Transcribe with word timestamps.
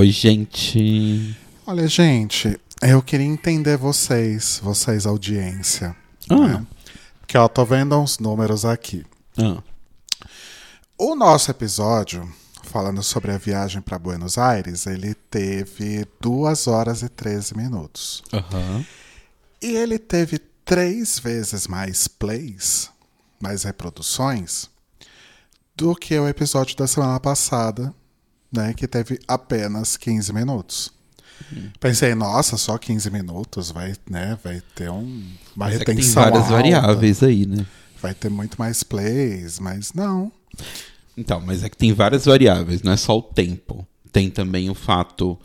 Oi, 0.00 0.10
gente. 0.10 1.36
Olha, 1.66 1.86
gente, 1.86 2.58
eu 2.80 3.02
queria 3.02 3.26
entender 3.26 3.76
vocês, 3.76 4.58
vocês, 4.62 5.04
audiência. 5.04 5.94
Ah. 6.26 6.36
Né? 6.36 6.66
Porque 7.20 7.36
eu 7.36 7.46
tô 7.50 7.66
vendo 7.66 8.00
uns 8.00 8.18
números 8.18 8.64
aqui. 8.64 9.04
Ah, 9.36 9.62
O 10.96 11.14
nosso 11.14 11.50
episódio, 11.50 12.26
falando 12.62 13.02
sobre 13.02 13.30
a 13.30 13.36
viagem 13.36 13.82
para 13.82 13.98
Buenos 13.98 14.38
Aires, 14.38 14.86
ele 14.86 15.12
teve 15.12 16.06
2 16.18 16.66
horas 16.66 17.02
e 17.02 17.08
13 17.10 17.54
minutos. 17.54 18.22
Aham. 18.32 18.86
E 19.60 19.76
ele 19.76 19.98
teve 19.98 20.38
três 20.64 21.18
vezes 21.18 21.66
mais 21.66 22.08
plays, 22.08 22.88
mais 23.38 23.64
reproduções, 23.64 24.70
do 25.76 25.94
que 25.94 26.18
o 26.18 26.26
episódio 26.26 26.74
da 26.74 26.86
semana 26.86 27.20
passada, 27.20 27.94
né, 28.52 28.72
que 28.74 28.86
teve 28.88 29.18
apenas 29.28 29.96
15 29.96 30.32
minutos. 30.32 30.92
Pensei, 31.80 32.14
nossa, 32.14 32.56
só 32.56 32.76
15 32.76 33.10
minutos, 33.10 33.70
vai, 33.70 33.94
né, 34.08 34.38
vai 34.44 34.62
ter 34.74 34.90
um, 34.90 35.04
uma 35.56 35.66
Mas 35.66 35.76
é 35.76 35.78
que 35.78 35.84
tem 35.86 35.94
retenção 35.96 36.22
várias 36.22 36.42
alta, 36.42 36.52
variáveis 36.54 37.22
aí, 37.22 37.46
né? 37.46 37.64
vai 38.00 38.14
ter 38.14 38.28
muito 38.30 38.56
mais 38.58 38.82
plays, 38.82 39.58
mas 39.58 39.92
não. 39.92 40.30
Então, 41.16 41.40
mas 41.40 41.62
é 41.64 41.68
que 41.68 41.76
tem 41.76 41.92
várias 41.92 42.24
variáveis, 42.26 42.82
não 42.82 42.92
é 42.92 42.96
só 42.96 43.16
o 43.18 43.22
tempo. 43.22 43.86
Tem 44.12 44.28
também 44.30 44.68
o 44.70 44.74
fato 44.74 45.38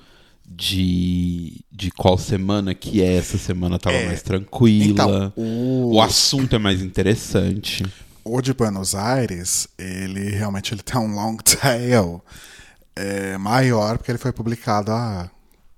de, 0.48 1.62
de 1.72 1.92
qual 1.92 2.18
semana 2.18 2.74
que 2.74 3.02
é. 3.02 3.16
Essa 3.16 3.38
semana 3.38 3.78
tava 3.80 3.96
É. 3.96 4.06
mais 4.06 4.22
tranquila. 4.22 5.32
Então, 5.34 5.34
o, 5.36 5.96
O 5.96 6.02
assunto 6.02 6.56
é 6.56 6.60
mais 6.60 6.82
interessante. 6.82 7.84
o 8.24 8.42
de 8.42 8.54
Buenos 8.54 8.96
Aires, 8.96 9.68
ele 9.78 10.30
realmente 10.32 10.74
ele 10.74 10.82
tem 10.82 11.00
um 11.00 11.14
long 11.14 11.38
tail 11.62 12.22
é, 12.96 13.38
maior, 13.38 13.98
porque 13.98 14.12
ele 14.12 14.18
foi 14.18 14.32
publicado 14.32 14.92
há 14.92 15.30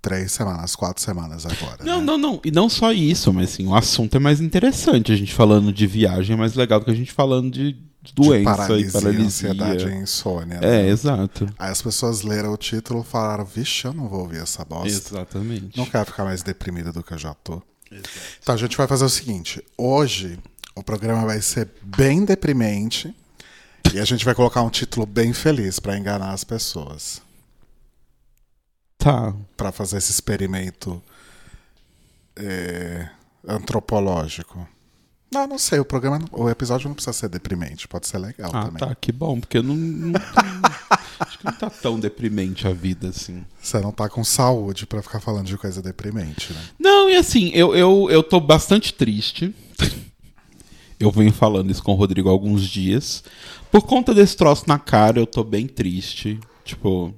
três 0.02 0.32
semanas, 0.32 0.76
quatro 0.76 1.02
semanas 1.02 1.46
agora. 1.46 1.84
Não, 1.84 2.00
né? 2.00 2.06
não, 2.06 2.18
não. 2.18 2.42
E 2.46 2.52
não 2.52 2.70
só 2.70 2.92
isso, 2.92 3.34
mas 3.34 3.52
assim, 3.54 3.68
o 3.68 3.76
assunto 3.76 4.16
é 4.16 4.20
mais 4.20 4.40
interessante. 4.40 5.12
A 5.12 5.16
gente 5.16 5.34
falando 5.34 5.74
de 5.74 5.88
viagem 5.88 6.36
é 6.36 6.38
mais 6.38 6.54
legal 6.54 6.80
do 6.80 6.86
que 6.86 6.92
a 6.92 6.96
gente 6.96 7.12
falando 7.12 7.52
de 7.52 7.74
De 8.02 8.14
doença 8.14 8.56
paralisia, 8.56 8.88
e 8.88 8.92
paralisia. 8.92 9.26
ansiedade 9.26 9.88
e 9.88 9.96
insônia. 9.96 10.60
É, 10.62 10.84
né? 10.84 10.90
exato. 10.90 11.48
Aí 11.60 11.72
as 11.72 11.82
pessoas 11.82 12.22
leram 12.22 12.54
o 12.54 12.58
título 12.58 13.02
e 13.02 13.04
falaram, 13.04 13.44
vixe, 13.44 13.86
eu 13.86 13.94
não 13.94 14.08
vou 14.08 14.22
ouvir 14.22 14.38
essa 14.38 14.64
bosta. 14.64 14.88
Exatamente. 14.88 15.78
Não 15.78 15.86
quero 15.86 16.06
ficar 16.06 16.24
mais 16.24 16.42
deprimido 16.42 16.94
do 16.94 17.04
que 17.04 17.14
eu 17.14 17.18
já 17.18 17.34
tô. 17.34 17.62
Então 18.42 18.54
a 18.56 18.58
gente 18.58 18.78
vai 18.78 18.88
fazer 18.88 19.06
o 19.06 19.10
seguinte: 19.10 19.64
hoje 19.78 20.38
o 20.76 20.84
programa 20.84 21.26
vai 21.26 21.42
ser 21.42 21.70
bem 21.82 22.24
deprimente 22.24 23.14
e 23.94 24.00
a 24.00 24.06
gente 24.06 24.26
vai 24.26 24.36
colocar 24.36 24.62
um 24.62 24.70
título 24.70 25.06
bem 25.06 25.34
feliz 25.34 25.80
pra 25.80 25.98
enganar 25.98 26.32
as 26.32 26.44
pessoas. 26.44 27.22
Tá. 28.98 29.34
Pra 29.56 29.72
fazer 29.72 29.98
esse 29.98 30.12
experimento 30.12 31.02
é, 32.36 33.08
antropológico. 33.48 34.68
Não, 35.32 35.46
não 35.46 35.58
sei, 35.58 35.78
o 35.80 35.86
programa, 35.86 36.20
o 36.32 36.50
episódio 36.50 36.88
não 36.88 36.96
precisa 36.96 37.12
ser 37.12 37.28
deprimente, 37.30 37.86
pode 37.88 38.08
ser 38.08 38.18
legal 38.18 38.50
Ah, 38.54 38.66
também. 38.66 38.78
tá, 38.80 38.96
que 38.96 39.12
bom, 39.12 39.40
porque 39.40 39.62
não. 39.62 39.76
não 39.76 40.14
acho 41.20 41.38
que 41.40 41.46
não 41.46 41.52
tá 41.52 41.70
tão 41.70 42.00
deprimente 42.00 42.66
a 42.66 42.72
vida 42.72 43.10
assim. 43.10 43.46
Você 43.62 43.80
não 43.82 43.92
tá 43.92 44.08
com 44.08 44.24
saúde 44.24 44.86
pra 44.86 45.02
ficar 45.02 45.20
falando 45.20 45.46
de 45.48 45.58
coisa 45.58 45.82
deprimente, 45.82 46.54
né? 46.54 46.62
Não, 46.80 47.10
e 47.10 47.16
assim, 47.16 47.50
eu, 47.50 47.76
eu, 47.76 48.08
eu 48.10 48.24
tô 48.24 48.40
bastante 48.40 48.94
triste. 48.94 49.54
Eu 51.00 51.12
venho 51.12 51.32
falando 51.32 51.70
isso 51.70 51.84
com 51.84 51.92
o 51.92 51.96
Rodrigo 51.96 52.30
há 52.30 52.32
alguns 52.32 52.68
dias. 52.68 53.24
Por 53.72 53.82
conta 53.82 54.14
desse 54.14 54.36
troço 54.36 54.64
na 54.68 54.80
cara, 54.80 55.20
eu 55.20 55.28
tô 55.28 55.44
bem 55.44 55.68
triste. 55.68 56.40
Tipo. 56.66 57.14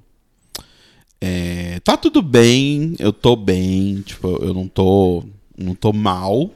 é, 1.20 1.80
tá 1.80 1.96
tudo 1.96 2.22
bem, 2.22 2.94
eu 2.98 3.12
tô 3.12 3.34
bem. 3.36 4.02
Tipo, 4.02 4.28
eu 4.42 4.52
não 4.52 4.68
tô. 4.68 5.24
Não 5.56 5.74
tô 5.74 5.92
mal. 5.92 6.50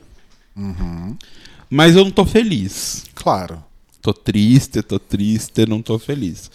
Mas 1.69 1.97
eu 1.97 2.05
não 2.05 2.11
tô 2.11 2.25
feliz. 2.25 3.07
Claro. 3.15 3.63
Tô 4.01 4.13
triste, 4.13 4.83
tô 4.83 4.99
triste, 4.99 5.67
não 5.67 5.81
tô 5.81 5.99
feliz. 5.99 6.51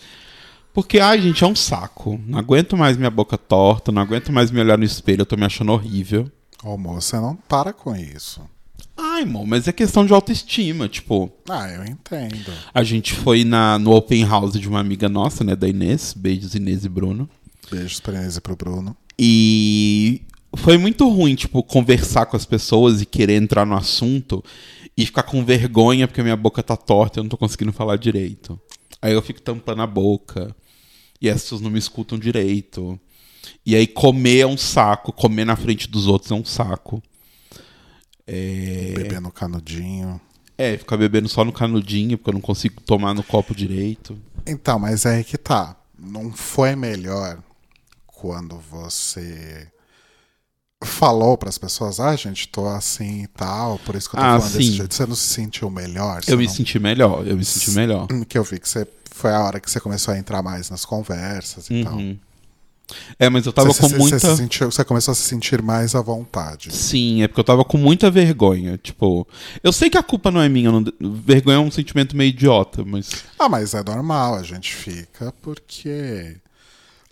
Porque, 0.73 0.99
ai, 0.99 1.21
gente, 1.21 1.43
é 1.43 1.47
um 1.47 1.55
saco. 1.55 2.19
Não 2.27 2.37
aguento 2.37 2.77
mais 2.77 2.95
minha 2.95 3.09
boca 3.09 3.37
torta, 3.37 3.91
não 3.91 4.01
aguento 4.01 4.31
mais 4.31 4.51
me 4.51 4.59
olhar 4.59 4.77
no 4.77 4.83
espelho, 4.83 5.21
eu 5.21 5.25
tô 5.25 5.35
me 5.35 5.45
achando 5.45 5.71
horrível. 5.71 6.31
Ô, 6.63 6.77
moça, 6.77 7.19
não 7.19 7.35
para 7.35 7.73
com 7.73 7.95
isso. 7.95 8.41
Ai, 9.01 9.21
irmão, 9.21 9.45
mas 9.45 9.67
é 9.67 9.71
questão 9.71 10.05
de 10.05 10.13
autoestima. 10.13 10.89
Tipo, 10.89 11.31
Ah, 11.47 11.69
eu 11.69 11.85
entendo. 11.85 12.51
a 12.73 12.83
gente 12.83 13.13
foi 13.13 13.43
na, 13.45 13.79
no 13.79 13.91
open 13.95 14.25
house 14.25 14.59
de 14.59 14.67
uma 14.67 14.79
amiga 14.79 15.07
nossa, 15.07 15.43
né, 15.43 15.55
da 15.55 15.67
Inês. 15.67 16.13
Beijos, 16.15 16.53
Inês 16.53 16.83
e 16.83 16.89
Bruno. 16.89 17.29
Beijos 17.71 17.99
pra 17.99 18.13
Inês 18.15 18.35
e 18.35 18.41
pro 18.41 18.55
Bruno. 18.55 18.95
E 19.17 20.21
foi 20.57 20.77
muito 20.77 21.07
ruim, 21.09 21.35
tipo, 21.35 21.63
conversar 21.63 22.25
com 22.25 22.35
as 22.35 22.45
pessoas 22.45 23.01
e 23.01 23.05
querer 23.05 23.41
entrar 23.41 23.65
no 23.65 23.75
assunto 23.75 24.43
e 24.97 25.05
ficar 25.05 25.23
com 25.23 25.45
vergonha 25.45 26.07
porque 26.07 26.21
minha 26.21 26.35
boca 26.35 26.61
tá 26.61 26.75
torta 26.75 27.17
e 27.17 27.19
eu 27.19 27.23
não 27.23 27.29
tô 27.29 27.37
conseguindo 27.37 27.71
falar 27.71 27.97
direito. 27.97 28.59
Aí 29.01 29.13
eu 29.13 29.21
fico 29.21 29.41
tampando 29.41 29.81
a 29.81 29.87
boca 29.87 30.53
e 31.21 31.29
as 31.29 31.41
pessoas 31.43 31.61
não 31.61 31.69
me 31.69 31.79
escutam 31.79 32.17
direito. 32.19 32.99
E 33.65 33.75
aí 33.75 33.87
comer 33.87 34.39
é 34.39 34.47
um 34.47 34.57
saco, 34.57 35.13
comer 35.13 35.45
na 35.45 35.55
frente 35.55 35.87
dos 35.89 36.05
outros 36.07 36.31
é 36.31 36.35
um 36.35 36.43
saco. 36.43 37.01
É, 38.31 38.93
Bebendo 38.95 39.31
canudinho. 39.31 40.19
é 40.57 40.77
ficar 40.77 40.97
bebendo 40.97 41.27
só 41.27 41.43
no 41.43 41.51
canudinho 41.51 42.17
porque 42.17 42.29
eu 42.29 42.33
não 42.35 42.41
consigo 42.41 42.79
tomar 42.81 43.13
no 43.13 43.23
copo 43.23 43.55
direito. 43.55 44.17
Então, 44.45 44.77
mas 44.77 45.05
é 45.05 45.15
aí 45.17 45.23
que 45.23 45.37
tá. 45.37 45.75
Não 45.97 46.31
foi 46.31 46.75
melhor 46.75 47.39
quando 48.05 48.57
você 48.69 49.67
falou 50.83 51.37
pras 51.37 51.57
pessoas, 51.57 51.99
ah, 51.99 52.15
gente, 52.15 52.47
tô 52.47 52.67
assim 52.67 53.23
e 53.23 53.27
tal, 53.27 53.77
por 53.79 53.95
isso 53.95 54.09
que 54.09 54.15
eu 54.15 54.19
tô 54.19 54.25
Ah, 54.25 54.39
falando 54.39 54.53
desse 54.53 54.63
sim. 54.71 54.77
jeito. 54.77 54.93
Você 54.95 55.05
não 55.05 55.15
se 55.15 55.27
sentiu 55.33 55.69
melhor? 55.69 56.21
Eu 56.27 56.37
me 56.37 56.45
não- 56.45 56.53
senti 56.53 56.79
melhor, 56.79 57.27
eu 57.27 57.35
me 57.35 57.43
senti 57.43 57.71
melhor. 57.71 58.07
Que 58.27 58.37
eu 58.37 58.43
vi 58.43 58.59
que 58.59 58.69
você 58.69 58.87
foi 59.11 59.31
a 59.33 59.39
hora 59.43 59.59
que 59.59 59.69
você 59.69 59.79
começou 59.79 60.13
a 60.13 60.17
entrar 60.17 60.41
mais 60.41 60.69
nas 60.69 60.85
conversas 60.85 61.69
e 61.69 61.83
tal. 61.83 61.97
É, 63.19 63.29
mas 63.29 63.45
eu 63.45 63.53
tava 63.53 63.67
você, 63.69 63.81
com 63.81 63.89
você- 63.89 63.97
muita. 63.97 64.19
você, 64.19 64.35
sentiu- 64.35 64.71
você 64.71 64.83
começou 64.83 65.11
a 65.11 65.15
se 65.15 65.21
sentir 65.23 65.61
mais 65.61 65.93
à 65.95 66.01
vontade. 66.01 66.73
Sim, 66.73 67.21
é 67.23 67.27
porque 67.27 67.39
eu 67.41 67.43
tava 67.45 67.63
com 67.65 67.77
muita 67.77 68.09
vergonha. 68.09 68.77
Tipo, 68.77 69.27
eu 69.63 69.71
sei 69.71 69.89
que 69.89 69.97
a 69.97 70.03
culpa 70.03 70.31
não 70.31 70.41
é 70.41 70.49
minha. 70.49 70.71
não- 70.71 70.83
Vergonha 70.99 71.57
é 71.57 71.59
um 71.59 71.71
sentimento 71.71 72.15
meio 72.17 72.29
idiota, 72.29 72.83
mas. 72.85 73.09
Ah, 73.37 73.47
mas 73.49 73.73
é 73.73 73.83
normal, 73.83 74.35
a 74.35 74.43
gente 74.43 74.73
fica 74.73 75.33
porque 75.41 76.37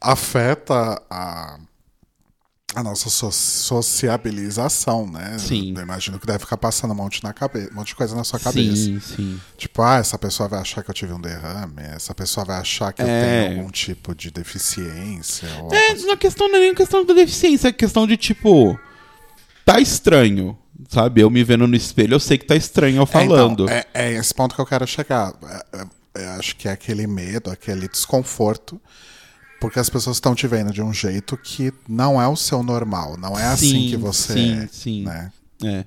afeta 0.02 1.02
a, 1.10 1.60
a 2.76 2.84
nossa 2.84 3.10
so- 3.10 3.32
sociabilização, 3.32 5.08
né? 5.10 5.38
Sim. 5.40 5.74
Eu 5.76 5.82
imagino 5.82 6.20
que 6.20 6.28
deve 6.28 6.40
ficar 6.40 6.58
passando 6.58 6.92
um 6.92 6.96
monte, 6.96 7.24
na 7.24 7.32
cabeça, 7.34 7.72
um 7.72 7.76
monte 7.76 7.88
de 7.88 7.96
coisa 7.96 8.14
na 8.16 8.26
sua 8.26 8.40
cabeça. 8.40 8.76
Sim, 8.76 9.00
sim. 9.00 9.42
Tipo, 9.58 9.82
ah, 9.82 9.98
essa 9.98 10.18
pessoa 10.20 10.50
vai 10.50 10.60
achar 10.60 10.84
que 10.84 10.90
eu 10.90 10.94
tive 10.94 11.14
um 11.14 11.20
derrame, 11.22 11.76
essa 11.78 12.14
pessoa 12.14 12.46
vai 12.46 12.58
achar 12.60 12.92
que 12.92 13.02
eu 13.02 13.08
É. 13.08 13.48
tenho 13.48 13.60
algum 13.60 13.72
tipo 13.72 14.14
de 14.14 14.30
deficiência. 14.32 15.48
Ou 15.62 15.74
É, 15.74 15.94
na 16.06 16.18
questão 16.18 16.50
não 16.50 16.58
é 16.58 16.60
nem 16.60 16.76
questão 16.76 17.06
da 17.06 17.14
deficiência, 17.14 17.70
é 17.70 17.72
questão 17.72 18.06
de 18.06 18.18
tipo. 18.18 18.78
Tá 19.64 19.80
estranho, 19.80 20.58
sabe? 20.90 21.22
Eu 21.22 21.30
me 21.30 21.44
vendo 21.46 21.68
no 21.68 21.76
espelho, 21.76 22.16
eu 22.16 22.20
sei 22.20 22.38
que 22.38 22.46
tá 22.46 22.56
estranho 22.56 22.98
eu 22.98 23.06
falando. 23.06 23.70
É, 23.70 23.80
então, 23.80 24.02
é, 24.02 24.08
é 24.10 24.14
esse 24.14 24.34
ponto 24.34 24.54
que 24.56 24.62
eu 24.62 24.66
quero 24.66 24.86
chegar. 24.86 25.34
É, 25.44 25.66
é, 25.80 25.86
é, 26.24 26.28
acho 26.36 26.56
que 26.58 26.68
é 26.68 26.72
aquele 26.72 27.08
medo, 27.08 27.50
aquele 27.50 27.88
desconforto, 27.88 28.80
porque 29.60 29.80
as 29.80 29.90
pessoas 29.90 30.18
estão 30.18 30.34
te 30.36 30.48
vendo 30.48 30.72
de 30.72 30.82
um 30.82 30.94
jeito 30.94 31.36
que 31.38 31.74
não 31.88 32.22
é 32.22 32.28
o 32.28 32.36
seu 32.36 32.62
normal, 32.64 33.18
não 33.18 33.38
é 33.38 33.46
assim 33.46 33.72
Sim, 33.84 33.90
que 33.90 33.98
você 33.98 34.34
sim, 34.34 34.54
é. 34.54 34.68
sim. 34.72 35.04
Né? 35.04 35.32
É. 35.64 35.86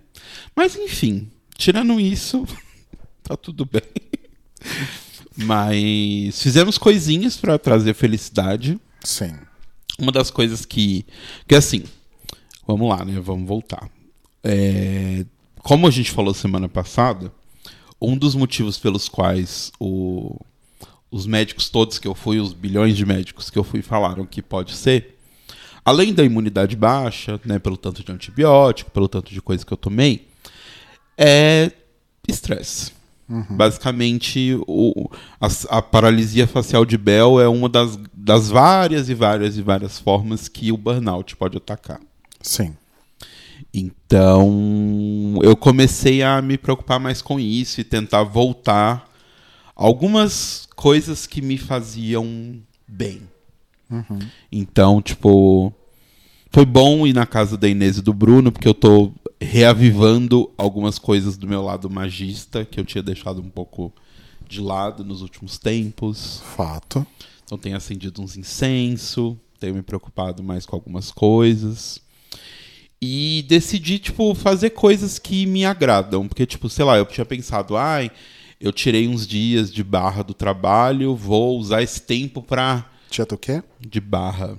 Mas 0.57 0.75
enfim, 0.77 1.31
tirando 1.57 1.99
isso, 2.01 2.45
tá 3.23 3.37
tudo 3.37 3.65
bem. 3.65 3.83
Mas 5.37 6.41
fizemos 6.43 6.77
coisinhas 6.77 7.37
pra 7.37 7.59
trazer 7.59 7.95
felicidade. 7.95 8.79
Sim. 9.03 9.33
Uma 9.99 10.13
das 10.13 10.31
coisas 10.31 10.65
que. 10.65 11.07
Que 11.47 11.55
assim. 11.55 11.85
Vamos 12.67 12.89
lá, 12.89 13.05
né? 13.05 13.19
Vamos 13.21 13.49
voltar. 13.49 13.89
É, 14.43 15.25
como 15.63 15.87
a 15.87 15.91
gente 15.91 16.11
falou 16.11 16.33
semana 16.35 16.69
passada, 16.69 17.33
um 18.01 18.17
dos 18.17 18.35
motivos 18.35 18.79
pelos 18.79 19.09
quais 19.09 19.71
o- 19.79 20.39
os 21.11 21.27
médicos 21.27 21.69
todos 21.69 21.99
que 21.99 22.07
eu 22.07 22.15
fui, 22.15 22.39
os 22.39 22.53
bilhões 22.53 22.97
de 22.97 23.05
médicos 23.05 23.51
que 23.51 23.59
eu 23.59 23.65
fui, 23.65 23.83
falaram 23.83 24.25
que 24.25 24.41
pode 24.41 24.75
ser, 24.75 25.19
além 25.85 26.15
da 26.15 26.25
imunidade 26.25 26.77
baixa, 26.77 27.41
né, 27.45 27.59
pelo 27.59 27.77
tanto 27.77 28.05
de 28.05 28.13
antibiótico, 28.13 28.91
pelo 28.91 29.09
tanto 29.09 29.33
de 29.33 29.43
coisa 29.43 29.65
que 29.65 29.73
eu 29.73 29.77
tomei, 29.77 30.29
é 31.17 31.73
estresse. 32.29 32.93
Basicamente, 33.49 34.59
o, 34.67 35.09
a, 35.41 35.47
a 35.77 35.81
paralisia 35.81 36.49
facial 36.49 36.85
de 36.85 36.99
Bell 36.99 37.41
é 37.41 37.47
uma 37.47 37.69
das, 37.69 37.97
das 38.13 38.49
várias 38.49 39.09
e 39.09 39.15
várias 39.15 39.57
e 39.57 39.63
várias 39.63 40.01
formas 40.01 40.49
que 40.49 40.73
o 40.73 40.77
burnout 40.77 41.37
pode 41.37 41.57
atacar. 41.57 42.01
Sim. 42.43 42.77
Então, 43.73 45.39
eu 45.43 45.55
comecei 45.55 46.25
a 46.25 46.43
me 46.43 46.59
preocupar 46.59 46.99
mais 46.99 47.23
com 47.23 47.39
isso 47.39 47.81
e 47.81 47.85
tentar 47.85 48.25
voltar 48.25 49.09
algumas 49.81 50.69
coisas 50.77 51.27
que 51.27 51.41
me 51.41 51.57
faziam 51.57 52.61
bem. 52.87 53.23
Então, 54.53 55.01
tipo, 55.01 55.73
foi 56.51 56.67
bom 56.67 57.07
ir 57.07 57.15
na 57.15 57.25
casa 57.25 57.57
da 57.57 57.67
Inês 57.67 57.97
e 57.97 58.03
do 58.03 58.13
Bruno, 58.13 58.53
porque 58.53 58.69
eu 58.69 58.75
tô 58.75 59.11
reavivando 59.41 60.51
algumas 60.59 60.99
coisas 60.99 61.39
do 61.39 61.49
meu 61.49 61.63
lado 61.63 61.89
magista, 61.89 62.63
que 62.63 62.79
eu 62.79 62.85
tinha 62.85 63.03
deixado 63.03 63.41
um 63.41 63.49
pouco 63.49 63.91
de 64.47 64.61
lado 64.61 65.03
nos 65.03 65.23
últimos 65.23 65.57
tempos. 65.57 66.43
Fato. 66.55 67.07
Então 67.43 67.57
tenho 67.57 67.77
acendido 67.77 68.23
uns 68.23 68.37
incenso, 68.37 69.37
tenho 69.59 69.75
me 69.75 69.83
preocupado 69.83 70.43
mais 70.43 70.67
com 70.67 70.77
algumas 70.77 71.11
coisas. 71.11 72.03
E 73.01 73.47
decidi, 73.49 73.99
tipo, 73.99 74.35
fazer 74.35 74.71
coisas 74.71 75.19
que 75.19 75.47
me 75.47 75.65
agradam. 75.65 76.29
Porque, 76.29 76.45
tipo, 76.45 76.69
sei 76.69 76.85
lá, 76.85 76.99
eu 76.99 77.07
tinha 77.07 77.25
pensado, 77.25 77.79
ai, 77.79 78.11
eu 78.61 78.73
tirei 78.73 79.09
uns 79.09 79.27
dias 79.27 79.73
de 79.73 79.83
barra 79.83 80.23
do 80.23 80.35
trabalho, 80.35 81.17
vou 81.17 81.59
usar 81.59 81.83
esse 81.83 82.03
tempo 82.03 82.43
pra. 82.43 82.87
Tia 83.09 83.25
do 83.25 83.39
quê? 83.39 83.63
de 83.81 84.01
barra. 84.01 84.59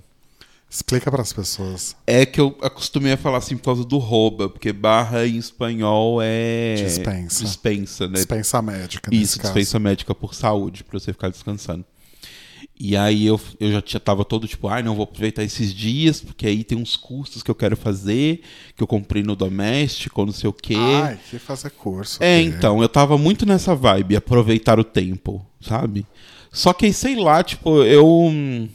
Explica 0.69 1.11
para 1.11 1.21
as 1.21 1.33
pessoas. 1.33 1.97
É 2.07 2.25
que 2.25 2.39
eu 2.39 2.57
acostumei 2.61 3.11
a 3.11 3.17
falar 3.17 3.39
assim 3.39 3.57
por 3.57 3.63
causa 3.65 3.83
do 3.83 3.97
rouba, 3.97 4.47
porque 4.47 4.71
barra 4.71 5.27
em 5.27 5.35
espanhol 5.35 6.19
é. 6.21 6.75
Dispensa. 6.75 7.43
Dispensa, 7.43 8.07
né? 8.07 8.13
Dispensa 8.13 8.61
médica, 8.61 9.13
Isso, 9.13 9.37
caso. 9.37 9.53
dispensa 9.53 9.77
médica 9.79 10.15
por 10.15 10.33
saúde, 10.33 10.83
pra 10.85 10.97
você 10.97 11.11
ficar 11.11 11.29
descansando. 11.29 11.83
E 12.83 12.97
aí 12.97 13.27
eu, 13.27 13.39
eu 13.59 13.71
já 13.71 13.79
tinha, 13.79 13.99
tava 13.99 14.25
todo 14.25 14.47
tipo, 14.47 14.67
ai, 14.67 14.81
não 14.81 14.95
vou 14.95 15.03
aproveitar 15.03 15.43
esses 15.43 15.71
dias, 15.71 16.19
porque 16.19 16.47
aí 16.47 16.63
tem 16.63 16.75
uns 16.75 16.95
cursos 16.95 17.43
que 17.43 17.51
eu 17.51 17.53
quero 17.53 17.77
fazer, 17.77 18.41
que 18.75 18.81
eu 18.81 18.87
comprei 18.87 19.21
no 19.21 19.35
doméstico, 19.35 20.25
não 20.25 20.33
sei 20.33 20.49
o 20.49 20.53
quê. 20.53 20.73
Ai, 20.75 21.19
que 21.29 21.37
fazer 21.37 21.69
curso. 21.69 22.17
É, 22.23 22.41
que- 22.41 22.47
então, 22.49 22.81
eu 22.81 22.89
tava 22.89 23.19
muito 23.19 23.45
nessa 23.45 23.75
vibe, 23.75 24.15
aproveitar 24.15 24.79
o 24.79 24.83
tempo, 24.83 25.45
sabe? 25.61 26.07
Só 26.51 26.73
que 26.73 26.91
sei 26.91 27.15
lá, 27.15 27.43
tipo, 27.43 27.83
eu. 27.83 28.67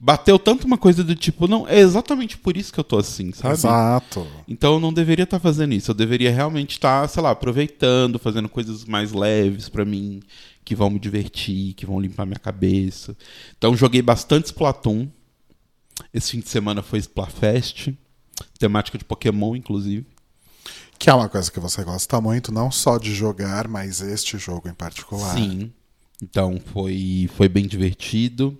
Bateu 0.00 0.38
tanto 0.38 0.64
uma 0.64 0.78
coisa 0.78 1.02
do 1.02 1.14
tipo, 1.16 1.48
não, 1.48 1.66
é 1.66 1.80
exatamente 1.80 2.38
por 2.38 2.56
isso 2.56 2.72
que 2.72 2.78
eu 2.78 2.84
tô 2.84 2.98
assim, 2.98 3.32
sabe? 3.32 3.54
Exato. 3.54 4.24
Então 4.46 4.74
eu 4.74 4.80
não 4.80 4.92
deveria 4.92 5.24
estar 5.24 5.40
fazendo 5.40 5.74
isso. 5.74 5.90
Eu 5.90 5.94
deveria 5.94 6.30
realmente 6.30 6.72
estar, 6.72 7.08
sei 7.08 7.20
lá, 7.20 7.30
aproveitando, 7.32 8.16
fazendo 8.16 8.48
coisas 8.48 8.84
mais 8.84 9.12
leves 9.12 9.68
pra 9.68 9.84
mim, 9.84 10.20
que 10.68 10.74
vão 10.74 10.90
me 10.90 10.98
divertir, 10.98 11.72
que 11.72 11.86
vão 11.86 11.98
limpar 11.98 12.26
minha 12.26 12.38
cabeça. 12.38 13.16
Então 13.56 13.74
joguei 13.74 14.02
bastante 14.02 14.48
Splatoon. 14.48 15.08
Esse 16.12 16.32
fim 16.32 16.40
de 16.40 16.48
semana 16.50 16.82
foi 16.82 16.98
Splatfest, 16.98 17.94
temática 18.58 18.98
de 18.98 19.04
Pokémon, 19.04 19.56
inclusive. 19.56 20.06
Que 20.98 21.08
é 21.08 21.14
uma 21.14 21.26
coisa 21.26 21.50
que 21.50 21.58
você 21.58 21.82
gosta 21.82 22.20
muito, 22.20 22.52
não 22.52 22.70
só 22.70 22.98
de 22.98 23.14
jogar, 23.14 23.66
mas 23.66 24.02
este 24.02 24.36
jogo 24.36 24.68
em 24.68 24.74
particular. 24.74 25.34
Sim. 25.34 25.72
Então 26.22 26.60
foi, 26.66 27.30
foi 27.34 27.48
bem 27.48 27.66
divertido. 27.66 28.54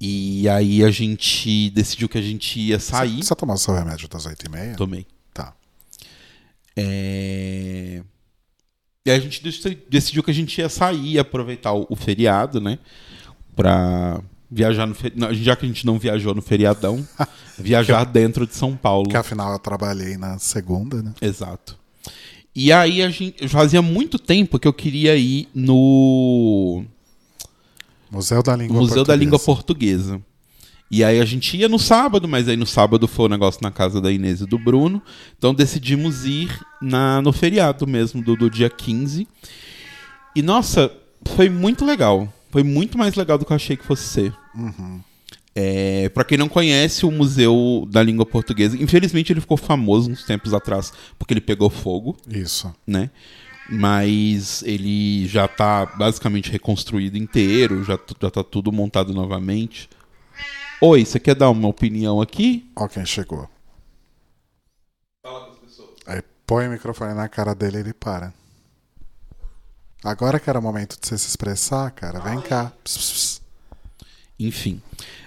E 0.00 0.48
aí 0.48 0.84
a 0.84 0.90
gente 0.92 1.68
decidiu 1.70 2.08
que 2.08 2.18
a 2.18 2.22
gente 2.22 2.60
ia 2.60 2.78
sair. 2.78 3.24
Você 3.24 3.34
tomou 3.34 3.56
seu 3.56 3.74
remédio 3.74 4.08
das 4.08 4.24
8h30? 4.24 4.76
Tomei. 4.76 5.04
Tá. 5.34 5.52
É... 6.76 8.04
E 9.08 9.10
aí 9.10 9.18
a 9.18 9.20
gente 9.20 9.42
dec- 9.42 9.78
decidiu 9.88 10.22
que 10.22 10.30
a 10.30 10.34
gente 10.34 10.58
ia 10.60 10.68
sair 10.68 11.12
e 11.14 11.18
aproveitar 11.18 11.72
o, 11.72 11.86
o 11.88 11.96
feriado, 11.96 12.60
né? 12.60 12.78
Pra 13.56 14.20
viajar 14.50 14.86
no 14.86 14.94
feriado. 14.94 15.34
Já 15.34 15.56
que 15.56 15.64
a 15.64 15.68
gente 15.68 15.84
não 15.86 15.98
viajou 15.98 16.34
no 16.34 16.42
feriadão, 16.42 17.06
viajar 17.58 18.04
dentro 18.04 18.46
de 18.46 18.54
São 18.54 18.76
Paulo. 18.76 19.04
Porque 19.04 19.16
afinal 19.16 19.52
eu 19.52 19.58
trabalhei 19.58 20.16
na 20.16 20.38
segunda, 20.38 21.02
né? 21.02 21.14
Exato. 21.20 21.76
E 22.54 22.72
aí 22.72 23.02
a 23.02 23.08
gente. 23.10 23.48
Fazia 23.48 23.80
muito 23.82 24.18
tempo 24.18 24.58
que 24.58 24.66
eu 24.68 24.72
queria 24.72 25.16
ir 25.16 25.48
no 25.54 26.84
Museu 28.10 28.42
da 28.42 28.56
Língua 28.56 28.76
Museu 28.80 28.96
da 28.96 29.04
Portuguesa. 29.04 29.16
Língua 29.24 29.38
Portuguesa. 29.38 30.22
E 30.90 31.04
aí 31.04 31.20
a 31.20 31.24
gente 31.24 31.56
ia 31.56 31.68
no 31.68 31.78
sábado, 31.78 32.26
mas 32.26 32.48
aí 32.48 32.56
no 32.56 32.66
sábado 32.66 33.06
foi 33.06 33.26
o 33.26 33.28
negócio 33.28 33.60
na 33.62 33.70
casa 33.70 34.00
da 34.00 34.10
Inês 34.10 34.40
e 34.40 34.46
do 34.46 34.58
Bruno. 34.58 35.02
Então 35.36 35.52
decidimos 35.52 36.24
ir 36.24 36.48
na, 36.80 37.20
no 37.20 37.32
feriado 37.32 37.86
mesmo, 37.86 38.22
do, 38.22 38.34
do 38.34 38.50
dia 38.50 38.70
15. 38.70 39.28
E 40.34 40.42
nossa, 40.42 40.90
foi 41.26 41.50
muito 41.50 41.84
legal. 41.84 42.32
Foi 42.50 42.62
muito 42.62 42.96
mais 42.96 43.14
legal 43.14 43.36
do 43.36 43.44
que 43.44 43.52
eu 43.52 43.56
achei 43.56 43.76
que 43.76 43.84
fosse 43.84 44.04
ser. 44.04 44.34
É, 45.54 46.08
para 46.10 46.24
quem 46.24 46.38
não 46.38 46.48
conhece 46.48 47.04
o 47.04 47.10
Museu 47.10 47.86
da 47.90 48.02
Língua 48.02 48.24
Portuguesa, 48.24 48.80
infelizmente 48.80 49.32
ele 49.32 49.40
ficou 49.40 49.56
famoso 49.56 50.10
uns 50.10 50.24
tempos 50.24 50.54
atrás 50.54 50.92
porque 51.18 51.34
ele 51.34 51.40
pegou 51.40 51.68
fogo 51.68 52.16
Isso. 52.30 52.72
né? 52.86 53.10
Mas 53.68 54.62
ele 54.62 55.26
já 55.26 55.46
tá 55.46 55.84
basicamente 55.84 56.50
reconstruído 56.50 57.18
inteiro, 57.18 57.84
já, 57.84 57.98
já 58.22 58.30
tá 58.30 58.42
tudo 58.42 58.72
montado 58.72 59.12
novamente. 59.12 59.90
Oi, 60.80 61.04
você 61.04 61.18
quer 61.18 61.34
dar 61.34 61.50
uma 61.50 61.66
opinião 61.66 62.20
aqui? 62.20 62.70
Ó 62.76 62.86
quem 62.86 63.04
chegou. 63.04 63.50
Fala 65.26 65.46
com 65.46 65.50
as 65.50 65.58
pessoas. 65.58 65.90
Aí 66.06 66.22
põe 66.46 66.68
o 66.68 66.70
microfone 66.70 67.14
na 67.14 67.28
cara 67.28 67.52
dele 67.52 67.78
e 67.78 67.80
ele 67.80 67.92
para. 67.92 68.32
Agora 70.04 70.38
que 70.38 70.48
era 70.48 70.60
o 70.60 70.62
momento 70.62 70.96
de 71.00 71.04
você 71.04 71.18
se 71.18 71.26
expressar, 71.26 71.90
cara, 71.90 72.20
vem 72.20 72.40
cá. 72.40 72.72
Pss, 72.84 72.96
pss, 72.96 73.12
pss. 73.12 73.40
Enfim. 74.38 74.80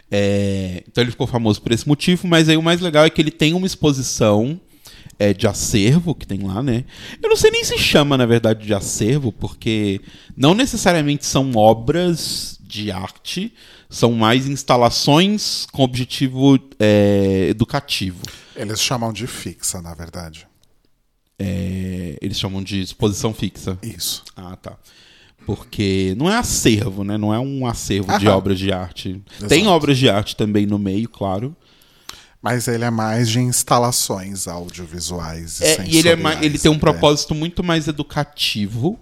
É, 0.10 0.86
então 0.88 1.04
ele 1.04 1.12
ficou 1.12 1.28
famoso 1.28 1.62
por 1.62 1.74
esse 1.74 1.86
motivo, 1.86 2.30
mas 2.30 2.48
aí 2.48 2.56
o 2.56 2.64
mais 2.64 2.80
legal 2.80 3.04
é 3.04 3.10
que 3.10 3.22
ele 3.22 3.32
tem 3.32 3.54
uma 3.54 3.68
exposição 3.68 4.58
é, 5.20 5.34
de 5.34 5.48
acervo 5.48 6.16
que 6.16 6.26
tem 6.26 6.40
lá, 6.44 6.64
né? 6.64 6.86
Eu 7.22 7.28
não 7.28 7.36
sei 7.36 7.52
nem 7.52 7.66
se 7.66 7.78
chama, 7.78 8.18
na 8.18 8.26
verdade, 8.26 8.66
de 8.66 8.74
acervo, 8.74 9.34
porque 9.34 10.00
não 10.38 10.54
necessariamente 10.54 11.26
são 11.26 11.52
obras 11.58 12.61
de 12.72 12.90
arte, 12.92 13.54
são 13.90 14.14
mais 14.14 14.48
instalações 14.48 15.66
com 15.72 15.84
objetivo 15.84 16.58
é, 16.80 17.48
educativo. 17.50 18.22
Eles 18.56 18.82
chamam 18.82 19.12
de 19.12 19.28
fixa, 19.28 19.82
na 19.82 19.94
verdade. 19.94 20.48
É, 21.38 22.18
eles 22.22 22.40
chamam 22.40 22.64
de 22.64 22.82
exposição 22.82 23.34
fixa. 23.34 23.78
Isso. 23.82 24.24
Ah, 24.36 24.56
tá. 24.56 24.78
Porque 25.46 26.14
não 26.18 26.30
é 26.32 26.38
acervo, 26.38 27.04
né? 27.04 27.18
Não 27.18 27.34
é 27.34 27.40
um 27.40 27.66
acervo 27.66 28.18
de 28.20 28.28
Aham. 28.28 28.38
obras 28.38 28.60
de 28.60 28.72
arte. 28.72 29.22
Exato. 29.36 29.48
Tem 29.48 29.68
obras 29.68 29.98
de 29.98 30.08
arte 30.10 30.36
também 30.36 30.66
no 30.68 30.78
meio, 30.78 31.10
claro. 31.10 31.56
Mas 32.42 32.68
ele 32.68 32.84
é 32.84 32.90
mais 32.92 33.30
de 33.30 33.40
instalações 33.40 34.48
audiovisuais 34.48 35.60
e 35.60 35.64
É, 35.64 35.86
e 35.88 35.98
ele, 35.98 36.10
é 36.10 36.16
mais- 36.16 36.42
ele 36.42 36.58
tem 36.58 36.70
um 36.72 36.76
né? 36.76 36.80
propósito 36.80 37.34
muito 37.36 37.64
mais 37.64 37.88
educativo 37.88 39.00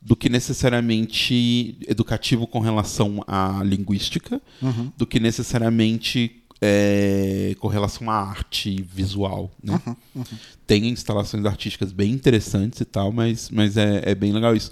do 0.00 0.14
que 0.16 0.28
necessariamente 0.28 1.76
educativo 1.88 2.46
com 2.46 2.60
relação 2.60 3.22
à 3.26 3.62
linguística, 3.64 4.40
Uhum. 4.62 4.90
do 4.96 5.06
que 5.06 5.18
necessariamente 5.20 6.42
é, 6.60 7.54
com 7.60 7.68
relação 7.68 8.10
à 8.10 8.14
arte 8.16 8.82
visual. 8.92 9.50
Né? 9.62 9.80
Uhum, 10.14 10.24
Tem 10.66 10.88
instalações 10.88 11.44
artísticas 11.44 11.92
bem 11.92 12.10
interessantes 12.12 12.80
e 12.80 12.84
tal, 12.84 13.12
mas, 13.12 13.48
mas 13.50 13.76
é, 13.76 14.02
é 14.04 14.14
bem 14.14 14.32
legal 14.32 14.54
isso. 14.56 14.70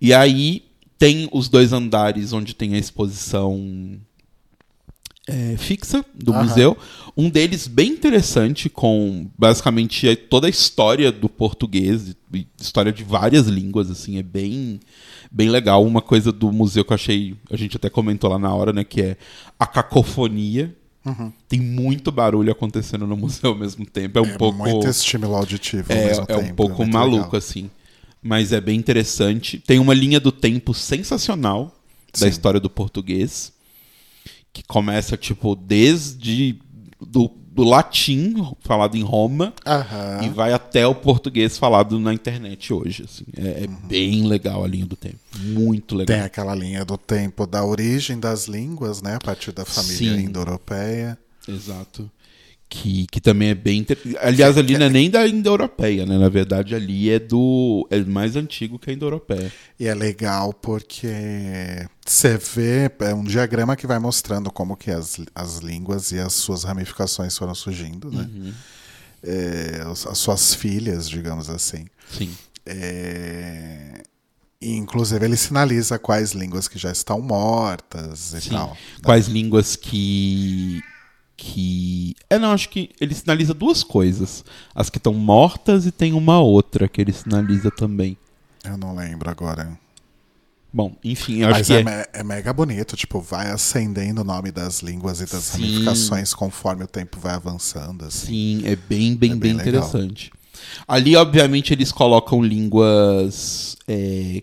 E 0.00 0.12
aí 0.12 0.64
tem 0.98 1.28
os 1.32 1.48
dois 1.48 1.72
andares 1.72 2.32
onde 2.32 2.54
tem 2.54 2.74
a 2.74 2.78
exposição 2.78 4.00
é, 5.28 5.56
fixa 5.58 6.04
do 6.14 6.32
Aham. 6.32 6.42
museu. 6.44 6.76
Um 7.16 7.28
deles 7.28 7.66
bem 7.66 7.90
interessante, 7.90 8.70
com 8.70 9.28
basicamente 9.36 10.16
toda 10.16 10.46
a 10.46 10.50
história 10.50 11.12
do 11.12 11.28
português, 11.28 12.16
história 12.60 12.92
de 12.92 13.04
várias 13.04 13.46
línguas, 13.46 13.90
assim, 13.90 14.18
é 14.18 14.22
bem, 14.22 14.80
bem 15.30 15.50
legal. 15.50 15.84
Uma 15.84 16.00
coisa 16.00 16.32
do 16.32 16.50
museu 16.50 16.84
que 16.84 16.92
eu 16.92 16.94
achei, 16.94 17.34
a 17.50 17.56
gente 17.56 17.76
até 17.76 17.90
comentou 17.90 18.30
lá 18.30 18.38
na 18.38 18.52
hora, 18.54 18.72
né, 18.72 18.84
que 18.84 19.02
é 19.02 19.16
a 19.58 19.66
cacofonia. 19.66 20.74
Uhum. 21.04 21.32
Tem 21.48 21.60
muito 21.60 22.10
barulho 22.10 22.52
acontecendo 22.52 23.06
no 23.06 23.16
museu 23.16 23.50
ao 23.50 23.56
mesmo 23.56 23.84
tempo. 23.86 24.18
É 24.18 24.22
um 24.22 24.26
é 24.26 24.38
pouco. 24.38 24.58
muito 24.58 24.86
estímulo 24.86 25.36
auditivo 25.36 25.92
É, 25.92 26.12
é 26.12 26.20
um 26.20 26.24
tempo, 26.26 26.54
pouco 26.54 26.82
muito 26.82 26.92
maluco, 26.92 27.16
legal. 27.24 27.36
assim. 27.36 27.70
Mas 28.22 28.52
é 28.52 28.60
bem 28.60 28.78
interessante. 28.78 29.58
Tem 29.58 29.78
uma 29.78 29.94
linha 29.94 30.20
do 30.20 30.32
tempo 30.32 30.74
sensacional 30.74 31.74
da 32.12 32.26
Sim. 32.26 32.28
história 32.28 32.60
do 32.60 32.68
português. 32.68 33.52
Que 34.52 34.62
começa, 34.64 35.16
tipo, 35.16 35.54
desde 35.54 36.58
do, 37.00 37.30
do 37.50 37.64
latim, 37.64 38.34
falado 38.60 38.96
em 38.96 39.02
Roma, 39.02 39.52
Aham. 39.66 40.20
e 40.22 40.28
vai 40.28 40.52
até 40.52 40.86
o 40.86 40.94
português 40.94 41.58
falado 41.58 41.98
na 41.98 42.14
internet 42.14 42.72
hoje. 42.72 43.04
Assim. 43.04 43.24
É, 43.36 43.64
é 43.64 43.66
bem 43.66 44.26
legal 44.26 44.64
a 44.64 44.68
linha 44.68 44.86
do 44.86 44.96
tempo. 44.96 45.18
Muito 45.38 45.94
legal. 45.94 46.16
Tem 46.16 46.24
aquela 46.24 46.54
linha 46.54 46.84
do 46.84 46.96
tempo 46.96 47.46
da 47.46 47.64
origem 47.64 48.18
das 48.18 48.46
línguas, 48.46 49.02
né? 49.02 49.16
A 49.16 49.18
partir 49.18 49.52
da 49.52 49.64
família 49.64 50.20
indo-europeia. 50.20 51.18
Exato. 51.46 52.10
Que, 52.70 53.06
que 53.06 53.18
também 53.18 53.48
é 53.48 53.54
bem. 53.54 53.78
Inter... 53.78 53.98
Aliás, 54.20 54.58
ali 54.58 54.76
não 54.76 54.86
é 54.86 54.90
nem 54.90 55.08
da 55.08 55.26
indo-europeia, 55.26 56.04
né? 56.04 56.18
Na 56.18 56.28
verdade, 56.28 56.74
ali 56.74 57.08
é 57.08 57.18
do. 57.18 57.88
É 57.90 57.98
mais 58.04 58.36
antigo 58.36 58.78
que 58.78 58.90
a 58.90 58.92
indo-europeia. 58.92 59.50
E 59.80 59.86
é 59.86 59.94
legal 59.94 60.52
porque 60.52 61.86
você 62.04 62.36
vê, 62.36 62.90
é 63.00 63.14
um 63.14 63.24
diagrama 63.24 63.74
que 63.74 63.86
vai 63.86 63.98
mostrando 63.98 64.50
como 64.50 64.76
que 64.76 64.90
as, 64.90 65.18
as 65.34 65.58
línguas 65.58 66.12
e 66.12 66.18
as 66.18 66.34
suas 66.34 66.64
ramificações 66.64 67.38
foram 67.38 67.54
surgindo, 67.54 68.10
né? 68.10 68.28
Uhum. 68.30 68.52
É, 69.22 69.82
as 69.90 70.06
as 70.06 70.18
suas 70.18 70.54
filhas, 70.54 71.08
digamos 71.08 71.48
assim. 71.48 71.86
Sim. 72.12 72.30
É, 72.66 74.02
E, 74.60 74.74
inclusive, 74.74 75.24
ele 75.24 75.36
sinaliza 75.36 75.98
quais 75.98 76.32
línguas 76.32 76.66
que 76.66 76.78
já 76.78 76.90
estão 76.90 77.20
mortas 77.20 78.34
e 78.34 78.40
Sim. 78.40 78.50
tal. 78.50 78.76
Quais 79.02 79.26
línguas 79.28 79.76
que. 79.76 80.82
Que. 81.38 82.14
É, 82.28 82.38
não, 82.38 82.50
acho 82.52 82.68
que 82.68 82.90
ele 83.00 83.14
sinaliza 83.14 83.54
duas 83.54 83.82
coisas. 83.82 84.44
As 84.74 84.90
que 84.90 84.98
estão 84.98 85.14
mortas 85.14 85.86
e 85.86 85.92
tem 85.92 86.12
uma 86.12 86.40
outra 86.40 86.88
que 86.88 87.00
ele 87.00 87.12
sinaliza 87.12 87.70
também. 87.70 88.18
Eu 88.64 88.76
não 88.76 88.94
lembro 88.94 89.30
agora. 89.30 89.78
Bom, 90.70 90.94
enfim, 91.02 91.38
eu 91.38 91.48
acho 91.48 91.58
Mas 91.60 91.66
que 91.68 91.72
é, 91.72 91.80
é, 91.80 91.84
me- 91.84 92.06
é 92.12 92.22
mega 92.22 92.52
bonito, 92.52 92.94
tipo, 92.94 93.20
vai 93.22 93.50
acendendo 93.50 94.20
o 94.20 94.24
nome 94.24 94.50
das 94.52 94.80
línguas 94.80 95.20
e 95.22 95.26
das 95.26 95.44
Sim. 95.44 95.62
ramificações 95.62 96.34
conforme 96.34 96.84
o 96.84 96.86
tempo 96.88 97.18
vai 97.18 97.34
avançando. 97.34 98.04
Assim. 98.04 98.26
Sim, 98.26 98.62
é 98.66 98.76
bem, 98.76 99.16
bem, 99.16 99.30
É 99.32 99.34
bem, 99.34 99.52
bem 99.54 99.60
interessante. 99.62 100.30
Ali, 100.86 101.16
obviamente, 101.16 101.72
eles 101.72 101.90
colocam 101.90 102.42
línguas. 102.42 103.76
é, 103.86 104.42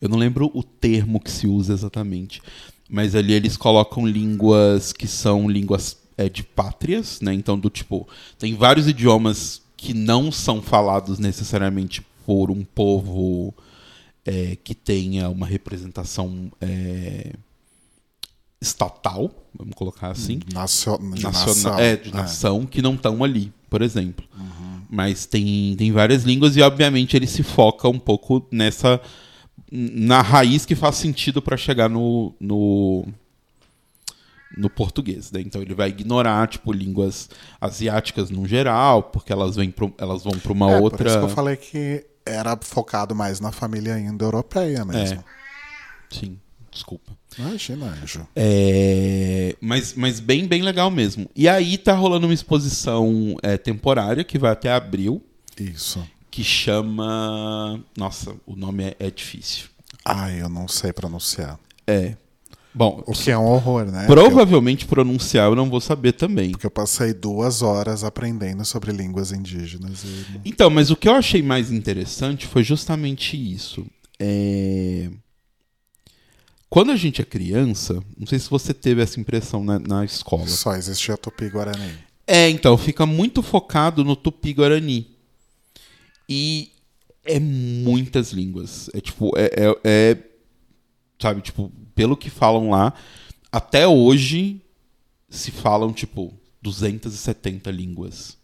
eu 0.00 0.08
não 0.08 0.18
lembro 0.18 0.50
o 0.52 0.62
termo 0.62 1.20
que 1.20 1.30
se 1.30 1.46
usa 1.46 1.72
exatamente. 1.72 2.42
Mas 2.90 3.14
ali 3.14 3.32
eles 3.32 3.56
colocam 3.56 4.06
línguas 4.06 4.92
que 4.92 5.06
são 5.06 5.48
línguas 5.48 5.96
é, 6.24 6.28
de 6.28 6.42
pátrias, 6.42 7.20
né? 7.20 7.32
Então, 7.34 7.58
do 7.58 7.68
tipo, 7.70 8.08
tem 8.38 8.54
vários 8.54 8.86
idiomas 8.88 9.62
que 9.76 9.92
não 9.94 10.30
são 10.30 10.62
falados 10.62 11.18
necessariamente 11.18 12.02
por 12.24 12.50
um 12.50 12.64
povo 12.64 13.52
é, 14.24 14.56
que 14.62 14.74
tenha 14.74 15.28
uma 15.28 15.46
representação 15.46 16.52
é, 16.60 17.32
estatal, 18.60 19.30
vamos 19.58 19.74
colocar 19.74 20.10
assim 20.10 20.38
Nacio- 20.52 20.98
de 20.98 21.22
nação. 21.24 21.78
é, 21.78 21.96
de 21.96 22.12
nação 22.12 22.64
que 22.66 22.80
não 22.80 22.94
estão 22.94 23.24
ali, 23.24 23.52
por 23.68 23.82
exemplo. 23.82 24.24
Mas 24.88 25.24
tem, 25.26 25.74
tem 25.76 25.90
várias 25.90 26.22
línguas 26.22 26.54
e, 26.56 26.60
obviamente, 26.60 27.16
ele 27.16 27.26
se 27.26 27.42
foca 27.42 27.88
um 27.88 27.98
pouco 27.98 28.46
nessa. 28.52 29.00
na 29.70 30.20
raiz 30.20 30.66
que 30.66 30.74
faz 30.74 30.96
sentido 30.96 31.40
para 31.40 31.56
chegar 31.56 31.88
no, 31.88 32.34
no. 32.38 33.06
No 34.56 34.68
português. 34.70 35.30
Né? 35.32 35.40
Então 35.40 35.60
ele 35.62 35.74
vai 35.74 35.88
ignorar, 35.88 36.48
tipo, 36.48 36.72
línguas 36.72 37.28
asiáticas 37.60 38.30
no 38.30 38.46
geral, 38.46 39.04
porque 39.04 39.32
elas, 39.32 39.56
vêm 39.56 39.70
pro, 39.70 39.92
elas 39.98 40.22
vão 40.22 40.32
para 40.38 40.52
uma 40.52 40.72
É, 40.72 40.80
outra. 40.80 40.98
Por 40.98 41.06
isso 41.06 41.18
que 41.18 41.24
eu 41.24 41.28
falei 41.28 41.56
que 41.56 42.06
era 42.24 42.56
focado 42.60 43.14
mais 43.14 43.40
na 43.40 43.50
família 43.50 43.98
indo-europeia 43.98 44.84
mesmo. 44.84 45.24
Sim, 46.10 46.38
desculpa. 46.70 47.12
Imagina, 47.38 47.86
Anjo. 47.86 48.26
É, 48.36 49.56
mas, 49.60 49.94
mas 49.94 50.20
bem, 50.20 50.46
bem 50.46 50.62
legal 50.62 50.90
mesmo. 50.90 51.28
E 51.34 51.48
aí 51.48 51.78
tá 51.78 51.94
rolando 51.94 52.26
uma 52.26 52.34
exposição 52.34 53.34
é, 53.42 53.56
temporária 53.56 54.22
que 54.22 54.38
vai 54.38 54.50
até 54.52 54.70
abril, 54.70 55.24
Isso. 55.58 56.06
que 56.30 56.44
chama. 56.44 57.82
Nossa, 57.96 58.34
o 58.46 58.54
nome 58.54 58.84
é, 58.84 58.96
é 58.98 59.10
difícil. 59.10 59.68
Ai, 60.04 60.42
eu 60.42 60.48
não 60.48 60.68
sei 60.68 60.92
pronunciar. 60.92 61.58
É. 61.86 62.16
Bom, 62.74 63.02
O 63.06 63.12
que 63.12 63.30
é 63.30 63.36
um 63.36 63.44
horror, 63.44 63.84
né? 63.84 64.06
provavelmente 64.06 64.86
pronunciar 64.86 65.48
eu 65.50 65.54
não 65.56 65.68
vou 65.68 65.80
saber 65.80 66.12
também. 66.12 66.52
Porque 66.52 66.66
eu 66.66 66.70
passei 66.70 67.12
duas 67.12 67.60
horas 67.60 68.02
aprendendo 68.02 68.64
sobre 68.64 68.92
línguas 68.92 69.30
indígenas. 69.30 70.04
E... 70.04 70.40
Então, 70.44 70.70
mas 70.70 70.90
o 70.90 70.96
que 70.96 71.06
eu 71.08 71.14
achei 71.14 71.42
mais 71.42 71.70
interessante 71.70 72.46
foi 72.46 72.64
justamente 72.64 73.36
isso. 73.36 73.86
É... 74.18 75.10
Quando 76.70 76.90
a 76.92 76.96
gente 76.96 77.20
é 77.20 77.24
criança, 77.24 78.02
não 78.16 78.26
sei 78.26 78.38
se 78.38 78.48
você 78.48 78.72
teve 78.72 79.02
essa 79.02 79.20
impressão 79.20 79.62
na, 79.62 79.78
na 79.78 80.04
escola. 80.06 80.46
Só 80.46 80.74
existia 80.74 81.18
Tupi-Guarani. 81.18 81.92
É, 82.26 82.48
então, 82.48 82.78
fica 82.78 83.04
muito 83.04 83.42
focado 83.42 84.02
no 84.02 84.16
tupi-guarani. 84.16 85.06
E 86.26 86.70
é 87.24 87.38
muitas 87.38 88.32
línguas. 88.32 88.88
É 88.94 89.00
tipo, 89.02 89.32
é, 89.36 89.50
é- 89.54 89.80
é- 89.84 90.18
Sabe, 91.20 91.40
tipo, 91.42 91.70
pelo 91.94 92.16
que 92.16 92.30
falam 92.30 92.70
lá, 92.70 92.92
até 93.50 93.86
hoje 93.86 94.60
se 95.28 95.50
falam, 95.50 95.92
tipo, 95.92 96.32
270 96.62 97.70
línguas. 97.70 98.36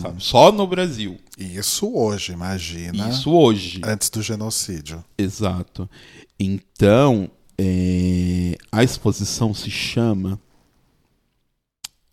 Sabe? 0.00 0.22
Só 0.22 0.52
no 0.52 0.66
Brasil. 0.68 1.18
Isso 1.36 1.92
hoje, 1.92 2.32
imagina. 2.32 3.08
Isso 3.08 3.32
hoje. 3.32 3.80
Antes 3.84 4.08
do 4.08 4.22
genocídio. 4.22 5.04
Exato. 5.18 5.90
Então, 6.38 7.28
é, 7.58 8.56
a 8.70 8.84
exposição 8.84 9.52
se 9.52 9.70
chama. 9.70 10.38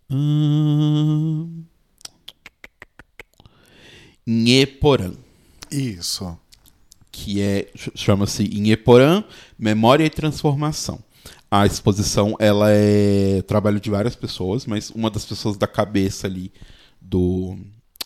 Hum... 0.09 1.63
Nheporã, 4.25 5.13
Isso. 5.71 6.37
que 7.11 7.41
é 7.41 7.69
ch- 7.75 7.91
chama-se 7.95 8.43
Nheporã, 8.43 9.23
Memória 9.61 10.03
e 10.03 10.09
Transformação. 10.09 10.99
A 11.51 11.67
exposição 11.67 12.35
ela 12.39 12.71
é 12.71 13.43
trabalho 13.43 13.79
de 13.79 13.91
várias 13.91 14.15
pessoas, 14.15 14.65
mas 14.65 14.89
uma 14.89 15.11
das 15.11 15.23
pessoas 15.23 15.55
da 15.55 15.67
cabeça 15.67 16.25
ali 16.25 16.51
do, 16.99 17.55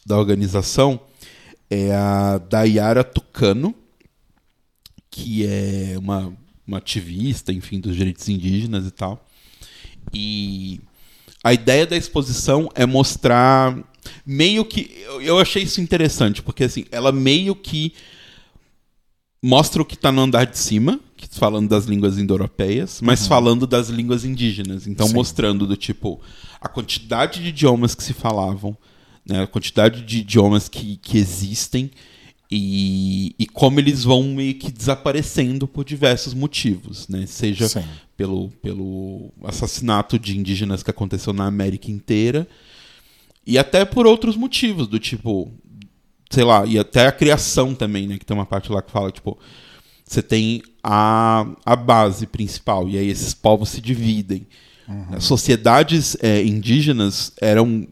da 0.06 0.18
organização 0.18 1.00
é 1.70 1.96
a 1.96 2.40
Dayara 2.40 3.06
Tucano, 3.06 3.74
que 5.10 5.48
é 5.48 5.96
uma, 5.98 6.36
uma 6.68 6.80
ativista, 6.80 7.54
enfim, 7.54 7.80
dos 7.80 7.96
direitos 7.96 8.28
indígenas 8.28 8.86
e 8.86 8.92
tal. 8.92 9.26
E 10.14 10.82
a 11.42 11.54
ideia 11.54 11.88
da 11.88 11.96
exposição 11.96 12.70
é 12.76 12.86
mostrar 12.86 13.82
meio 14.26 14.66
que 14.66 14.92
eu, 15.22 15.40
achei 15.40 15.64
isso 15.64 15.80
interessante, 15.80 16.42
porque 16.42 16.66
assim, 16.66 16.84
ela 16.92 17.14
meio 17.14 17.56
que 17.56 17.94
mostra 19.42 19.82
o 19.82 19.86
que 19.86 19.96
está 19.96 20.12
no 20.12 20.22
andar 20.22 20.46
de 20.46 20.58
cima, 20.58 21.00
falando 21.32 21.70
das 21.70 21.86
línguas 21.86 22.18
indo-europeias, 22.18 23.02
mas 23.02 23.28
falando 23.28 23.66
das 23.66 23.90
línguas 23.90 24.26
indígenas. 24.26 24.88
Então, 24.88 25.08
Sim. 25.08 25.14
mostrando 25.14 25.66
do 25.66 25.76
tipo 25.76 26.20
a 26.60 26.68
quantidade 26.68 27.42
de 27.42 27.50
idiomas 27.50 27.96
que 27.96 28.04
se 28.04 28.14
falavam, 28.14 28.78
né, 29.26 29.44
a 29.44 29.48
quantidade 29.48 30.02
de 30.04 30.20
idiomas 30.20 30.70
que, 30.70 30.98
que 30.98 31.18
existem 31.18 31.92
e, 32.50 33.36
e 33.40 33.48
como 33.48 33.80
eles 33.80 34.04
vão 34.04 34.24
meio 34.24 34.54
que 34.56 34.72
desaparecendo 34.72 35.68
por 35.68 35.84
diversos 35.84 36.34
motivos, 36.34 37.08
né? 37.08 37.26
Seja 37.26 37.68
Sim. 37.68 37.84
pelo, 38.16 38.50
pelo 38.62 39.32
assassinato 39.44 40.20
de 40.20 40.38
indígenas 40.38 40.84
que 40.84 40.92
aconteceu 40.92 41.34
na 41.34 41.46
América 41.46 41.90
inteira 41.90 42.48
e 43.46 43.58
até 43.58 43.84
por 43.84 44.06
outros 44.08 44.36
motivos, 44.36 44.88
do 44.88 45.00
tipo, 45.00 45.52
sei 46.30 46.44
lá, 46.44 46.66
e 46.66 46.78
até 46.80 47.08
a 47.08 47.12
criação 47.12 47.76
também, 47.76 48.08
né? 48.08 48.18
Que 48.18 48.26
tem 48.26 48.36
uma 48.36 48.46
parte 48.46 48.72
lá 48.72 48.82
que 48.82 48.92
fala, 48.92 49.12
tipo, 49.12 49.38
você 50.06 50.22
tem 50.22 50.62
a, 50.84 51.46
a 51.66 51.76
base 51.76 52.28
principal, 52.28 52.88
e 52.88 52.98
aí 52.98 53.08
esses 53.08 53.34
povos 53.34 53.70
se 53.70 53.82
dividem. 53.82 54.48
As 55.12 55.24
Sociedades 55.24 56.16
é, 56.22 56.44
indígenas 56.44 57.32
eram 57.42 57.88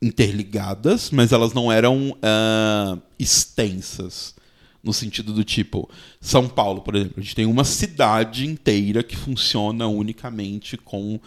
interligadas, 0.00 1.10
mas 1.10 1.32
elas 1.32 1.52
não 1.52 1.70
eram 1.72 2.16
ah, 2.22 2.96
extensas. 3.18 4.36
No 4.80 4.92
sentido 4.92 5.32
do 5.32 5.42
tipo, 5.42 5.90
São 6.20 6.48
Paulo, 6.48 6.82
por 6.82 6.94
exemplo, 6.94 7.14
a 7.18 7.20
gente 7.20 7.34
tem 7.34 7.44
uma 7.44 7.64
cidade 7.64 8.46
inteira 8.46 9.02
que 9.02 9.16
funciona 9.16 9.88
unicamente 9.88 10.76
com 10.76 11.18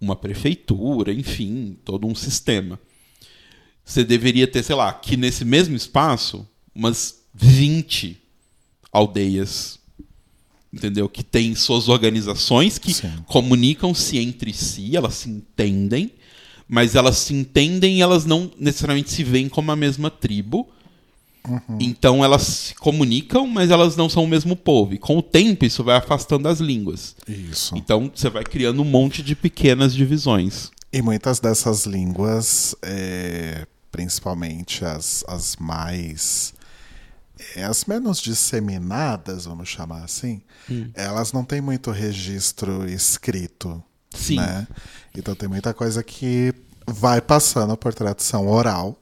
uma 0.00 0.16
prefeitura, 0.16 1.12
enfim, 1.12 1.78
todo 1.84 2.08
um 2.08 2.14
sistema 2.14 2.78
você 3.90 4.04
deveria 4.04 4.46
ter, 4.46 4.62
sei 4.62 4.76
lá, 4.76 4.88
aqui 4.88 5.16
nesse 5.16 5.44
mesmo 5.44 5.74
espaço, 5.74 6.46
umas 6.72 7.24
20 7.34 8.20
aldeias, 8.92 9.78
entendeu? 10.72 11.08
Que 11.08 11.22
têm 11.22 11.54
suas 11.54 11.88
organizações 11.88 12.78
que 12.78 12.94
comunicam-se 13.26 14.18
entre 14.18 14.52
si, 14.52 14.96
elas 14.96 15.14
se 15.14 15.30
entendem, 15.30 16.12
mas 16.68 16.94
elas 16.94 17.18
se 17.18 17.34
entendem 17.34 17.98
e 17.98 18.02
elas 18.02 18.24
não 18.24 18.50
necessariamente 18.58 19.10
se 19.10 19.24
veem 19.24 19.48
como 19.48 19.72
a 19.72 19.76
mesma 19.76 20.10
tribo. 20.10 20.68
Então 21.80 22.24
elas 22.24 22.42
se 22.42 22.74
comunicam, 22.74 23.46
mas 23.46 23.70
elas 23.70 23.96
não 23.96 24.08
são 24.08 24.24
o 24.24 24.28
mesmo 24.28 24.54
povo. 24.54 24.94
E 24.94 24.98
com 24.98 25.16
o 25.16 25.22
tempo 25.22 25.64
isso 25.64 25.82
vai 25.82 25.96
afastando 25.96 26.46
as 26.48 26.60
línguas. 26.60 27.16
Isso. 27.26 27.74
Então 27.76 28.10
você 28.14 28.28
vai 28.28 28.44
criando 28.44 28.82
um 28.82 28.84
monte 28.84 29.22
de 29.22 29.34
pequenas 29.34 29.94
divisões. 29.94 30.70
E 30.92 31.00
muitas 31.00 31.40
dessas 31.40 31.86
línguas, 31.86 32.74
é, 32.82 33.66
principalmente 33.90 34.84
as, 34.84 35.24
as 35.28 35.56
mais. 35.56 36.52
As 37.56 37.84
menos 37.84 38.20
disseminadas, 38.20 39.44
vamos 39.44 39.68
chamar 39.68 40.04
assim, 40.04 40.42
Hum. 40.70 40.90
elas 40.94 41.32
não 41.32 41.44
têm 41.44 41.60
muito 41.60 41.90
registro 41.90 42.88
escrito. 42.88 43.82
Sim. 44.14 44.36
Né? 44.36 44.66
Então 45.16 45.34
tem 45.34 45.48
muita 45.48 45.72
coisa 45.74 46.02
que 46.02 46.52
vai 46.86 47.20
passando 47.20 47.76
por 47.76 47.94
tradição 47.94 48.48
oral. 48.48 48.96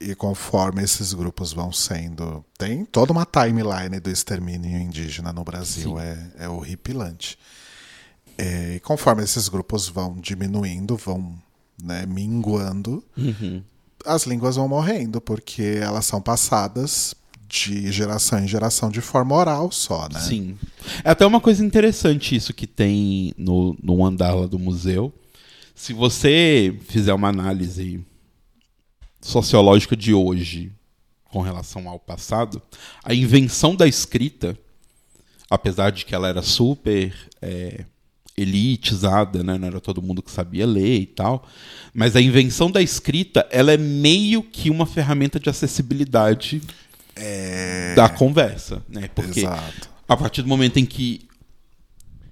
E 0.00 0.14
conforme 0.14 0.82
esses 0.82 1.14
grupos 1.14 1.52
vão 1.52 1.72
sendo. 1.72 2.44
Tem 2.58 2.84
toda 2.84 3.12
uma 3.12 3.24
timeline 3.24 4.00
do 4.00 4.10
extermínio 4.10 4.76
indígena 4.78 5.32
no 5.32 5.44
Brasil. 5.44 5.90
Sim. 5.96 5.98
É, 6.00 6.44
é 6.44 6.48
horripilante. 6.48 7.38
É, 8.36 8.74
e 8.74 8.80
conforme 8.80 9.22
esses 9.22 9.48
grupos 9.48 9.88
vão 9.88 10.14
diminuindo, 10.20 10.96
vão 10.96 11.40
né, 11.82 12.04
minguando, 12.06 13.02
Uhum. 13.16 13.62
as 14.04 14.24
línguas 14.24 14.56
vão 14.56 14.68
morrendo, 14.68 15.20
porque 15.20 15.78
elas 15.80 16.04
são 16.04 16.20
passadas 16.20 17.14
de 17.54 17.92
geração 17.92 18.40
em 18.40 18.48
geração 18.48 18.90
de 18.90 19.00
forma 19.00 19.34
oral 19.34 19.70
só, 19.70 20.08
né? 20.12 20.18
Sim. 20.18 20.58
É 21.04 21.10
até 21.10 21.24
uma 21.24 21.40
coisa 21.40 21.64
interessante 21.64 22.34
isso 22.34 22.52
que 22.52 22.66
tem 22.66 23.32
no, 23.38 23.76
no 23.80 24.04
andar 24.04 24.34
lá 24.34 24.46
do 24.46 24.58
museu. 24.58 25.12
Se 25.74 25.92
você 25.92 26.76
fizer 26.88 27.14
uma 27.14 27.28
análise 27.28 28.04
sociológica 29.20 29.96
de 29.96 30.12
hoje 30.12 30.72
com 31.30 31.40
relação 31.40 31.88
ao 31.88 31.98
passado, 31.98 32.60
a 33.02 33.14
invenção 33.14 33.74
da 33.74 33.86
escrita, 33.86 34.58
apesar 35.48 35.90
de 35.90 36.04
que 36.04 36.14
ela 36.14 36.28
era 36.28 36.42
super 36.42 37.14
é, 37.40 37.84
elitizada, 38.36 39.44
né? 39.44 39.56
não 39.56 39.68
era 39.68 39.80
todo 39.80 40.02
mundo 40.02 40.22
que 40.22 40.30
sabia 40.30 40.66
ler 40.66 41.00
e 41.00 41.06
tal, 41.06 41.48
mas 41.92 42.16
a 42.16 42.20
invenção 42.20 42.70
da 42.70 42.82
escrita 42.82 43.46
ela 43.50 43.72
é 43.72 43.76
meio 43.76 44.42
que 44.42 44.70
uma 44.70 44.86
ferramenta 44.86 45.38
de 45.38 45.48
acessibilidade 45.48 46.60
É... 47.16 47.94
da 47.94 48.08
conversa, 48.08 48.82
né? 48.88 49.08
Porque 49.14 49.40
Exato. 49.40 49.88
a 50.08 50.16
partir 50.16 50.42
do 50.42 50.48
momento 50.48 50.78
em 50.78 50.84
que 50.86 51.28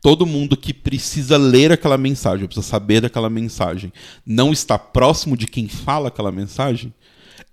todo 0.01 0.27
mundo 0.27 0.57
que 0.57 0.75
precisa 0.75 1.37
ler 1.37 1.71
aquela 1.73 1.97
mensagem, 1.97 2.47
precisa 2.47 2.67
saber 2.67 3.01
daquela 3.01 3.31
mensagem, 3.31 3.93
não 4.27 4.53
está 4.53 4.77
próximo 4.79 5.37
de 5.37 5.47
quem 5.47 5.69
fala 5.69 6.09
aquela 6.09 6.33
mensagem, 6.33 6.93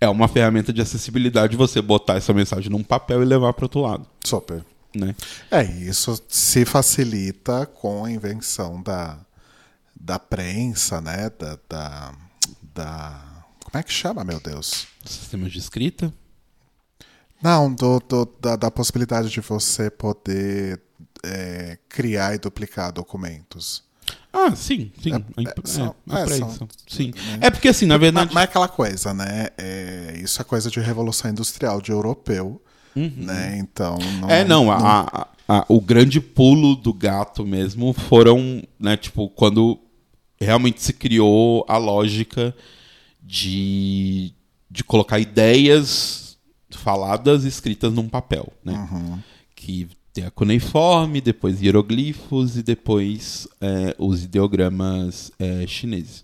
é 0.01 0.09
uma 0.09 0.27
ferramenta 0.27 0.74
de 0.74 0.81
acessibilidade 0.81 1.55
você 1.55 1.81
botar 1.81 2.15
essa 2.15 2.33
mensagem 2.33 2.71
num 2.71 2.83
papel 2.83 3.21
e 3.21 3.25
levar 3.25 3.53
para 3.53 3.65
outro 3.65 3.81
lado, 3.81 4.07
Super. 4.24 4.65
né? 4.95 5.13
É, 5.51 5.63
isso 5.63 6.19
se 6.27 6.65
facilita 6.65 7.65
com 7.67 8.05
a 8.05 8.12
invenção 8.12 8.81
da, 8.81 9.19
da 10.00 10.17
prensa, 10.17 11.00
né? 11.01 11.29
Da, 11.38 11.59
da, 11.69 12.13
da- 12.74 13.43
Como 13.63 13.77
é 13.79 13.83
que 13.83 13.91
chama, 13.91 14.24
meu 14.24 14.39
Deus? 14.39 14.88
Sistemas 15.05 15.51
de 15.51 15.59
escrita. 15.59 16.12
Não, 17.41 17.74
do, 17.74 18.00
do- 18.00 18.29
da, 18.41 18.55
da 18.55 18.72
possibilidade 18.72 19.29
de 19.29 19.39
você 19.41 19.89
poder 19.89 20.79
é, 21.24 21.77
criar 21.88 22.36
e 22.36 22.38
duplicar 22.38 22.91
documentos. 22.91 23.84
Ah, 24.34 24.55
sim, 24.55 24.91
sim. 25.01 25.13
É- 25.13 25.41
imp- 25.41 25.60
é, 25.65 25.67
são- 25.67 25.96
é, 26.10 26.22
é, 26.22 26.25
prensa. 26.25 26.50
são- 26.51 26.67
sim. 26.88 27.12
né? 27.15 27.39
É 27.41 27.50
porque 27.50 27.67
assim, 27.69 27.86
na 27.86 27.96
Mas, 27.96 28.01
verdade, 28.01 28.34
mas 28.34 28.41
é 28.41 28.46
aquela 28.46 28.67
coisa, 28.67 29.13
né? 29.13 29.48
É, 29.58 30.19
isso 30.24 30.41
é 30.41 30.43
coisa 30.46 30.69
de 30.69 30.79
revolução 30.79 31.29
industrial 31.31 31.81
de 31.81 31.91
europeu, 31.91 32.62
né? 32.96 33.58
Então. 33.58 33.98
Não, 34.19 34.27
Uhum. 34.27 34.29
É, 34.34 34.43
não, 34.43 34.72
a- 34.72 35.08
a- 35.12 35.27
a- 35.48 35.65
o 35.69 35.79
grande 35.79 36.19
pulo 36.19 36.75
do 36.75 36.93
gato 36.93 37.46
mesmo 37.46 37.93
foram, 37.93 38.62
né, 38.79 38.98
tipo, 38.98 39.29
quando 39.29 39.79
realmente 40.39 40.81
se 40.81 40.91
criou 40.93 41.65
a 41.67 41.77
lógica 41.77 42.53
de, 43.22 44.34
de 44.69 44.84
colocar 44.84 45.19
ideias 45.19 46.28
faladas 46.71 47.43
escritas 47.45 47.93
num 47.93 48.07
papel, 48.09 48.51
né? 48.63 48.88
Uhum. 48.91 49.19
Que 49.55 49.88
tem 50.13 50.25
a 50.25 50.31
cuneiforme, 50.31 51.21
depois 51.21 51.61
hieroglifos 51.61 52.57
e 52.57 52.63
depois 52.63 53.47
é, 53.61 53.95
os 53.97 54.23
ideogramas 54.23 55.31
é, 55.39 55.65
chineses. 55.67 56.23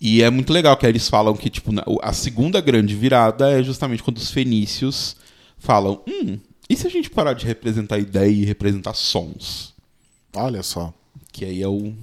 E 0.00 0.22
é 0.22 0.28
muito 0.30 0.52
legal 0.52 0.76
que 0.76 0.86
eles 0.86 1.08
falam 1.08 1.34
que 1.34 1.48
tipo, 1.48 1.70
o- 1.86 1.98
a 2.02 2.12
segunda 2.12 2.60
grande 2.60 2.94
virada 2.94 3.50
é 3.50 3.62
justamente 3.62 4.02
quando 4.02 4.18
os 4.18 4.30
fenícios 4.30 5.16
falam: 5.58 6.02
hum, 6.06 6.38
e 6.68 6.76
se 6.76 6.86
a 6.86 6.90
gente 6.90 7.08
parar 7.08 7.32
de 7.32 7.46
representar 7.46 7.98
ideia 7.98 8.30
e 8.30 8.44
representar 8.44 8.94
sons? 8.94 9.72
Olha 10.34 10.62
só. 10.62 10.92
Que 11.32 11.44
aí 11.44 11.62
é 11.62 11.68
o. 11.68 11.94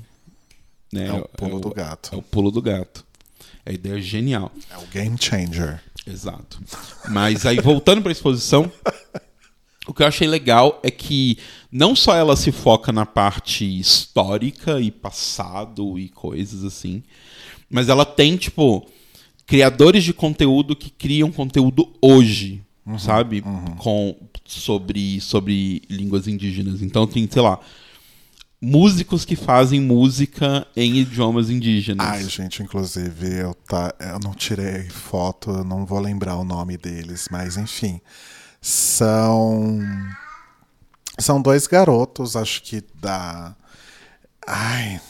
Né, 0.91 1.08
É 1.08 1.13
o 1.13 1.27
pulo 1.27 1.57
é 1.57 1.61
do 1.61 1.70
gato. 1.74 2.09
É 2.14 2.18
o 2.18 2.22
pulo 2.22 2.51
do 2.51 2.61
gato. 2.61 3.05
É 3.66 3.72
a 3.72 3.74
ideia 3.74 4.01
genial. 4.01 4.51
É 4.72 4.77
o 4.77 4.88
game 4.88 5.16
changer. 5.20 5.81
Exato. 6.05 6.59
Mas 7.09 7.46
aí, 7.46 7.59
voltando 7.59 8.01
para 8.01 8.11
a 8.11 8.13
exposição, 8.13 8.72
o 9.87 9.94
que 9.94 10.03
eu 10.03 10.07
achei 10.07 10.27
legal 10.27 10.79
é 10.83 10.92
que 10.92 11.37
não 11.72 11.96
só 11.96 12.16
ela 12.16 12.35
se 12.35 12.51
foca 12.51 12.92
na 12.92 13.05
parte 13.05 13.66
histórica 13.79 14.79
e 14.79 14.92
passado 14.92 15.98
e 15.98 16.09
coisas 16.09 16.63
assim, 16.63 17.03
mas 17.70 17.89
ela 17.89 18.05
tem, 18.05 18.37
tipo, 18.37 18.85
criadores 19.46 20.03
de 20.03 20.13
conteúdo 20.13 20.75
que 20.75 20.89
criam 20.89 21.31
conteúdo 21.31 21.92
hoje, 22.01 22.61
sabe? 22.98 23.44
Com, 23.77 24.16
sobre, 24.46 25.20
sobre 25.22 25.81
línguas 25.89 26.27
indígenas. 26.27 26.81
Então 26.81 27.07
tem, 27.07 27.27
sei 27.29 27.42
lá, 27.42 27.59
músicos 28.64 29.26
que 29.26 29.36
fazem 29.36 29.82
música 29.82 30.66
em 30.74 30.96
idiomas 31.00 31.50
indígenas. 31.50 32.08
Ai, 32.08 32.24
gente, 32.24 32.64
inclusive, 32.64 33.42
eu, 33.42 33.54
tá, 33.54 33.94
eu 34.00 34.20
não 34.20 34.34
tirei 34.34 34.90
foto, 34.90 35.52
eu 35.52 35.64
não 35.66 35.86
vou 35.86 36.00
lembrar 36.00 36.38
o 36.38 36.46
nome 36.46 36.78
deles, 36.78 37.28
mas 37.30 37.58
enfim. 37.58 38.00
São. 38.62 39.80
São 41.20 41.42
dois 41.42 41.68
garotos, 41.68 42.38
acho 42.38 42.64
que 42.64 42.82
da. 42.96 43.54
Ai, 44.48 45.02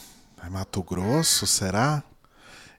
é 0.44 0.50
Mato 0.50 0.82
Grosso, 0.82 1.46
será? 1.46 2.04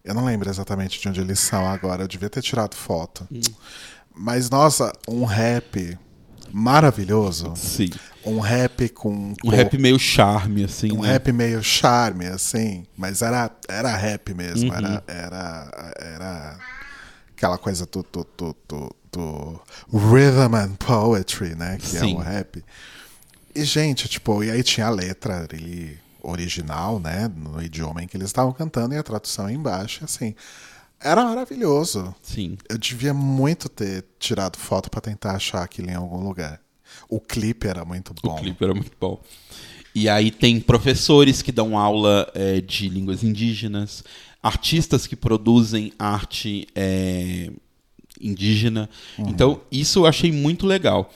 Eu 0.05 0.13
não 0.13 0.25
lembro 0.25 0.51
exatamente 0.51 1.01
de 1.01 1.09
onde 1.09 1.21
eles 1.21 1.39
são 1.39 1.67
agora, 1.67 2.03
eu 2.03 2.09
devia 2.09 2.29
ter 2.29 2.43
tirado 2.43 2.75
foto. 2.75 3.27
Mas, 4.13 4.51
nossa, 4.51 4.93
um 5.09 5.25
rap 5.25 5.97
maravilhoso. 6.55 7.53
Sim. 7.57 7.91
Um 8.25 8.39
rap 8.39 8.89
com. 8.91 9.35
Um 9.45 9.49
rap 9.51 9.77
meio 9.77 9.99
charme, 9.99 10.63
assim. 10.65 10.93
Um 10.93 11.03
né? 11.03 11.09
rap 11.13 11.33
meio 11.33 11.61
charme, 11.63 12.27
assim, 12.27 12.87
mas 12.97 13.23
era, 13.23 13.51
era 13.69 13.95
rap 13.97 14.33
mesmo, 14.33 14.71
Uhum. 14.71 14.77
era, 14.77 15.05
era, 15.09 15.95
era 15.99 16.59
aquela 17.37 17.59
coisa 17.59 17.85
do, 17.87 18.07
do, 18.11 18.27
do, 18.37 18.57
do, 18.69 18.97
do 19.11 19.61
rhythm 19.93 20.55
and 20.55 20.75
poetry, 20.77 21.57
né, 21.57 21.77
que 21.79 21.89
Sim. 21.89 22.15
é 22.15 22.17
o 22.17 22.21
rap. 22.21 22.65
E, 23.53 23.65
gente, 23.65 24.09
tipo, 24.09 24.43
e 24.45 24.51
aí 24.51 24.63
tinha 24.63 24.87
a 24.87 24.91
letra 24.91 25.47
ali 25.51 25.99
original, 26.23 27.01
né, 27.01 27.31
no 27.37 27.61
idioma 27.61 28.03
em 28.03 28.07
que 28.07 28.17
eles 28.17 28.29
estavam 28.29 28.53
cantando 28.53 28.95
e 28.95 28.97
a 28.99 29.03
tradução 29.03 29.51
embaixo, 29.51 30.05
assim, 30.05 30.35
era 31.05 31.23
maravilhoso. 31.23 32.15
Sim. 32.23 32.57
Eu 32.69 32.79
devia 32.79 33.13
muito 33.13 33.69
ter 33.69 34.05
tirado 34.19 34.57
foto 34.59 34.91
pra 34.91 35.01
tentar 35.01 35.33
achar 35.33 35.63
aquilo 35.63 35.91
em 35.91 35.95
algum 35.95 36.27
lugar. 36.27 36.61
O 37.09 37.21
clipe 37.21 37.67
era 37.69 37.85
muito 37.85 38.15
bom. 38.23 38.35
O 38.35 38.41
clipe 38.41 38.65
era 38.65 38.75
muito 38.75 38.93
bom. 38.99 39.23
E 39.95 40.09
aí 40.09 40.31
tem 40.31 40.59
professores 40.59 41.43
que 41.43 41.53
dão 41.53 41.79
aula 41.79 42.29
é, 42.35 42.61
de 42.61 42.89
línguas 42.89 43.23
indígenas, 43.23 44.03
artistas 44.43 45.07
que 45.07 45.15
produzem 45.15 45.93
arte 45.99 46.67
é, 46.75 47.51
indígena. 48.21 48.89
Então, 49.19 49.61
isso 49.71 50.01
eu 50.01 50.07
achei 50.07 50.33
muito 50.33 50.67
legal. 50.67 51.13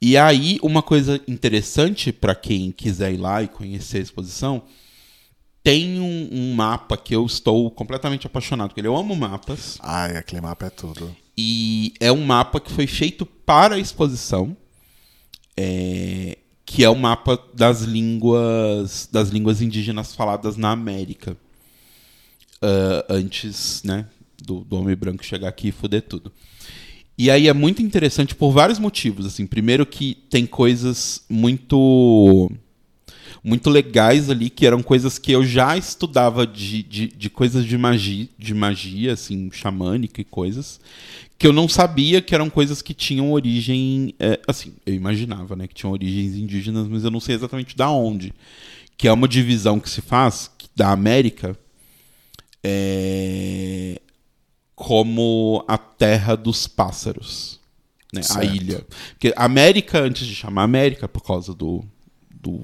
E 0.00 0.16
aí, 0.16 0.58
uma 0.62 0.82
coisa 0.82 1.20
interessante 1.26 2.12
para 2.12 2.34
quem 2.34 2.70
quiser 2.70 3.14
ir 3.14 3.16
lá 3.16 3.42
e 3.42 3.48
conhecer 3.48 3.98
a 3.98 4.02
exposição, 4.02 4.62
tem 5.64 5.98
um, 5.98 6.28
um 6.30 6.54
mapa 6.54 6.96
que 6.96 7.16
eu 7.16 7.26
estou 7.26 7.68
completamente 7.70 8.26
apaixonado, 8.26 8.68
porque 8.68 8.86
eu 8.86 8.96
amo 8.96 9.16
mapas. 9.16 9.78
Ai, 9.80 10.16
aquele 10.16 10.40
mapa 10.40 10.66
é 10.66 10.70
tudo. 10.70 11.16
E 11.36 11.92
é 11.98 12.12
um 12.12 12.24
mapa 12.24 12.60
que 12.60 12.70
foi 12.70 12.86
feito 12.86 13.26
para 13.26 13.74
a 13.74 13.78
exposição, 13.80 14.56
é, 15.56 16.38
que 16.64 16.84
é 16.84 16.88
o 16.88 16.94
mapa 16.94 17.36
das 17.52 17.80
línguas 17.80 19.08
das 19.10 19.30
línguas 19.30 19.60
indígenas 19.60 20.14
faladas 20.14 20.56
na 20.56 20.70
América. 20.70 21.36
Ah, 22.64 23.04
antes 23.10 23.82
né, 23.82 24.06
do, 24.42 24.60
do 24.60 24.76
homem 24.76 24.96
branco 24.96 25.22
chegar 25.22 25.48
aqui 25.48 25.68
e 25.68 25.72
foder 25.72 26.00
tudo. 26.00 26.32
E 27.16 27.30
aí 27.30 27.46
é 27.46 27.52
muito 27.52 27.82
interessante 27.82 28.34
por 28.34 28.52
vários 28.52 28.78
motivos. 28.78 29.26
assim 29.26 29.46
Primeiro 29.46 29.84
que 29.84 30.14
tem 30.30 30.46
coisas 30.46 31.22
muito 31.28 32.50
muito 33.44 33.68
legais 33.68 34.30
ali, 34.30 34.48
que 34.48 34.66
eram 34.66 34.82
coisas 34.82 35.18
que 35.18 35.30
eu 35.30 35.44
já 35.44 35.76
estudava 35.76 36.46
de, 36.46 36.82
de, 36.82 37.08
de 37.08 37.28
coisas 37.28 37.66
de 37.66 37.76
magia, 37.76 38.26
de 38.38 38.54
magia, 38.54 39.12
assim, 39.12 39.50
xamânica 39.52 40.18
e 40.22 40.24
coisas, 40.24 40.80
que 41.36 41.46
eu 41.46 41.52
não 41.52 41.68
sabia 41.68 42.22
que 42.22 42.34
eram 42.34 42.48
coisas 42.48 42.80
que 42.80 42.94
tinham 42.94 43.30
origem, 43.30 44.14
é, 44.18 44.40
assim, 44.48 44.72
eu 44.86 44.94
imaginava, 44.94 45.54
né, 45.54 45.68
que 45.68 45.74
tinham 45.74 45.92
origens 45.92 46.36
indígenas, 46.36 46.88
mas 46.88 47.04
eu 47.04 47.10
não 47.10 47.20
sei 47.20 47.34
exatamente 47.34 47.76
da 47.76 47.90
onde. 47.90 48.32
Que 48.96 49.08
é 49.08 49.12
uma 49.12 49.28
divisão 49.28 49.78
que 49.78 49.90
se 49.90 50.00
faz 50.00 50.50
da 50.74 50.90
América 50.90 51.54
é, 52.64 54.00
como 54.74 55.62
a 55.68 55.76
terra 55.76 56.34
dos 56.34 56.66
pássaros, 56.66 57.60
né, 58.10 58.22
a 58.36 58.42
ilha. 58.42 58.86
Porque 59.10 59.34
América, 59.36 60.00
antes 60.00 60.26
de 60.26 60.34
chamar 60.34 60.62
América, 60.62 61.06
por 61.06 61.22
causa 61.22 61.52
do, 61.52 61.84
do 62.30 62.62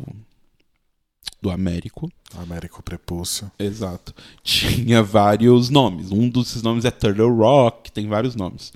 do 1.41 1.51
Américo. 1.51 2.11
Américo 2.37 2.83
Prepúcio. 2.83 3.51
Exato. 3.59 4.15
Tinha 4.43 5.03
vários 5.03 5.71
nomes. 5.71 6.13
Um 6.13 6.29
desses 6.29 6.63
nomes 6.63 6.85
é 6.85 6.91
Turtle 6.91 7.35
Rock, 7.35 7.91
tem 7.91 8.07
vários 8.07 8.35
nomes. 8.35 8.73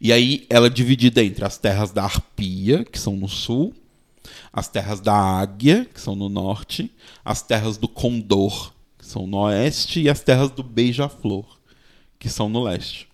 E 0.00 0.12
aí 0.12 0.46
ela 0.50 0.66
é 0.66 0.70
dividida 0.70 1.22
entre 1.22 1.44
as 1.44 1.56
terras 1.56 1.92
da 1.92 2.04
Arpia, 2.04 2.84
que 2.84 2.98
são 2.98 3.16
no 3.16 3.28
sul, 3.28 3.74
as 4.52 4.68
terras 4.68 5.00
da 5.00 5.14
Águia, 5.14 5.84
que 5.92 6.00
são 6.00 6.14
no 6.14 6.28
norte, 6.28 6.92
as 7.24 7.42
terras 7.42 7.76
do 7.76 7.88
Condor, 7.88 8.72
que 8.98 9.06
são 9.06 9.26
no 9.26 9.38
oeste, 9.38 10.00
e 10.00 10.08
as 10.08 10.20
terras 10.20 10.50
do 10.50 10.62
Beija-Flor, 10.62 11.46
que 12.18 12.28
são 12.28 12.48
no 12.48 12.62
leste. 12.62 13.08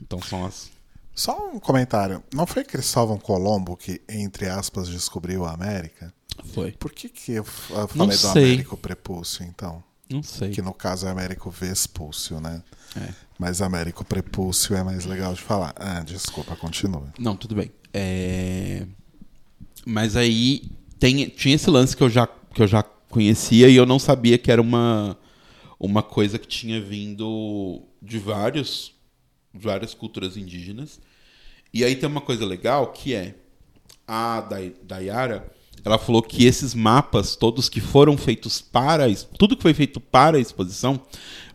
Então 0.00 0.20
são 0.20 0.44
as. 0.44 0.70
Só 1.14 1.50
um 1.52 1.58
comentário. 1.58 2.22
Não 2.32 2.46
foi 2.46 2.62
Cristóvão 2.62 3.18
Colombo 3.18 3.76
que, 3.76 4.02
entre 4.08 4.48
aspas, 4.48 4.88
descobriu 4.88 5.46
a 5.46 5.52
América? 5.52 6.12
Foi. 6.52 6.72
Por 6.72 6.92
que, 6.92 7.08
que 7.08 7.32
eu 7.32 7.44
f- 7.44 7.72
eu 7.72 7.78
Não 7.80 7.88
falei 7.88 8.16
do 8.16 8.20
sei. 8.32 8.44
Américo 8.44 8.76
Prepúcio, 8.76 9.44
então? 9.44 9.82
Não 10.08 10.22
sei. 10.22 10.50
Que 10.50 10.62
no 10.62 10.72
caso 10.72 11.06
é 11.06 11.10
Américo 11.10 11.50
Vespúcio, 11.50 12.40
né? 12.40 12.62
É. 12.96 13.08
Mas 13.38 13.60
Américo 13.60 14.04
Prepúcio 14.04 14.74
é 14.76 14.82
mais 14.84 15.04
legal 15.04 15.34
de 15.34 15.40
falar. 15.42 15.74
Ah, 15.76 16.00
desculpa, 16.00 16.54
continua. 16.56 17.12
Não, 17.18 17.36
tudo 17.36 17.54
bem. 17.54 17.70
É, 17.92 18.86
Mas 19.84 20.16
aí 20.16 20.70
tem, 20.98 21.28
tinha 21.28 21.54
esse 21.54 21.68
lance 21.70 21.96
que 21.96 22.02
eu, 22.02 22.08
já, 22.10 22.26
que 22.26 22.62
eu 22.62 22.66
já 22.66 22.82
conhecia 22.82 23.68
e 23.68 23.76
eu 23.76 23.84
não 23.86 23.98
sabia 23.98 24.38
que 24.38 24.50
era 24.50 24.60
uma, 24.62 25.18
uma 25.78 26.02
coisa 26.02 26.38
que 26.38 26.46
tinha 26.46 26.80
vindo 26.80 27.82
de 28.00 28.18
vários, 28.18 28.94
várias 29.52 29.92
culturas 29.94 30.36
indígenas. 30.36 31.00
E 31.74 31.84
aí 31.84 31.96
tem 31.96 32.08
uma 32.08 32.20
coisa 32.20 32.46
legal 32.46 32.92
que 32.92 33.12
é 33.14 33.34
a 34.06 34.40
Day- 34.40 34.76
Dayara, 34.82 35.52
ela 35.86 35.98
falou 35.98 36.20
que 36.20 36.44
esses 36.44 36.74
mapas, 36.74 37.36
todos 37.36 37.68
que 37.68 37.80
foram 37.80 38.16
feitos 38.16 38.60
para 38.60 39.04
tudo 39.38 39.56
que 39.56 39.62
foi 39.62 39.72
feito 39.72 40.00
para 40.00 40.36
a 40.36 40.40
exposição, 40.40 41.00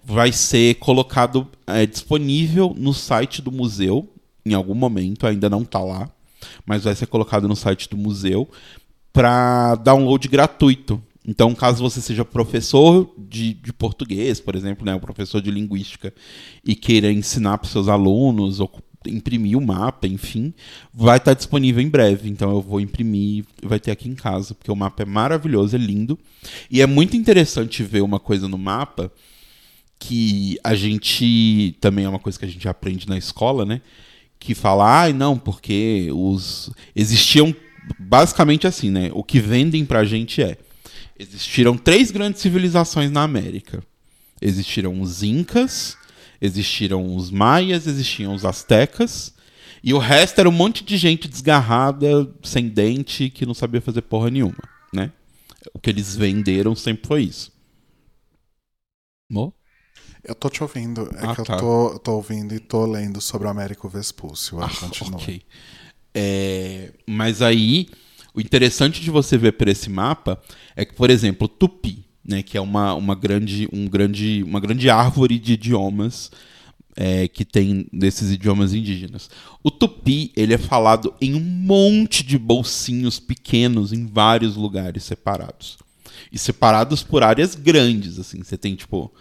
vai 0.05 0.31
ser 0.31 0.75
colocado 0.75 1.45
é, 1.67 1.85
disponível 1.85 2.73
no 2.77 2.93
site 2.93 3.41
do 3.41 3.51
museu 3.51 4.07
em 4.45 4.53
algum 4.53 4.73
momento, 4.73 5.27
ainda 5.27 5.49
não 5.49 5.63
está 5.63 5.79
lá, 5.79 6.09
mas 6.65 6.85
vai 6.85 6.95
ser 6.95 7.07
colocado 7.07 7.45
no 7.45 7.57
site 7.57 7.89
do 7.89 7.97
museu 7.97 8.49
para 9.11 9.75
download 9.75 10.25
gratuito. 10.29 11.03
Então, 11.27 11.53
caso 11.53 11.83
você 11.83 11.99
seja 11.99 12.23
professor 12.23 13.13
de, 13.17 13.53
de 13.53 13.73
português, 13.73 14.39
por 14.39 14.55
exemplo, 14.55 14.85
né, 14.85 14.95
um 14.95 14.99
professor 14.99 15.41
de 15.41 15.51
linguística, 15.51 16.13
e 16.63 16.73
queira 16.73 17.11
ensinar 17.11 17.57
para 17.57 17.69
seus 17.69 17.89
alunos 17.89 18.61
ou 18.61 18.71
imprimir 19.07 19.57
o 19.57 19.61
mapa, 19.61 20.07
enfim, 20.07 20.53
vai 20.93 21.17
estar 21.17 21.33
disponível 21.33 21.81
em 21.81 21.89
breve. 21.89 22.29
Então, 22.29 22.51
eu 22.51 22.61
vou 22.61 22.79
imprimir, 22.79 23.45
vai 23.63 23.79
ter 23.79 23.91
aqui 23.91 24.09
em 24.09 24.15
casa, 24.15 24.53
porque 24.53 24.71
o 24.71 24.75
mapa 24.75 25.03
é 25.03 25.05
maravilhoso, 25.05 25.75
é 25.75 25.79
lindo. 25.79 26.17
E 26.69 26.81
é 26.81 26.85
muito 26.85 27.15
interessante 27.15 27.83
ver 27.83 28.01
uma 28.01 28.19
coisa 28.19 28.47
no 28.47 28.57
mapa 28.57 29.11
que 29.99 30.57
a 30.63 30.73
gente 30.73 31.75
também 31.79 32.05
é 32.05 32.09
uma 32.09 32.19
coisa 32.19 32.37
que 32.37 32.45
a 32.45 32.49
gente 32.49 32.67
aprende 32.67 33.07
na 33.07 33.17
escola, 33.17 33.65
né? 33.65 33.81
Que 34.39 34.55
fala, 34.55 35.01
ai, 35.01 35.13
não, 35.13 35.37
porque 35.37 36.09
os 36.11 36.71
existiam 36.95 37.55
basicamente 37.99 38.65
assim, 38.65 38.89
né? 38.89 39.11
O 39.13 39.23
que 39.23 39.39
vendem 39.39 39.85
pra 39.85 40.03
gente 40.03 40.41
é 40.41 40.57
existiram 41.19 41.77
três 41.77 42.09
grandes 42.09 42.41
civilizações 42.41 43.11
na 43.11 43.21
América. 43.21 43.83
Existiram 44.41 44.99
os 44.99 45.21
incas, 45.21 45.95
existiram 46.41 47.15
os 47.15 47.29
maias, 47.29 47.87
existiam 47.87 48.33
os 48.33 48.43
astecas, 48.45 49.33
e 49.83 49.93
o 49.93 49.97
resto 49.99 50.39
era 50.39 50.49
um 50.49 50.51
monte 50.51 50.83
de 50.83 50.97
gente 50.97 51.27
desgarrada, 51.27 52.31
sem 52.43 52.67
dente, 52.67 53.29
que 53.29 53.45
não 53.45 53.53
sabia 53.53 53.81
fazer 53.81 54.01
porra 54.01 54.29
nenhuma, 54.29 54.57
né? 54.93 55.11
O 55.73 55.79
que 55.79 55.89
eles 55.89 56.15
venderam 56.15 56.75
sempre 56.75 57.07
foi 57.07 57.23
isso. 57.23 57.51
Mo? 59.29 59.53
Eu 60.23 60.35
tô 60.35 60.49
te 60.49 60.61
ouvindo. 60.61 61.09
É 61.15 61.25
Ah, 61.25 61.35
que 61.35 61.43
tá. 61.43 61.53
eu 61.53 61.59
tô, 61.59 61.99
tô 61.99 62.11
ouvindo 62.15 62.53
e 62.53 62.59
tô 62.59 62.85
lendo 62.85 63.19
sobre 63.19 63.47
o 63.47 63.51
Américo 63.51 63.89
Vespúcio. 63.89 64.61
Ah, 64.61 64.69
continua. 64.69 65.19
ok. 65.19 65.41
É, 66.13 66.93
mas 67.07 67.41
aí, 67.41 67.87
o 68.33 68.41
interessante 68.41 69.01
de 69.01 69.09
você 69.09 69.37
ver 69.37 69.53
por 69.53 69.67
esse 69.67 69.89
mapa 69.89 70.41
é 70.75 70.85
que, 70.85 70.93
por 70.93 71.09
exemplo, 71.09 71.47
Tupi, 71.47 72.05
né, 72.23 72.43
que 72.43 72.57
é 72.57 72.61
uma, 72.61 72.93
uma, 72.93 73.15
grande, 73.15 73.67
um 73.71 73.87
grande, 73.87 74.43
uma 74.43 74.59
grande 74.59 74.89
árvore 74.89 75.39
de 75.39 75.53
idiomas 75.53 76.31
é, 76.95 77.27
que 77.27 77.43
tem 77.43 77.87
desses 77.91 78.31
idiomas 78.31 78.73
indígenas. 78.73 79.29
O 79.63 79.71
Tupi 79.71 80.31
ele 80.35 80.53
é 80.53 80.57
falado 80.57 81.13
em 81.21 81.33
um 81.33 81.39
monte 81.39 82.23
de 82.23 82.37
bolsinhos 82.37 83.19
pequenos 83.19 83.91
em 83.93 84.05
vários 84.05 84.55
lugares 84.55 85.03
separados. 85.03 85.77
E 86.31 86.37
separados 86.37 87.03
por 87.03 87.23
áreas 87.23 87.55
grandes, 87.55 88.19
assim. 88.19 88.43
Você 88.43 88.57
tem, 88.57 88.75
tipo, 88.75 89.11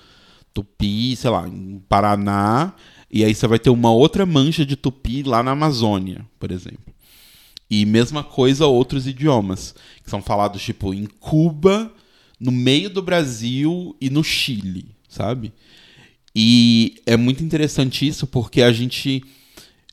Tupi, 0.52 1.16
sei 1.16 1.30
lá, 1.30 1.48
em 1.48 1.82
Paraná, 1.88 2.74
e 3.10 3.24
aí 3.24 3.34
você 3.34 3.46
vai 3.46 3.58
ter 3.58 3.70
uma 3.70 3.90
outra 3.90 4.24
mancha 4.24 4.64
de 4.64 4.76
Tupi 4.76 5.22
lá 5.22 5.42
na 5.42 5.52
Amazônia, 5.52 6.24
por 6.38 6.50
exemplo. 6.52 6.94
E 7.68 7.84
mesma 7.84 8.22
coisa 8.22 8.66
outros 8.66 9.06
idiomas, 9.06 9.74
que 10.02 10.10
são 10.10 10.20
falados 10.20 10.62
tipo 10.62 10.92
em 10.92 11.06
Cuba, 11.06 11.92
no 12.40 12.50
meio 12.50 12.88
do 12.88 13.02
Brasil 13.02 13.94
e 14.00 14.08
no 14.08 14.24
Chile, 14.24 14.86
sabe? 15.08 15.52
E 16.34 17.02
é 17.04 17.16
muito 17.16 17.44
interessante 17.44 18.06
isso 18.06 18.26
porque 18.26 18.62
a 18.62 18.72
gente 18.72 19.22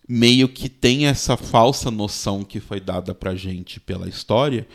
meio 0.08 0.48
que 0.48 0.70
tem 0.70 1.08
essa 1.08 1.36
falsa 1.36 1.92
noção 1.92 2.44
que 2.44 2.62
foi 2.62 2.80
dada 2.80 3.14
pra 3.14 3.36
gente 3.36 3.80
pela 3.80 4.08
história 4.08 4.66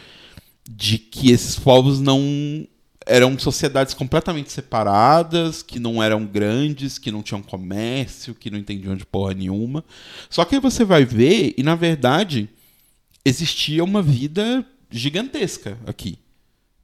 de 0.69 0.99
que 0.99 1.31
esses 1.31 1.59
povos 1.59 2.01
não 2.01 2.67
eram 3.07 3.37
sociedades 3.39 3.95
completamente 3.95 4.53
separadas, 4.53 5.63
que 5.63 5.81
não 5.81 6.03
eram 6.03 6.25
grandes, 6.25 6.99
que 6.99 7.11
não 7.11 7.23
tinham 7.23 7.43
comércio, 7.43 8.35
que 8.35 8.51
não 8.51 8.59
entendiam 8.59 8.95
de 8.95 9.07
porra 9.07 9.35
nenhuma. 9.35 9.85
Só 10.31 10.45
que 10.45 10.55
aí 10.55 10.61
você 10.61 10.85
vai 10.85 11.05
ver 11.05 11.55
e 11.57 11.63
na 11.63 11.75
verdade 11.75 12.49
existia 13.25 13.83
uma 13.83 14.03
vida 14.03 14.65
gigantesca 14.91 15.79
aqui. 15.87 16.19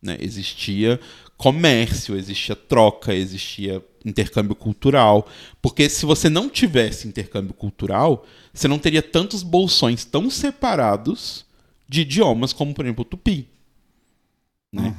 Né? 0.03 0.17
Existia 0.21 1.01
comércio, 1.37 2.17
existia 2.17 2.57
troca, 2.57 3.15
existia 3.15 3.85
intercâmbio 4.05 4.55
cultural. 4.55 5.27
Porque 5.63 5.89
se 5.89 6.05
você 6.07 6.29
não 6.29 6.49
tivesse 6.49 7.07
intercâmbio 7.07 7.55
cultural, 7.55 8.27
você 8.53 8.67
não 8.69 8.79
teria 8.79 9.03
tantos 9.03 9.43
bolsões 9.43 10.05
tão 10.05 10.31
separados 10.31 11.45
de 11.89 12.03
idiomas 12.03 12.53
como, 12.53 12.75
por 12.75 12.85
exemplo, 12.85 13.03
o 13.03 13.05
tupi. 13.05 13.49
Né? 14.73 14.95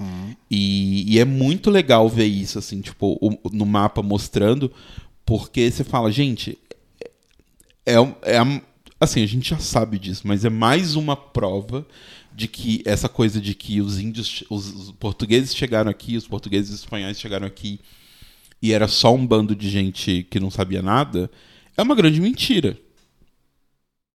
E, 0.49 1.13
e 1.13 1.19
é 1.19 1.25
muito 1.25 1.69
legal 1.69 2.09
ver 2.09 2.25
isso, 2.25 2.57
assim, 2.57 2.81
tipo, 2.81 3.17
o- 3.21 3.49
no 3.51 3.65
mapa 3.65 4.01
mostrando, 4.01 4.71
porque 5.25 5.69
você 5.69 5.83
fala, 5.83 6.11
gente, 6.11 6.57
é, 7.85 7.93
é 8.23 8.37
a- 8.37 8.61
assim, 8.99 9.21
a 9.23 9.27
gente 9.27 9.49
já 9.49 9.59
sabe 9.59 9.99
disso, 9.99 10.23
mas 10.25 10.43
é 10.43 10.49
mais 10.49 10.95
uma 10.95 11.15
prova 11.15 11.85
de 12.39 12.47
que 12.47 12.81
essa 12.85 13.09
coisa 13.09 13.41
de 13.41 13.53
que 13.53 13.81
os 13.81 13.99
índios, 13.99 14.45
os, 14.49 14.67
os 14.73 14.91
portugueses 14.93 15.53
chegaram 15.53 15.91
aqui, 15.91 16.15
os 16.15 16.25
portugueses 16.25 16.71
e 16.71 16.73
os 16.73 16.79
espanhóis 16.79 17.19
chegaram 17.19 17.45
aqui 17.45 17.81
e 18.61 18.71
era 18.71 18.87
só 18.87 19.13
um 19.13 19.27
bando 19.27 19.53
de 19.53 19.69
gente 19.69 20.25
que 20.29 20.39
não 20.39 20.49
sabia 20.49 20.81
nada, 20.81 21.29
é 21.75 21.81
uma 21.81 21.95
grande 21.95 22.21
mentira. 22.21 22.79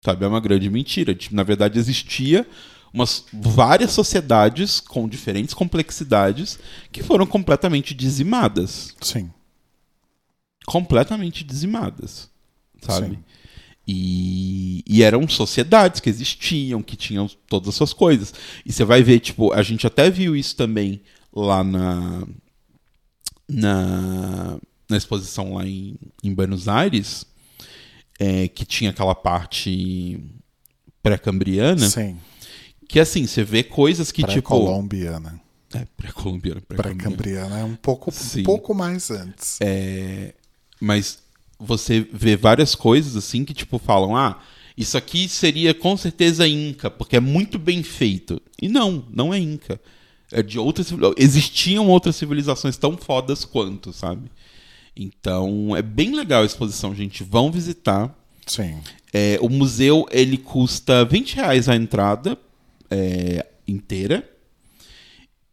Sabe, 0.03 0.25
é 0.25 0.27
uma 0.27 0.39
grande 0.39 0.67
mentira. 0.71 1.13
Tipo, 1.13 1.35
na 1.35 1.43
verdade, 1.43 1.77
existia 1.77 2.47
umas 2.91 3.25
várias 3.31 3.91
sociedades 3.91 4.79
com 4.79 5.07
diferentes 5.07 5.53
complexidades 5.53 6.57
que 6.91 7.03
foram 7.03 7.27
completamente 7.27 7.93
dizimadas 7.93 8.95
Sim. 9.01 9.29
completamente 10.65 11.43
dizimadas, 11.43 12.27
sabe? 12.81 13.15
Sim. 13.15 13.23
E, 13.87 14.83
e 14.87 15.03
eram 15.03 15.27
sociedades 15.27 15.99
que 15.99 16.09
existiam, 16.09 16.81
que 16.81 16.95
tinham 16.95 17.29
todas 17.47 17.69
as 17.69 17.75
suas 17.75 17.93
coisas. 17.93 18.33
E 18.65 18.73
você 18.73 18.83
vai 18.83 19.03
ver, 19.03 19.19
tipo, 19.19 19.53
a 19.53 19.61
gente 19.61 19.85
até 19.85 20.09
viu 20.09 20.35
isso 20.35 20.55
também 20.55 21.01
lá 21.33 21.63
na 21.63 22.25
na, 23.47 24.57
na 24.89 24.97
exposição 24.97 25.53
lá 25.53 25.65
em, 25.65 25.97
em 26.23 26.33
Buenos 26.33 26.67
Aires, 26.67 27.25
é, 28.19 28.47
que 28.47 28.65
tinha 28.65 28.89
aquela 28.89 29.15
parte 29.15 30.19
pré-cambriana, 31.01 31.89
Sim. 31.89 32.17
que 32.87 32.99
assim, 32.99 33.27
você 33.27 33.43
vê 33.43 33.63
coisas 33.63 34.11
que 34.11 34.23
tipo... 34.23 34.33
Pré-colombiana. 34.33 35.39
É, 35.73 35.85
pré-colombiana, 35.97 36.61
pré-cambriana. 36.61 37.17
Pré-cambriana 37.17 37.59
é 37.59 37.63
um 37.63 37.75
pouco, 37.75 38.11
um 38.11 38.43
pouco 38.43 38.73
mais 38.73 39.11
antes. 39.11 39.59
É, 39.61 40.33
mas 40.79 41.19
você 41.59 42.05
vê 42.11 42.35
várias 42.35 42.75
coisas 42.75 43.15
assim 43.15 43.45
que 43.45 43.53
tipo 43.53 43.77
falam, 43.79 44.15
ah, 44.15 44.39
isso 44.77 44.97
aqui 44.97 45.27
seria 45.29 45.73
com 45.73 45.95
certeza 45.95 46.47
Inca, 46.47 46.89
porque 46.89 47.15
é 47.15 47.19
muito 47.19 47.57
bem 47.57 47.81
feito. 47.81 48.41
E 48.61 48.67
não, 48.67 49.05
não 49.11 49.33
é 49.33 49.39
Inca. 49.39 49.79
É 50.31 50.41
de 50.41 50.59
outras 50.59 50.91
existiam 51.17 51.87
outras 51.87 52.15
civilizações 52.15 52.75
tão 52.77 52.97
fodas 52.97 53.45
quanto, 53.45 53.93
sabe? 53.93 54.29
Então, 54.95 55.75
é 55.75 55.81
bem 55.81 56.15
legal 56.15 56.43
a 56.43 56.45
exposição, 56.45 56.95
gente. 56.95 57.23
Vão 57.23 57.51
visitar. 57.51 58.13
Sim. 58.45 58.79
É, 59.13 59.37
o 59.41 59.49
museu 59.49 60.05
ele 60.09 60.37
custa 60.37 61.03
20 61.05 61.35
reais 61.35 61.67
a 61.67 61.75
entrada 61.75 62.37
é, 62.89 63.45
inteira. 63.67 64.29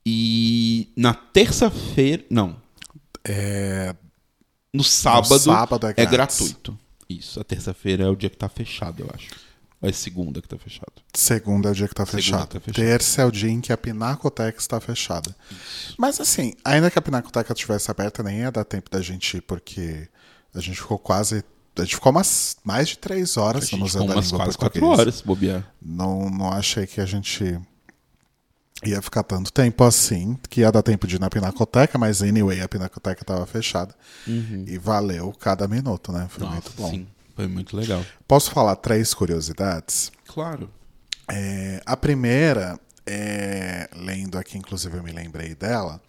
E 0.07 0.89
na 0.97 1.13
terça-feira. 1.13 2.25
Não. 2.31 2.57
É, 3.25 3.95
No 4.73 4.83
sábado, 4.83 5.39
sábado 5.39 5.87
é 5.87 5.95
é, 5.97 6.07
gratuito. 6.07 6.79
Isso. 7.09 7.39
A 7.39 7.45
terça-feira 7.45 8.05
é 8.05 8.09
o 8.09 8.17
dia 8.17 8.31
que 8.31 8.37
tá 8.37 8.49
fechado, 8.49 9.03
eu 9.03 9.11
acho. 9.15 9.29
Ou 9.83 9.89
é 9.89 9.93
segunda 9.93 10.41
que 10.41 10.49
tá 10.49 10.57
fechado. 10.57 10.93
segunda 11.13 11.69
é 11.69 11.73
o 11.73 11.75
dia 11.75 11.89
que 11.89 11.95
tá 11.95 12.07
fechado. 12.07 12.47
tá 12.47 12.61
fechado. 12.61 12.75
Terça 12.75 13.23
é 13.23 13.25
o 13.25 13.31
dia 13.31 13.51
em 13.51 13.61
que 13.61 13.73
a 13.73 13.77
Pinacoteca 13.77 14.59
está 14.59 14.81
fechada. 14.81 15.35
Mas 15.99 16.21
assim, 16.21 16.55
ainda 16.65 16.91
que 16.91 16.99
a 16.99 17.03
Pinacoteca 17.03 17.53
estivesse 17.53 17.91
aberta, 17.91 18.23
nem 18.23 18.39
ia 18.39 18.51
dar 18.53 18.65
tempo 18.65 18.89
da 18.89 19.03
gente 19.03 19.37
ir, 19.37 19.41
porque 19.43 20.09
a 20.55 20.61
gente 20.61 20.81
ficou 20.81 20.99
quase 20.99 21.45
A 21.77 21.83
gente 21.83 21.97
ficou 21.97 22.13
umas 22.13 22.57
mais 22.65 22.89
de 22.91 22.99
três 22.99 23.37
horas 23.37 23.71
no 23.73 23.79
Museu 23.79 24.07
da 24.07 24.15
umas 24.15 24.27
Língua 24.27 24.45
quase 24.45 24.57
Portuguesa. 24.59 24.87
quatro 24.87 25.01
horas, 25.01 25.21
bobear. 25.21 25.67
Não, 25.83 26.31
não 26.31 26.51
achei 26.53 26.87
que 26.87 27.01
a 27.01 27.07
gente 27.07 27.59
ia 28.85 29.01
ficar 29.01 29.23
tanto 29.23 29.53
tempo 29.53 29.85
assim, 29.85 30.37
que 30.49 30.61
ia 30.61 30.73
dar 30.73 30.83
tempo 30.83 31.07
de 31.07 31.17
ir 31.17 31.21
na 31.21 31.31
Pinacoteca, 31.31 31.99
mas 31.99 32.23
anyway, 32.23 32.61
a 32.61 32.69
Pinacoteca 32.69 33.23
estava 33.23 33.47
fechada. 33.47 33.95
E 34.67 34.79
valeu 34.79 35.33
cada 35.39 35.69
minuto, 35.69 36.13
né? 36.13 36.27
Foi 36.29 36.45
Nossa, 36.45 36.55
muito 36.55 36.73
bom. 36.77 36.91
sim. 36.91 37.07
Foi 37.35 37.47
muito 37.47 37.77
legal. 37.77 38.05
Posso 38.29 38.51
falar 38.51 38.77
três 38.77 39.15
curiosidades? 39.15 40.13
Claro. 40.27 40.71
É, 41.31 41.81
a 41.87 41.97
primeira, 41.97 42.79
é, 43.07 43.89
lendo 43.97 44.37
aqui, 44.39 44.59
inclusive 44.59 44.97
eu 44.97 45.03
me 45.03 45.13
lembrei 45.13 45.55
dela. 45.55 46.01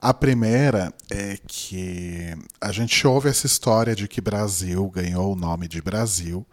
A 0.00 0.14
primeira 0.14 0.92
é 1.10 1.38
que 1.46 2.34
a 2.60 2.72
gente 2.72 3.06
ouve 3.06 3.28
essa 3.28 3.46
história 3.46 3.94
de 3.94 4.08
que 4.08 4.20
Brasil 4.20 4.88
ganhou 4.90 5.32
o 5.32 5.36
nome 5.36 5.68
de 5.68 5.80
Brasil 5.80 6.46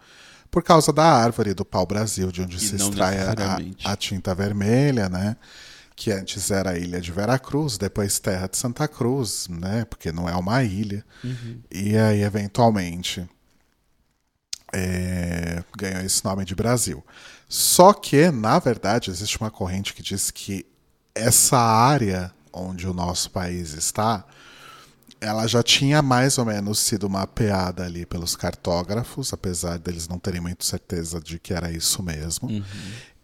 por 0.57 0.63
causa 0.63 0.91
da 0.91 1.05
árvore 1.05 1.53
do 1.53 1.63
pau-brasil, 1.63 2.31
de 2.31 2.41
onde 2.41 2.57
E 2.57 2.59
se 2.59 2.75
extrai 2.75 3.19
a, 3.19 3.91
a 3.91 3.95
tinta 3.95 4.33
vermelha, 4.33 5.07
né? 5.07 5.37
Que 5.95 6.11
antes 6.11 6.49
era 6.49 6.71
a 6.71 6.79
ilha 6.79 6.99
de 6.99 7.11
Veracruz, 7.11 7.77
depois 7.77 8.17
terra 8.17 8.47
de 8.47 8.57
Santa 8.57 8.87
Cruz, 8.87 9.47
né? 9.49 9.85
Porque 9.85 10.11
não 10.11 10.27
é 10.27 10.35
uma 10.35 10.63
ilha. 10.63 11.05
Uhum. 11.23 11.61
E 11.69 11.95
aí, 11.95 12.23
eventualmente, 12.23 13.29
é, 14.73 15.63
ganhou 15.77 16.01
esse 16.01 16.25
nome 16.25 16.43
de 16.43 16.55
Brasil. 16.55 17.05
Só 17.47 17.93
que, 17.93 18.31
na 18.31 18.57
verdade, 18.57 19.11
existe 19.11 19.39
uma 19.39 19.51
corrente 19.51 19.93
que 19.93 20.01
diz 20.01 20.31
que 20.31 20.65
essa 21.13 21.59
área 21.59 22.33
onde 22.51 22.87
o 22.87 22.95
nosso 22.95 23.29
país 23.29 23.73
está, 23.73 24.25
ela 25.19 25.47
já 25.47 25.61
tinha 25.63 26.01
mais 26.01 26.37
ou 26.37 26.45
menos 26.45 26.79
sido 26.79 27.09
mapeada 27.09 27.83
ali 27.85 28.05
pelos 28.05 28.35
cartógrafos, 28.35 29.33
apesar 29.33 29.77
deles 29.79 30.07
não 30.07 30.19
terem 30.19 30.41
muito 30.41 30.63
certeza 30.65 31.19
de 31.19 31.39
que 31.39 31.53
era 31.53 31.71
isso 31.71 32.01
mesmo, 32.03 32.63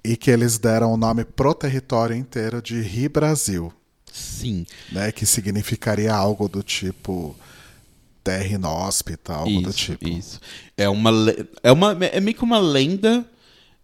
e 0.03 0.17
que 0.17 0.29
eles 0.31 0.57
deram 0.57 0.91
o 0.93 0.97
nome 0.97 1.23
pro 1.23 1.53
território 1.53 2.15
inteiro 2.15 2.61
de 2.61 2.81
Ri 2.81 3.07
Brasil, 3.07 3.71
Sim. 4.11 4.65
né, 4.91 5.11
que 5.11 5.25
significaria 5.25 6.13
algo 6.13 6.47
do 6.49 6.61
tipo 6.63 7.35
terra 8.23 8.47
inóspita, 8.47 9.33
algo 9.33 9.61
do 9.61 9.69
Isso, 9.69 9.77
tipo. 9.79 10.07
isso. 10.07 10.39
É 10.77 10.87
uma, 10.89 11.11
é 11.61 11.71
uma 11.71 11.91
é 12.05 12.19
meio 12.21 12.35
que 12.37 12.43
uma 12.43 12.57
lenda 12.59 13.25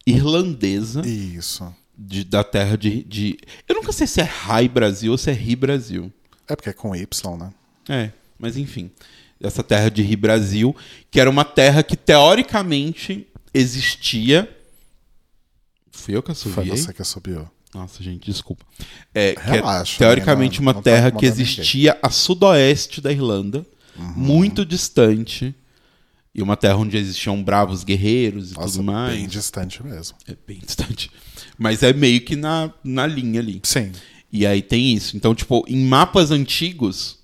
irlandesa 0.08 1.02
Isso. 1.06 1.74
de- 1.98 2.24
da 2.24 2.44
terra 2.44 2.78
de, 2.78 3.04
de- 3.04 3.38
Eu 3.68 3.76
nunca 3.76 3.92
sei 3.92 4.08
se 4.08 4.22
é 4.22 4.24
Rai 4.24 4.68
Brasil 4.68 5.12
ou 5.12 5.18
se 5.18 5.30
é 5.30 5.34
Ri 5.34 5.56
Brasil. 5.56 6.12
É 6.48 6.56
porque 6.56 6.70
é 6.70 6.74
com 6.74 6.96
Y, 6.96 7.38
né? 7.38 7.52
É, 7.90 8.12
mas 8.38 8.56
enfim. 8.56 8.90
Essa 9.42 9.64
terra 9.64 9.90
de 9.90 10.02
Ri 10.02 10.16
Brasil, 10.16 10.76
que 11.10 11.20
era 11.20 11.30
uma 11.30 11.44
terra 11.46 11.82
que 11.84 11.96
teoricamente 11.98 13.26
existia. 13.54 14.50
Fui 15.92 16.16
eu 16.16 16.22
que 16.24 16.34
Foi 16.34 16.52
assoviei? 16.52 16.78
você 16.78 16.94
que 16.94 17.04
subiu. 17.04 17.50
Nossa, 17.74 18.02
gente, 18.04 18.26
desculpa. 18.26 18.66
É, 19.14 19.34
é 19.34 19.40
Relaxa, 19.40 19.98
teoricamente 20.00 20.60
né? 20.60 20.66
Não- 20.66 20.68
uma 20.68 20.74
não 20.74 20.82
terra 20.82 21.12
que 21.12 21.26
existia 21.26 21.98
a 22.02 22.10
sudoeste 22.10 23.00
da 23.02 23.12
Irlanda, 23.12 23.66
Uhum. 23.98 24.14
muito 24.16 24.66
distante, 24.66 25.54
e 26.34 26.42
uma 26.42 26.56
terra 26.58 26.78
onde 26.78 26.98
existiam 26.98 27.42
bravos 27.44 27.84
guerreiros 27.84 28.52
e 28.52 28.56
Nossa, 28.56 28.74
tudo 28.74 28.84
mais. 28.86 29.16
bem 29.18 29.28
distante 29.28 29.84
mesmo. 29.84 30.18
É 30.28 30.36
bem 30.48 30.60
distante. 30.66 31.12
Mas 31.58 31.84
é 31.84 31.92
meio 31.94 32.22
que 32.22 32.36
na, 32.36 32.72
na 32.84 33.06
linha 33.06 33.40
ali. 33.40 33.60
Sim. 33.64 33.92
E 34.32 34.46
aí 34.48 34.62
tem 34.62 34.94
isso. 34.94 35.16
Então, 35.18 35.36
tipo, 35.36 35.64
em 35.68 35.84
mapas 35.86 36.32
antigos, 36.32 37.19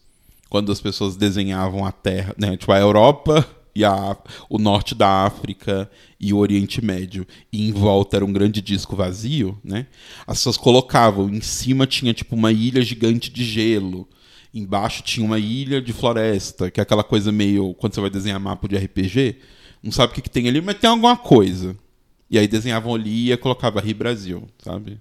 quando 0.49 0.71
as 0.71 0.81
pessoas 0.81 1.15
desenhavam 1.15 1.85
a 1.85 1.91
Terra, 1.91 2.33
né? 2.37 2.55
Tipo, 2.57 2.71
a 2.71 2.79
Europa 2.79 3.45
e 3.75 3.83
a, 3.83 4.17
o 4.49 4.57
norte 4.57 4.95
da 4.95 5.25
África 5.25 5.89
e 6.19 6.31
o 6.31 6.37
Oriente 6.37 6.83
Médio, 6.83 7.27
e 7.51 7.67
em 7.67 7.71
volta 7.73 8.15
era 8.15 8.25
um 8.25 8.31
grande 8.31 8.61
disco 8.61 8.95
vazio, 8.95 9.59
né? 9.63 9.87
As 10.25 10.37
pessoas 10.37 10.57
colocavam, 10.57 11.29
em 11.29 11.41
cima 11.41 11.85
tinha, 11.85 12.13
tipo, 12.13 12.35
uma 12.35 12.51
ilha 12.51 12.81
gigante 12.81 13.29
de 13.29 13.43
gelo. 13.43 14.07
Embaixo 14.53 15.03
tinha 15.03 15.25
uma 15.25 15.37
ilha 15.37 15.81
de 15.81 15.91
floresta, 15.91 16.71
que 16.71 16.79
é 16.79 16.83
aquela 16.83 17.03
coisa 17.03 17.31
meio. 17.31 17.73
Quando 17.73 17.93
você 17.93 17.99
vai 17.99 18.09
desenhar 18.09 18.39
mapa 18.39 18.67
de 18.69 18.77
RPG, 18.77 19.39
não 19.83 19.91
sabe 19.91 20.13
o 20.13 20.15
que, 20.15 20.21
que 20.21 20.29
tem 20.29 20.47
ali, 20.47 20.61
mas 20.61 20.77
tem 20.79 20.89
alguma 20.89 21.17
coisa. 21.17 21.75
E 22.29 22.39
aí 22.39 22.47
desenhavam 22.47 22.95
ali 22.95 23.31
e 23.31 23.37
colocava 23.37 23.81
Rio 23.81 23.95
Brasil, 23.95 24.47
sabe? 24.57 24.97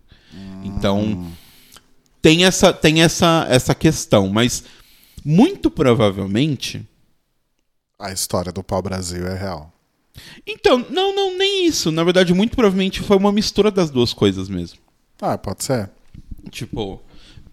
Então 0.65 1.31
tem 2.21 2.45
essa 2.45 2.73
tem 2.73 3.03
essa 3.03 3.47
essa 3.49 3.75
questão, 3.75 4.29
mas 4.29 4.65
muito 5.25 5.71
provavelmente. 5.71 6.87
A 7.99 8.13
história 8.13 8.53
do 8.53 8.63
pau-brasil 8.63 9.27
é 9.27 9.39
real. 9.39 9.73
Então, 10.47 10.85
não, 10.91 11.15
não, 11.15 11.37
nem 11.37 11.67
isso. 11.67 11.91
Na 11.91 12.05
verdade, 12.05 12.35
muito 12.35 12.55
provavelmente 12.55 13.01
foi 13.01 13.17
uma 13.17 13.33
mistura 13.33 13.71
das 13.71 13.91
duas 13.91 14.13
coisas 14.13 14.49
mesmo. 14.49 14.79
Ah, 15.21 15.39
pode 15.39 15.65
ser. 15.65 15.91
Tipo, 16.51 17.01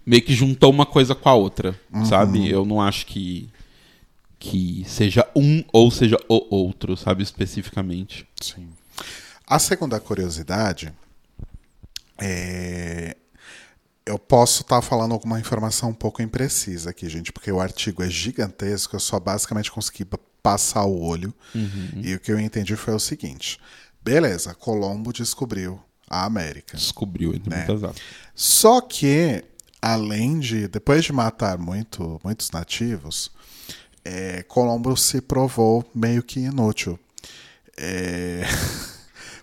meio 0.06 0.22
que 0.22 0.34
juntou 0.34 0.70
uma 0.70 0.86
coisa 0.86 1.16
com 1.16 1.30
a 1.30 1.34
outra, 1.34 1.80
sabe? 2.06 2.50
Eu 2.50 2.66
não 2.66 2.82
acho 2.82 3.06
que 3.06 3.50
que 4.42 4.84
seja 4.88 5.30
um 5.36 5.64
ou 5.72 5.92
seja 5.92 6.18
o 6.28 6.56
outro, 6.56 6.98
sabe, 6.98 7.22
especificamente. 7.22 8.28
Sim. 8.42 8.70
A 9.46 9.60
segunda 9.60 10.00
curiosidade 10.00 10.92
é. 12.18 13.16
Eu 14.06 14.18
posso 14.18 14.62
estar 14.64 14.82
falando 14.82 15.14
alguma 15.14 15.40
informação 15.40 15.90
um 15.90 15.94
pouco 15.94 16.22
imprecisa 16.22 16.90
aqui, 16.90 17.08
gente, 17.08 17.32
porque 17.32 17.52
o 17.52 17.60
artigo 17.60 18.02
é 18.04 18.10
gigantesco, 18.10 18.96
eu 18.96 19.00
só 19.00 19.20
basicamente 19.20 19.72
consegui 19.72 20.06
pa- 20.06 20.18
passar 20.42 20.86
o 20.86 21.00
olho. 21.02 21.34
E 22.02 22.16
o 22.16 22.20
que 22.20 22.32
eu 22.32 22.40
entendi 22.40 22.76
foi 22.76 22.96
o 22.96 23.00
seguinte: 23.00 23.60
beleza, 24.04 24.56
Colombo 24.56 25.14
descobriu 25.14 25.80
a 26.10 26.26
América. 26.26 26.76
Descobriu 26.78 27.34
entre 27.34 27.50
Né. 27.52 27.58
muitas 27.68 27.84
aspas. 27.84 28.02
Só 28.34 28.82
que, 28.82 29.44
além 29.82 30.40
de. 30.40 30.68
Depois 30.68 31.04
de 31.06 31.14
matar 31.14 31.58
muito, 31.60 32.20
muitos 32.24 32.50
nativos, 32.50 33.32
é, 34.04 34.42
Colombo 34.44 34.98
se 34.98 35.22
provou 35.22 35.88
meio 35.94 36.24
que 36.24 36.40
inútil. 36.40 37.00
É, 37.78 38.42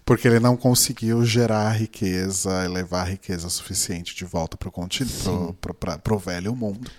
porque 0.08 0.26
ele 0.26 0.40
não 0.40 0.56
conseguiu 0.56 1.22
gerar 1.22 1.70
riqueza, 1.72 2.66
levar 2.66 3.04
riqueza 3.04 3.46
suficiente 3.50 4.16
de 4.16 4.24
volta 4.24 4.56
para 4.56 4.70
o 4.70 4.72
continente, 4.72 5.12
para 5.60 6.14
o 6.14 6.18
velho 6.18 6.56
mundo. 6.56 6.90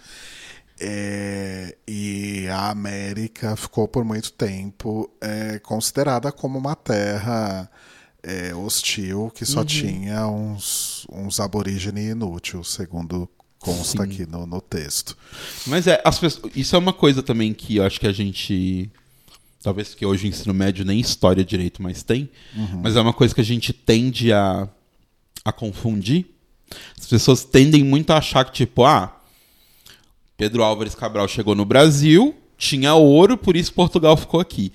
É, 0.80 1.76
e 1.88 2.48
a 2.50 2.70
América 2.70 3.56
ficou 3.56 3.88
por 3.88 4.06
muito 4.06 4.32
tempo 4.32 5.10
é, 5.20 5.58
considerada 5.58 6.32
como 6.32 6.60
uma 6.60 6.76
terra 6.76 7.68
é, 8.22 8.54
hostil 8.54 9.32
que 9.34 9.44
só 9.44 9.66
tinha 9.66 10.28
uns, 10.28 11.08
uns 11.12 11.40
aborígenes 11.40 12.12
inúteis, 12.12 12.68
segundo 12.68 13.28
consta 13.58 14.04
Sim. 14.04 14.08
aqui 14.08 14.26
no, 14.28 14.46
no 14.46 14.62
texto. 14.62 15.18
Mas 15.66 15.88
é, 15.88 16.00
as 16.06 16.20
pessoas, 16.20 16.54
isso 16.56 16.76
é 16.76 16.80
uma 16.80 16.94
coisa 16.94 17.24
também 17.24 17.56
que 17.56 17.78
eu 17.78 17.84
acho 17.84 18.00
que 18.00 18.06
a 18.06 18.14
gente. 18.14 18.92
Talvez 19.62 19.94
que 19.94 20.06
hoje 20.06 20.26
o 20.26 20.30
ensino 20.30 20.54
médio 20.54 20.86
nem 20.86 21.00
história 21.00 21.44
direito 21.44 21.82
mais 21.84 22.02
tem, 22.02 22.30
mas 22.82 22.96
é 22.96 23.02
uma 23.02 23.12
coisa 23.14 23.36
que 23.36 23.42
a 23.42 23.46
gente 23.46 23.74
tende 23.74 24.32
a, 24.32 24.68
a 25.44 25.52
confundir. 25.52 26.26
As 26.98 27.08
pessoas 27.08 27.44
tendem 27.44 27.84
muito 27.84 28.12
a 28.12 28.18
achar 28.18 28.46
que, 28.46 28.54
tipo, 28.54 28.86
ah, 28.86 29.20
Pedro 30.38 30.64
Álvares 30.64 30.96
Cabral 30.96 31.28
chegou 31.28 31.56
no 31.56 31.66
Brasil, 31.66 32.34
tinha 32.58 32.94
ouro, 32.94 33.38
por 33.38 33.58
isso 33.58 33.74
Portugal 33.74 34.16
ficou 34.16 34.40
aqui. 34.40 34.72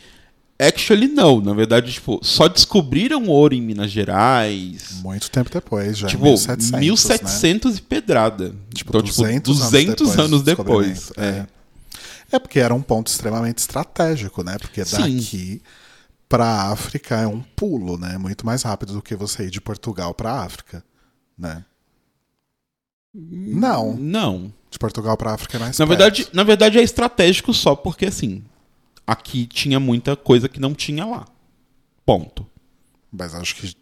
Actually, 0.58 1.08
não. 1.08 1.40
Na 1.40 1.52
verdade, 1.52 1.92
tipo, 1.92 2.20
só 2.22 2.46
descobriram 2.46 3.26
ouro 3.26 3.54
em 3.54 3.60
Minas 3.60 3.90
Gerais. 3.90 5.00
Muito 5.02 5.30
tempo 5.30 5.50
depois, 5.50 5.98
já 5.98 6.06
Tipo, 6.06 6.26
em 6.26 6.30
1700, 6.30 6.70
1700, 6.72 7.72
né? 7.72 7.78
e 7.78 7.82
pedrada. 7.82 8.54
Tipo, 8.72 8.90
então, 8.90 9.02
tipo, 9.02 9.16
200 9.22 9.58
200 9.58 10.02
anos 10.10 10.18
anos 10.18 10.42
depois 10.42 10.66
depois. 10.66 11.12
do 11.16 11.20
é. 11.20 11.46
É. 12.36 12.38
porque 12.38 12.58
era 12.60 12.74
um 12.74 12.82
ponto 12.82 13.08
extremamente 13.08 13.58
estratégico, 13.58 14.42
né? 14.42 14.56
Porque 14.58 14.84
Sim. 14.84 15.16
daqui 15.16 15.62
para 16.28 16.44
a 16.44 16.72
África 16.72 17.16
é 17.16 17.26
um 17.26 17.40
pulo, 17.40 17.96
né? 17.98 18.16
Muito 18.18 18.44
mais 18.46 18.62
rápido 18.62 18.92
do 18.92 19.02
que 19.02 19.14
você 19.14 19.44
ir 19.44 19.50
de 19.50 19.60
Portugal 19.60 20.12
para 20.14 20.32
a 20.32 20.42
África, 20.44 20.84
né? 21.38 21.64
Não, 23.16 23.94
Não. 23.96 24.52
de 24.70 24.78
Portugal 24.78 25.16
para 25.16 25.30
a 25.30 25.34
África 25.34 25.56
é 25.56 25.60
mais 25.60 25.78
Na 25.78 25.86
perto. 25.86 25.98
verdade, 25.98 26.28
na 26.32 26.42
verdade 26.42 26.78
é 26.78 26.82
estratégico 26.82 27.54
só 27.54 27.76
porque 27.76 28.06
assim, 28.06 28.42
aqui 29.06 29.46
tinha 29.46 29.78
muita 29.78 30.16
coisa 30.16 30.48
que 30.48 30.58
não 30.58 30.74
tinha 30.74 31.06
lá. 31.06 31.24
Ponto. 32.04 32.44
Mas 33.12 33.32
acho 33.34 33.54
que 33.54 33.76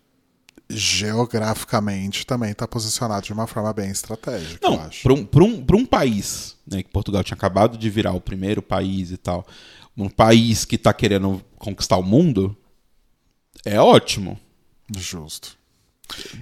geograficamente 0.72 2.26
também 2.26 2.50
está 2.52 2.66
posicionado 2.66 3.26
de 3.26 3.32
uma 3.32 3.46
forma 3.46 3.72
bem 3.72 3.90
estratégica, 3.90 4.58
eu 4.66 4.70
Não, 4.70 4.80
acho. 4.80 5.02
para 5.02 5.12
um, 5.12 5.24
pra 5.24 5.44
um, 5.44 5.64
pra 5.64 5.76
um 5.76 5.86
país, 5.86 6.56
né, 6.66 6.82
que 6.82 6.90
Portugal 6.90 7.22
tinha 7.22 7.36
acabado 7.36 7.76
de 7.78 7.90
virar 7.90 8.12
o 8.12 8.20
primeiro 8.20 8.62
país 8.62 9.10
e 9.10 9.16
tal, 9.16 9.46
um 9.96 10.08
país 10.08 10.64
que 10.64 10.78
tá 10.78 10.92
querendo 10.92 11.42
conquistar 11.58 11.96
o 11.96 12.02
mundo, 12.02 12.56
é 13.64 13.80
ótimo. 13.80 14.38
Justo. 14.96 15.56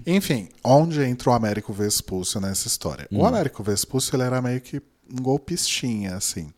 Enfim, 0.06 0.48
onde 0.64 1.02
entra 1.02 1.30
o 1.30 1.32
Américo 1.32 1.72
Vespúcio 1.72 2.40
nessa 2.40 2.66
história? 2.66 3.06
Hum. 3.12 3.18
O 3.20 3.26
Américo 3.26 3.62
Vespúcio 3.62 4.16
ele 4.16 4.22
era 4.24 4.40
meio 4.42 4.60
que 4.60 4.82
um 5.12 5.22
golpistinha, 5.22 6.16
assim. 6.16 6.52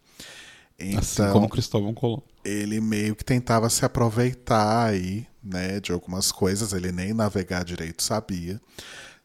Então, 0.79 0.99
Assim 0.99 1.33
como 1.33 1.49
Cristóvão 1.49 1.93
Colombo. 1.95 2.25
ele 2.45 2.81
meio 2.81 3.15
que 3.15 3.25
tentava 3.25 3.69
se 3.71 3.85
aproveitar 3.85 4.87
aí, 4.87 5.27
né, 5.43 5.81
de 5.81 5.93
algumas 5.93 6.31
coisas, 6.31 6.73
ele 6.73 6.93
nem 6.93 7.13
navegar 7.13 7.65
direito 7.65 8.03
sabia. 8.03 8.61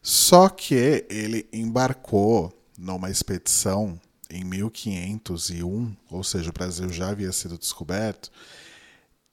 Só 0.02 0.48
que 0.48 1.06
ele 1.08 1.48
embarcou 1.52 2.52
numa 2.76 3.10
expedição 3.10 4.00
em 4.30 4.44
1501, 4.44 5.96
ou 6.10 6.22
seja, 6.22 6.50
o 6.50 6.52
Brasil 6.52 6.90
já 6.90 7.08
havia 7.08 7.32
sido 7.32 7.58
descoberto, 7.58 8.30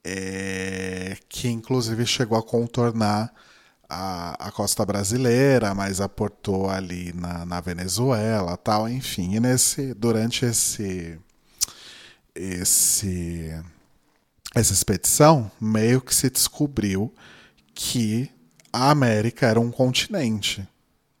é, 0.04 1.16
que 1.28 1.48
inclusive 1.48 2.06
chegou 2.06 2.38
a 2.38 2.42
contornar 2.42 3.32
a, 3.88 4.48
a 4.48 4.52
costa 4.52 4.84
brasileira, 4.84 5.74
mas 5.74 6.00
aportou 6.00 6.68
ali 6.68 7.12
na, 7.12 7.44
na 7.44 7.60
Venezuela, 7.60 8.56
tal, 8.56 8.88
enfim. 8.88 9.34
E 9.34 9.40
nesse, 9.40 9.94
durante 9.94 10.44
esse, 10.44 11.18
esse, 12.34 13.52
essa 14.60 14.72
expedição, 14.72 15.50
meio 15.60 16.00
que 16.00 16.14
se 16.14 16.30
descobriu 16.30 17.12
que 17.74 18.30
a 18.72 18.90
América 18.90 19.46
era 19.46 19.60
um 19.60 19.70
continente. 19.70 20.66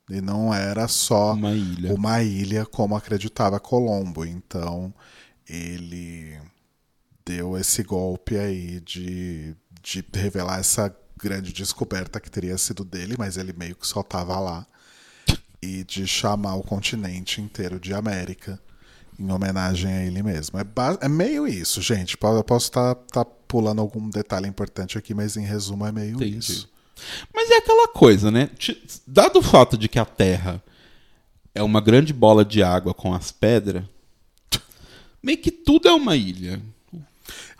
E 0.08 0.20
não 0.20 0.54
era 0.54 0.86
só 0.86 1.34
Uma 1.34 1.50
ilha. 1.52 1.92
uma 1.92 2.22
ilha 2.22 2.64
como 2.64 2.96
acreditava 2.96 3.58
Colombo. 3.58 4.24
Então 4.24 4.94
ele 5.48 6.38
deu 7.24 7.58
esse 7.58 7.82
golpe 7.82 8.38
aí 8.38 8.80
de, 8.80 9.54
de 9.82 10.04
revelar 10.14 10.60
essa 10.60 10.94
grande 11.16 11.52
descoberta 11.52 12.20
que 12.20 12.30
teria 12.30 12.56
sido 12.56 12.84
dele, 12.84 13.16
mas 13.18 13.36
ele 13.36 13.52
meio 13.52 13.74
que 13.74 13.86
só 13.86 14.02
tava 14.02 14.38
lá. 14.38 14.66
E 15.60 15.82
de 15.84 16.06
chamar 16.06 16.54
o 16.54 16.62
continente 16.62 17.40
inteiro 17.40 17.80
de 17.80 17.92
América 17.92 18.60
em 19.18 19.30
homenagem 19.30 19.90
a 19.92 20.04
ele 20.04 20.22
mesmo. 20.22 20.58
É, 20.58 20.64
é 21.00 21.08
meio 21.08 21.46
isso, 21.46 21.80
gente. 21.80 22.16
Eu 22.22 22.44
posso 22.44 22.66
estar 22.66 22.94
pulando 23.48 23.80
algum 23.80 24.08
detalhe 24.10 24.48
importante 24.48 24.98
aqui, 24.98 25.14
mas 25.14 25.36
em 25.36 25.44
resumo 25.44 25.86
é 25.86 25.92
meio 25.92 26.16
Entendi. 26.16 26.38
isso. 26.38 26.68
Mas 27.34 27.50
é 27.50 27.56
aquela 27.58 27.88
coisa, 27.88 28.30
né? 28.30 28.50
Dado 29.06 29.38
o 29.38 29.42
fato 29.42 29.76
de 29.76 29.88
que 29.88 29.98
a 29.98 30.04
Terra 30.04 30.62
é 31.54 31.62
uma 31.62 31.80
grande 31.80 32.12
bola 32.12 32.44
de 32.44 32.62
água 32.62 32.92
com 32.94 33.12
as 33.14 33.30
pedras, 33.30 33.84
meio 35.22 35.38
que 35.38 35.50
tudo 35.50 35.88
é 35.88 35.92
uma 35.92 36.16
ilha. 36.16 36.60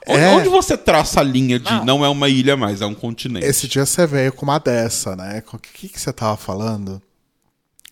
Onde- 0.09 0.21
É. 0.21 0.31
Onde 0.35 0.49
você 0.49 0.77
traça 0.77 1.21
a 1.21 1.23
linha 1.25 1.59
de 1.59 1.85
não 1.85 2.05
é 2.05 2.09
uma 2.09 2.29
ilha 2.29 2.57
mais, 2.57 2.81
é 2.81 2.87
um 2.87 2.95
continente? 2.95 3.45
Esse 3.45 3.67
dia 3.67 3.85
você 3.85 4.07
veio 4.07 4.33
com 4.33 4.47
uma 4.47 4.59
dessa, 4.59 5.17
né? 5.17 5.43
O 5.53 5.59
que, 5.59 5.89
que 5.89 6.01
você 6.01 6.13
tava 6.13 6.37
falando? 6.37 7.03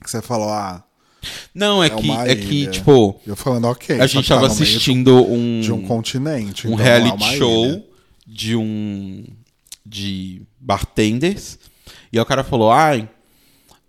Que 0.03 0.09
você 0.11 0.22
falou, 0.22 0.48
ah, 0.48 0.85
Não, 1.54 1.82
é, 1.82 1.87
é 1.87 1.90
que, 1.90 2.10
é 2.10 2.34
que, 2.37 2.66
tipo, 2.68 3.20
eu 3.26 3.34
falando, 3.37 3.64
ok. 3.66 4.00
a 4.00 4.06
gente 4.06 4.28
tá 4.28 4.34
tava 4.34 4.46
um- 4.46 4.50
assistindo 4.50 5.24
um, 5.24 5.60
de 5.60 5.72
um 5.72 5.82
continente. 5.87 6.66
um 6.66 6.72
então 6.74 6.80
é 6.87 6.88
reality 6.88 7.16
uma 7.24 7.32
show 7.37 7.64
ilha. 7.66 7.84
de 8.26 8.56
um 8.56 9.24
de 9.87 10.42
bartenders 10.58 11.58
e 12.12 12.18
aí 12.18 12.22
o 12.22 12.26
cara 12.26 12.42
falou 12.42 12.70
ai 12.72 13.08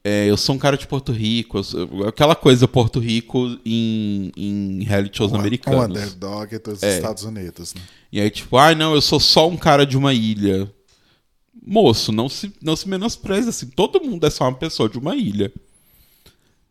é, 0.04 0.30
eu 0.30 0.38
sou 0.38 0.54
um 0.54 0.58
cara 0.60 0.78
de 0.78 0.86
Porto 0.86 1.12
Rico 1.12 1.64
sou- 1.64 2.06
aquela 2.08 2.36
coisa 2.36 2.68
Porto 2.68 3.00
Rico 3.00 3.58
em, 3.66 4.32
em 4.36 4.84
reality 4.84 5.18
shows 5.18 5.32
Um 5.32 5.36
americanos 5.38 5.86
underdog 5.98 6.60
dos 6.60 6.84
É. 6.84 6.96
Estados 6.98 7.24
Unidos, 7.24 7.74
né? 7.74 7.82
e 8.12 8.20
aí 8.20 8.30
tipo 8.30 8.58
ai 8.58 8.76
não 8.76 8.94
eu 8.94 9.02
sou 9.02 9.20
só 9.20 9.48
um 9.50 9.56
cara 9.58 9.86
de 9.86 9.98
uma 9.98 10.14
ilha 10.14 10.70
moço 11.66 12.12
não 12.12 12.28
se 12.30 12.52
não 12.62 12.76
se 12.76 12.88
menospreze 12.90 13.50
assim 13.50 13.68
todo 13.68 14.02
mundo 14.04 14.28
é 14.28 14.30
só 14.30 14.44
uma 14.44 14.54
pessoa 14.54 14.90
de 14.90 15.00
uma 15.00 15.16
ilha 15.16 15.52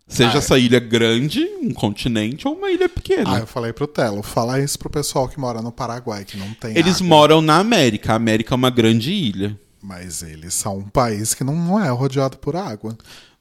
seja 0.07 0.31
Ah, 0.31 0.35
é. 0.35 0.38
essa 0.38 0.59
ilha 0.59 0.79
grande 0.81 1.40
um 1.62 1.73
continente 1.73 2.47
ou 2.47 2.55
uma 2.55 2.71
ilha 2.71 2.88
pequena 2.88 3.37
Ah, 3.37 3.38
eu 3.40 3.47
falei 3.47 3.73
pro 3.73 3.87
Telo, 3.87 4.23
fala 4.23 4.61
isso 4.61 4.79
pro 4.79 4.90
pessoal 4.90 5.29
que 5.29 5.38
mora 5.40 5.62
no 5.62 5.73
Paraguai, 5.73 6.25
que 6.25 6.37
não 6.37 6.53
tem 6.55 6.77
eles 6.77 6.97
água, 6.97 7.07
moram 7.09 7.40
na 7.40 7.59
América 7.59 8.12
a 8.12 8.17
América 8.17 8.55
é 8.55 8.57
uma 8.57 8.71
grande 8.71 9.12
ilha 9.12 9.59
Mas 9.83 10.23
eles 10.23 10.55
são 10.55 10.79
um 10.79 10.88
país 10.88 11.35
que 11.35 11.45
não, 11.45 11.55
não 11.55 11.83
é 11.85 11.88
rodeado 11.90 12.37
por 12.38 12.57
água. 12.57 12.97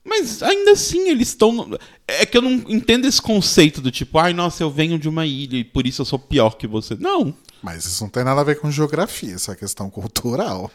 Mas 0.05 0.43
ainda 0.43 0.71
assim, 0.71 1.07
eles 1.07 1.29
estão. 1.29 1.77
É 2.05 2.25
que 2.25 2.37
eu 2.37 2.41
não 2.41 2.51
entendo 2.67 3.07
esse 3.07 3.21
conceito 3.21 3.79
do 3.79 3.89
tipo, 3.89 4.19
ai, 4.19 4.33
nossa, 4.33 4.61
eu 4.61 4.69
venho 4.69 4.99
de 4.99 5.07
uma 5.07 5.25
ilha 5.25 5.55
e 5.55 5.63
por 5.63 5.87
isso 5.87 6.01
eu 6.01 6.05
sou 6.05 6.19
pior 6.19 6.57
que 6.57 6.67
você. 6.67 6.95
Não. 6.99 7.33
Mas 7.61 7.85
isso 7.85 8.03
não 8.03 8.09
tem 8.09 8.21
nada 8.25 8.41
a 8.41 8.43
ver 8.43 8.59
com 8.59 8.69
geografia, 8.69 9.35
isso 9.35 9.49
é 9.49 9.55
questão 9.55 9.89
cultural. 9.89 10.69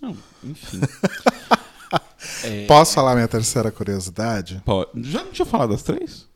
Não, 0.00 0.16
enfim. 0.42 0.80
Posso 2.66 2.94
falar 2.94 3.14
minha 3.14 3.28
terceira 3.28 3.70
curiosidade? 3.70 4.62
Pô, 4.64 4.86
já 4.96 5.24
não 5.24 5.32
tinha 5.32 5.46
falado 5.46 5.70
das 5.70 5.82
três? 5.82 6.26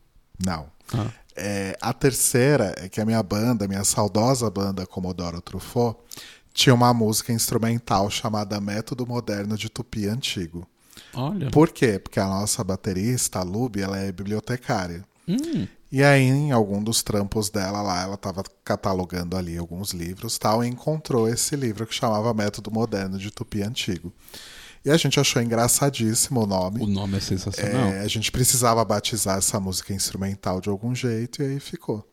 Não. 0.45 0.67
Ah. 0.93 1.11
É, 1.37 1.77
a 1.81 1.93
terceira 1.93 2.75
é 2.79 2.89
que 2.89 3.01
a 3.01 3.05
minha 3.05 3.23
banda, 3.23 3.69
minha 3.69 3.85
saudosa 3.85 4.51
banda 4.51 4.87
Comodoro 4.87 5.41
Truffaut, 5.41 5.99
tinha 6.53 6.75
uma 6.75 6.93
música 6.93 7.33
instrumental 7.33 8.11
chamada 8.11 8.61
Método 8.61 9.07
Moderno 9.07 9.57
de 9.57 9.69
Tupi 9.69 10.09
Antigo. 10.09 10.67
Olha. 11.15 11.51
Por 11.51 11.71
quê? 11.71 11.99
Porque 11.99 12.19
a 12.19 12.27
nossa 12.27 12.65
baterista, 12.65 13.39
a 13.39 13.43
Luby, 13.43 13.83
ela 13.83 13.99
é 13.99 14.11
bibliotecária. 14.11 15.05
Hum, 15.29 15.69
E 15.91 16.03
aí, 16.03 16.23
em 16.23 16.51
algum 16.53 16.83
dos 16.83 17.03
trampos 17.03 17.49
dela 17.49 17.81
lá, 17.81 18.03
ela 18.03 18.15
estava 18.15 18.43
catalogando 18.65 19.37
ali 19.37 19.57
alguns 19.57 19.93
livros 19.93 20.37
tal, 20.37 20.63
e 20.63 20.69
encontrou 20.69 21.29
esse 21.29 21.55
livro 21.57 21.87
que 21.87 21.95
chamava 21.95 22.35
Método 22.35 22.71
Moderno 22.71 23.17
de 23.17 23.31
Tupi 23.31 23.63
Antigo. 23.63 24.13
E 24.85 24.91
a 24.91 24.97
gente 24.97 25.19
achou 25.21 25.43
engraçadíssimo 25.43 26.43
o 26.45 26.47
nome. 26.47 26.81
o 26.83 26.87
nome 26.87 27.17
é 27.19 27.21
sensacional. 27.21 27.89
É, 27.89 28.01
a 28.01 28.09
gente 28.09 28.31
precisava 28.33 28.85
batizar 28.85 29.39
essa 29.39 29.59
música 29.61 29.93
instrumental 29.93 30.61
de 30.61 30.69
algum 30.69 30.95
jeito, 30.95 31.43
e 31.43 31.47
aí 31.47 31.61
ficou. 31.61 32.09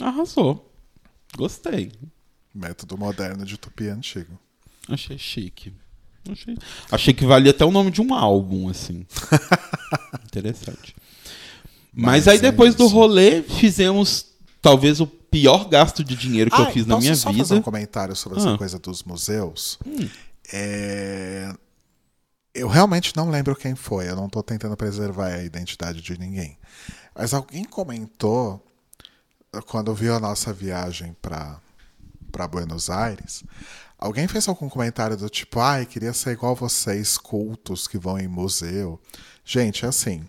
Arrasou. 0.00 0.72
Gostei. 1.36 1.92
Método 2.54 2.96
Moderno 2.96 3.44
de 3.44 3.58
Tupi 3.58 3.88
Antigo. 3.88 4.38
Achei 4.88 5.18
chique. 5.18 5.72
Achei, 6.30 6.56
achei 6.90 7.14
que 7.14 7.24
valia 7.24 7.50
até 7.52 7.64
o 7.64 7.70
nome 7.70 7.90
de 7.90 8.00
um 8.00 8.12
álbum, 8.12 8.68
assim. 8.68 9.06
Interessante. 10.26 10.96
Mas, 11.92 12.26
Mas 12.26 12.28
aí 12.28 12.38
é 12.38 12.40
depois 12.40 12.74
do 12.74 12.84
isso. 12.86 12.94
rolê, 12.94 13.42
fizemos 13.42 14.26
talvez 14.60 15.00
o 15.00 15.06
pior 15.06 15.68
gasto 15.68 16.02
de 16.02 16.16
dinheiro 16.16 16.50
que 16.50 16.60
eu 16.60 16.64
Ah, 16.64 16.70
fiz 16.70 16.84
na 16.86 16.98
minha 16.98 17.14
só 17.14 17.30
vida. 17.30 17.44
fazer 17.44 17.54
um 17.54 17.62
comentário 17.62 18.16
sobre 18.16 18.38
essa 18.38 18.54
Ah. 18.54 18.58
coisa 18.58 18.78
dos 18.78 19.02
museus? 19.04 19.78
É, 20.52 21.54
Eu 22.56 22.68
realmente 22.68 23.14
não 23.14 23.28
lembro 23.28 23.54
quem 23.54 23.74
foi, 23.74 24.08
eu 24.08 24.16
não 24.16 24.26
estou 24.26 24.42
tentando 24.42 24.74
preservar 24.76 25.26
a 25.26 25.44
identidade 25.44 26.00
de 26.00 26.18
ninguém. 26.18 26.58
Mas 27.14 27.34
alguém 27.34 27.64
comentou, 27.64 28.64
quando 29.66 29.94
viu 29.94 30.14
a 30.14 30.20
nossa 30.20 30.52
viagem 30.52 31.14
para 31.20 31.60
Buenos 32.50 32.88
Aires, 32.88 33.44
alguém 33.98 34.26
fez 34.26 34.48
algum 34.48 34.70
comentário 34.70 35.16
do 35.16 35.28
tipo, 35.28 35.60
ai, 35.60 35.84
queria 35.84 36.14
ser 36.14 36.30
igual 36.30 36.54
vocês, 36.54 37.18
cultos 37.18 37.86
que 37.86 37.98
vão 37.98 38.18
em 38.18 38.26
museu. 38.26 38.98
Gente, 39.44 39.84
é 39.84 39.88
assim, 39.88 40.26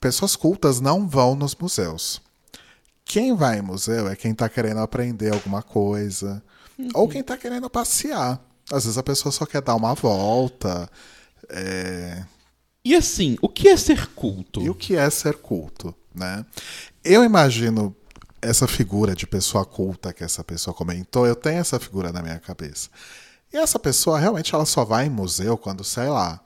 pessoas 0.00 0.34
cultas 0.34 0.80
não 0.80 1.06
vão 1.08 1.36
nos 1.36 1.54
museus. 1.54 2.20
Quem 3.04 3.36
vai 3.36 3.60
em 3.60 3.62
museu 3.62 4.08
é 4.08 4.16
quem 4.16 4.34
tá 4.34 4.48
querendo 4.48 4.80
aprender 4.80 5.32
alguma 5.32 5.62
coisa. 5.62 6.42
Ou 6.92 7.08
quem 7.08 7.22
tá 7.22 7.36
querendo 7.36 7.70
passear. 7.70 8.40
Às 8.70 8.84
vezes 8.84 8.98
a 8.98 9.02
pessoa 9.02 9.30
só 9.30 9.46
quer 9.46 9.62
dar 9.62 9.76
uma 9.76 9.94
volta. 9.94 10.90
É, 11.50 12.24
E 12.84 12.94
assim, 12.94 13.36
o 13.40 13.48
que 13.48 13.68
é 13.68 13.76
ser 13.76 14.08
culto? 14.08 14.62
E 14.62 14.70
o 14.70 14.74
que 14.74 14.96
é 14.96 15.08
ser 15.10 15.36
culto, 15.36 15.94
né? 16.14 16.44
Eu 17.04 17.24
imagino 17.24 17.94
essa 18.40 18.66
figura 18.66 19.14
de 19.14 19.26
pessoa 19.26 19.64
culta 19.64 20.12
que 20.12 20.22
essa 20.22 20.44
pessoa 20.44 20.74
comentou, 20.74 21.26
eu 21.26 21.34
tenho 21.34 21.58
essa 21.58 21.80
figura 21.80 22.12
na 22.12 22.22
minha 22.22 22.38
cabeça. 22.38 22.88
E 23.52 23.56
essa 23.56 23.78
pessoa 23.78 24.18
realmente 24.18 24.54
ela 24.54 24.66
só 24.66 24.84
vai 24.84 25.06
em 25.06 25.10
museu 25.10 25.56
quando, 25.56 25.82
sei 25.82 26.08
lá, 26.08 26.40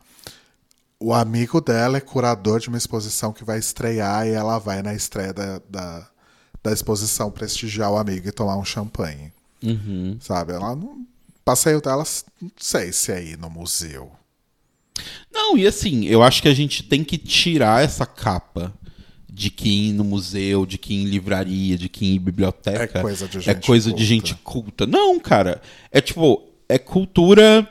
o 0.98 1.14
amigo 1.14 1.60
dela 1.60 1.96
é 1.96 2.00
curador 2.00 2.60
de 2.60 2.68
uma 2.68 2.78
exposição 2.78 3.32
que 3.32 3.42
vai 3.42 3.58
estrear 3.58 4.26
e 4.26 4.30
ela 4.32 4.58
vai 4.58 4.82
na 4.82 4.94
estreia 4.94 5.32
da, 5.32 5.60
da, 5.68 6.08
da 6.62 6.72
exposição 6.72 7.30
prestigiar 7.30 7.90
o 7.90 7.96
amigo 7.96 8.28
e 8.28 8.32
tomar 8.32 8.56
um 8.56 8.64
champanhe. 8.64 9.32
Uhum. 9.62 10.18
Sabe? 10.20 10.52
Ela 10.52 10.76
não. 10.76 11.06
Passeio 11.42 11.80
dela, 11.80 12.04
não 12.40 12.50
sei 12.56 12.92
se 12.92 13.10
é 13.10 13.22
ir 13.22 13.38
no 13.38 13.48
museu. 13.48 14.12
Não, 15.32 15.56
e 15.56 15.66
assim, 15.66 16.04
eu 16.06 16.22
acho 16.22 16.42
que 16.42 16.48
a 16.48 16.54
gente 16.54 16.82
tem 16.82 17.02
que 17.04 17.16
tirar 17.16 17.82
essa 17.82 18.04
capa 18.04 18.72
de 19.32 19.48
que 19.48 19.88
ir 19.88 19.92
no 19.92 20.04
museu, 20.04 20.66
de 20.66 20.76
que 20.76 20.92
ir 20.92 21.02
em 21.02 21.04
livraria, 21.06 21.78
de 21.78 21.88
que 21.88 22.04
ir 22.04 22.16
em 22.16 22.20
biblioteca 22.20 22.98
É 22.98 23.02
coisa 23.02 23.26
de 23.26 23.38
é 23.38 23.40
gente 23.40 23.66
coisa 23.66 23.88
de 23.90 23.94
culta. 23.94 24.04
gente 24.04 24.34
culta. 24.42 24.86
Não, 24.86 25.18
cara. 25.18 25.62
É 25.90 26.00
tipo, 26.00 26.42
é 26.68 26.78
cultura. 26.78 27.66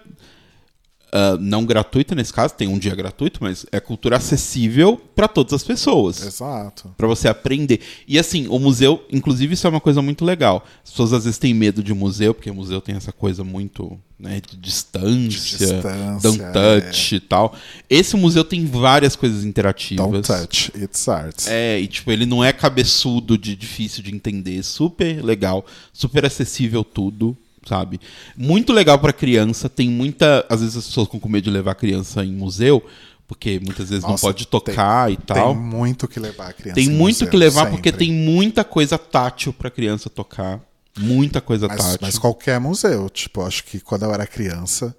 Uh, 1.14 1.38
não 1.40 1.66
gratuita 1.66 2.16
nesse 2.16 2.34
caso, 2.34 2.54
tem 2.54 2.68
um 2.68 2.78
dia 2.78 2.96
gratuito, 2.96 3.40
mas 3.42 3.66
é 3.72 3.80
cultura 3.80 4.18
acessível 4.18 5.00
para 5.16 5.28
todas 5.28 5.54
as 5.54 5.64
pessoas. 5.64 6.26
Exato. 6.26 6.94
Para 6.98 7.08
você 7.08 7.28
aprender. 7.28 7.80
E 8.08 8.18
assim, 8.18 8.48
o 8.48 8.60
museu, 8.60 9.04
inclusive, 9.12 9.54
isso 9.54 9.68
é 9.68 9.70
uma 9.70 9.82
coisa 9.82 10.02
muito 10.02 10.24
legal. 10.24 10.66
As 10.84 10.92
pessoas 10.92 11.14
às 11.14 11.26
vezes 11.26 11.38
têm 11.38 11.54
medo 11.54 11.84
de 11.84 11.94
museu, 11.94 12.34
porque 12.34 12.50
o 12.50 12.56
museu 12.56 12.82
tem 12.82 12.96
essa 12.96 13.12
coisa 13.12 13.44
muito 13.44 14.00
né, 14.20 14.42
de 14.46 14.58
distância, 14.58 15.30
De 15.30 15.30
distância, 15.30 16.20
don't 16.22 16.40
touch 16.52 17.16
e 17.16 17.20
tal. 17.20 17.56
Esse 17.90 18.18
museu 18.18 18.44
tem 18.44 18.66
várias 18.66 19.16
coisas 19.16 19.46
interativas. 19.46 20.06
Don't 20.06 20.28
touch, 20.28 20.72
it's 20.76 21.08
art. 21.08 21.48
É, 21.48 21.80
e 21.80 21.88
tipo, 21.88 22.12
ele 22.12 22.26
não 22.26 22.44
é 22.44 22.52
cabeçudo 22.52 23.38
de 23.38 23.56
difícil 23.56 24.04
de 24.04 24.14
entender, 24.14 24.62
super 24.64 25.24
legal, 25.24 25.66
super 25.94 26.26
acessível 26.26 26.84
tudo, 26.84 27.36
sabe? 27.66 28.00
Muito 28.38 28.72
legal 28.74 28.98
pra 29.00 29.14
criança, 29.14 29.70
tem 29.70 29.90
muita, 29.90 30.46
às 30.50 30.62
vezes 30.62 30.78
as 30.78 30.88
pessoas 30.88 31.08
ficam 31.08 31.20
com 31.20 31.30
medo 31.30 31.44
de 31.46 31.52
levar 31.52 31.72
a 31.72 31.76
criança 31.76 32.24
em 32.24 32.32
museu, 32.32 32.84
porque 33.28 33.60
muitas 33.64 33.90
vezes 33.90 34.04
não 34.04 34.12
Nossa, 34.12 34.26
pode 34.26 34.48
tocar 34.48 35.12
e 35.12 35.18
tal. 35.18 35.54
Tem 35.54 35.64
muito 35.64 36.08
que 36.08 36.20
levar 36.20 36.50
a 36.50 36.54
criança. 36.54 36.76
Tem 36.76 36.86
em 36.86 36.92
muito 36.92 37.18
museu, 37.18 37.28
que 37.30 37.38
levar 37.38 37.62
sempre. 37.62 37.72
porque 37.78 37.92
tem 37.92 38.12
muita 38.12 38.64
coisa 38.64 38.98
tátil 38.98 39.54
pra 39.54 39.70
criança 39.70 40.10
tocar. 40.10 40.60
Muita 40.98 41.40
coisa 41.40 41.68
Mas, 41.68 41.78
tátil. 41.78 42.00
mas 42.02 42.18
qualquer 42.18 42.60
museu, 42.60 43.10
tipo, 43.10 43.42
acho 43.46 43.64
que 43.64 43.80
quando 43.80 44.04
eu 44.04 44.14
era 44.14 44.26
criança, 44.26 44.96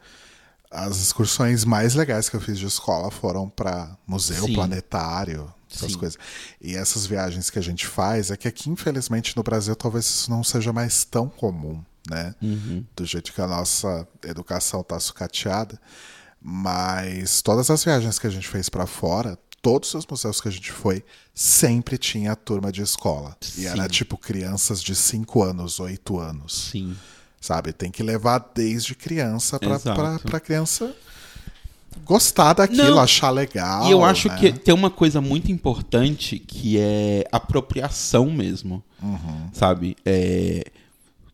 as 0.70 0.98
excursões 0.98 1.64
mais 1.64 1.94
legais 1.94 2.28
que 2.28 2.36
eu 2.36 2.40
fiz 2.40 2.58
de 2.58 2.66
escola 2.66 3.10
foram 3.10 3.48
para 3.48 3.96
museu, 4.06 4.44
Sim. 4.44 4.54
planetário, 4.54 5.52
essas 5.70 5.92
Sim. 5.92 5.98
coisas. 5.98 6.18
E 6.60 6.76
essas 6.76 7.06
viagens 7.06 7.50
que 7.50 7.58
a 7.58 7.62
gente 7.62 7.86
faz, 7.86 8.30
é 8.30 8.36
que 8.36 8.46
aqui, 8.46 8.70
infelizmente, 8.70 9.36
no 9.36 9.42
Brasil, 9.42 9.74
talvez 9.74 10.04
isso 10.06 10.30
não 10.30 10.44
seja 10.44 10.72
mais 10.72 11.04
tão 11.04 11.28
comum, 11.28 11.82
né? 12.08 12.34
Uhum. 12.40 12.84
Do 12.96 13.04
jeito 13.04 13.32
que 13.32 13.40
a 13.40 13.46
nossa 13.46 14.06
educação 14.24 14.82
tá 14.82 14.98
sucateada. 14.98 15.80
Mas 16.40 17.42
todas 17.42 17.70
as 17.70 17.84
viagens 17.84 18.18
que 18.18 18.26
a 18.26 18.30
gente 18.30 18.48
fez 18.48 18.68
para 18.68 18.86
fora, 18.86 19.38
todos 19.60 19.92
os 19.94 20.06
museus 20.06 20.40
que 20.40 20.48
a 20.48 20.50
gente 20.50 20.72
foi, 20.72 21.04
sempre 21.34 21.98
tinha 21.98 22.32
a 22.32 22.36
turma 22.36 22.72
de 22.72 22.82
escola. 22.82 23.36
E 23.58 23.66
era 23.66 23.82
Sim. 23.82 23.88
tipo 23.88 24.16
crianças 24.16 24.82
de 24.82 24.94
5 24.94 25.42
anos, 25.42 25.78
8 25.80 26.18
anos. 26.18 26.70
Sim. 26.70 26.96
Sabe? 27.40 27.72
Tem 27.72 27.90
que 27.90 28.02
levar 28.02 28.50
desde 28.54 28.94
criança 28.94 29.58
pra 29.58 30.40
criança 30.40 30.94
gostar 32.04 32.52
daquilo, 32.52 32.90
Não. 32.90 33.00
achar 33.00 33.30
legal. 33.30 33.86
E 33.86 33.90
eu 33.90 34.04
acho 34.04 34.28
né? 34.28 34.36
que 34.38 34.52
tem 34.52 34.74
uma 34.74 34.90
coisa 34.90 35.20
muito 35.20 35.50
importante 35.50 36.38
que 36.38 36.78
é 36.78 37.24
apropriação 37.32 38.26
mesmo. 38.30 38.82
Sabe? 39.52 39.96
É, 40.04 40.64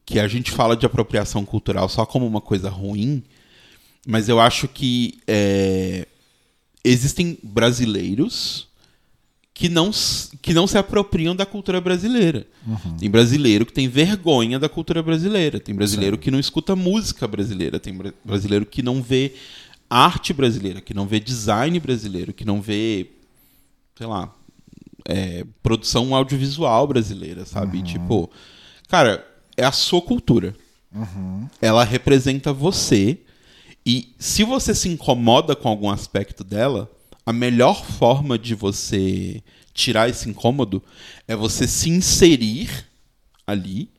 que 0.06 0.18
a 0.20 0.28
gente 0.28 0.50
fala 0.52 0.76
de 0.76 0.86
apropriação 0.86 1.44
cultural 1.44 1.88
só 1.88 2.06
como 2.06 2.24
uma 2.26 2.40
coisa 2.40 2.70
ruim, 2.70 3.22
mas 4.06 4.28
eu 4.28 4.38
acho 4.40 4.68
que 4.68 5.18
é, 5.26 6.06
existem 6.84 7.36
brasileiros 7.42 8.68
que 9.52 9.68
não, 9.68 9.90
que 10.42 10.54
não 10.54 10.66
se 10.66 10.78
apropriam 10.78 11.34
da 11.34 11.44
cultura 11.44 11.80
brasileira. 11.80 12.46
Tem 12.98 13.10
brasileiro 13.10 13.66
que 13.66 13.72
tem 13.72 13.88
vergonha 13.88 14.58
da 14.58 14.68
cultura 14.68 15.02
brasileira. 15.02 15.58
Tem 15.58 15.74
brasileiro 15.74 16.16
que 16.18 16.30
não 16.30 16.38
escuta 16.38 16.76
música 16.76 17.26
brasileira. 17.26 17.80
Tem 17.80 17.92
bra- 17.94 18.12
brasileiro 18.24 18.64
que 18.66 18.82
não 18.82 19.02
vê 19.02 19.34
arte 19.90 20.32
brasileira, 20.32 20.80
que 20.80 20.92
não 20.94 21.06
vê 21.06 21.18
design 21.18 21.80
brasileiro, 21.80 22.32
que 22.34 22.44
não 22.44 22.60
vê, 22.60 23.08
sei 23.96 24.06
lá, 24.06 24.32
é, 25.06 25.44
produção 25.62 26.14
audiovisual 26.14 26.86
brasileira, 26.86 27.44
sabe? 27.46 27.82
Tipo, 27.82 28.30
cara, 28.88 29.24
é 29.56 29.64
a 29.64 29.72
sua 29.72 30.02
cultura. 30.02 30.54
Ela 31.60 31.84
representa 31.84 32.52
você. 32.52 33.18
E 33.84 34.14
se 34.18 34.42
você 34.42 34.74
se 34.74 34.88
incomoda 34.88 35.54
com 35.54 35.68
algum 35.68 35.90
aspecto 35.90 36.42
dela, 36.42 36.90
a 37.24 37.32
melhor 37.32 37.84
forma 37.84 38.38
de 38.38 38.54
você 38.54 39.42
tirar 39.72 40.08
esse 40.08 40.28
incômodo 40.28 40.82
é 41.28 41.36
você 41.36 41.68
se 41.68 41.90
inserir 41.90 42.86
ali 43.46 43.90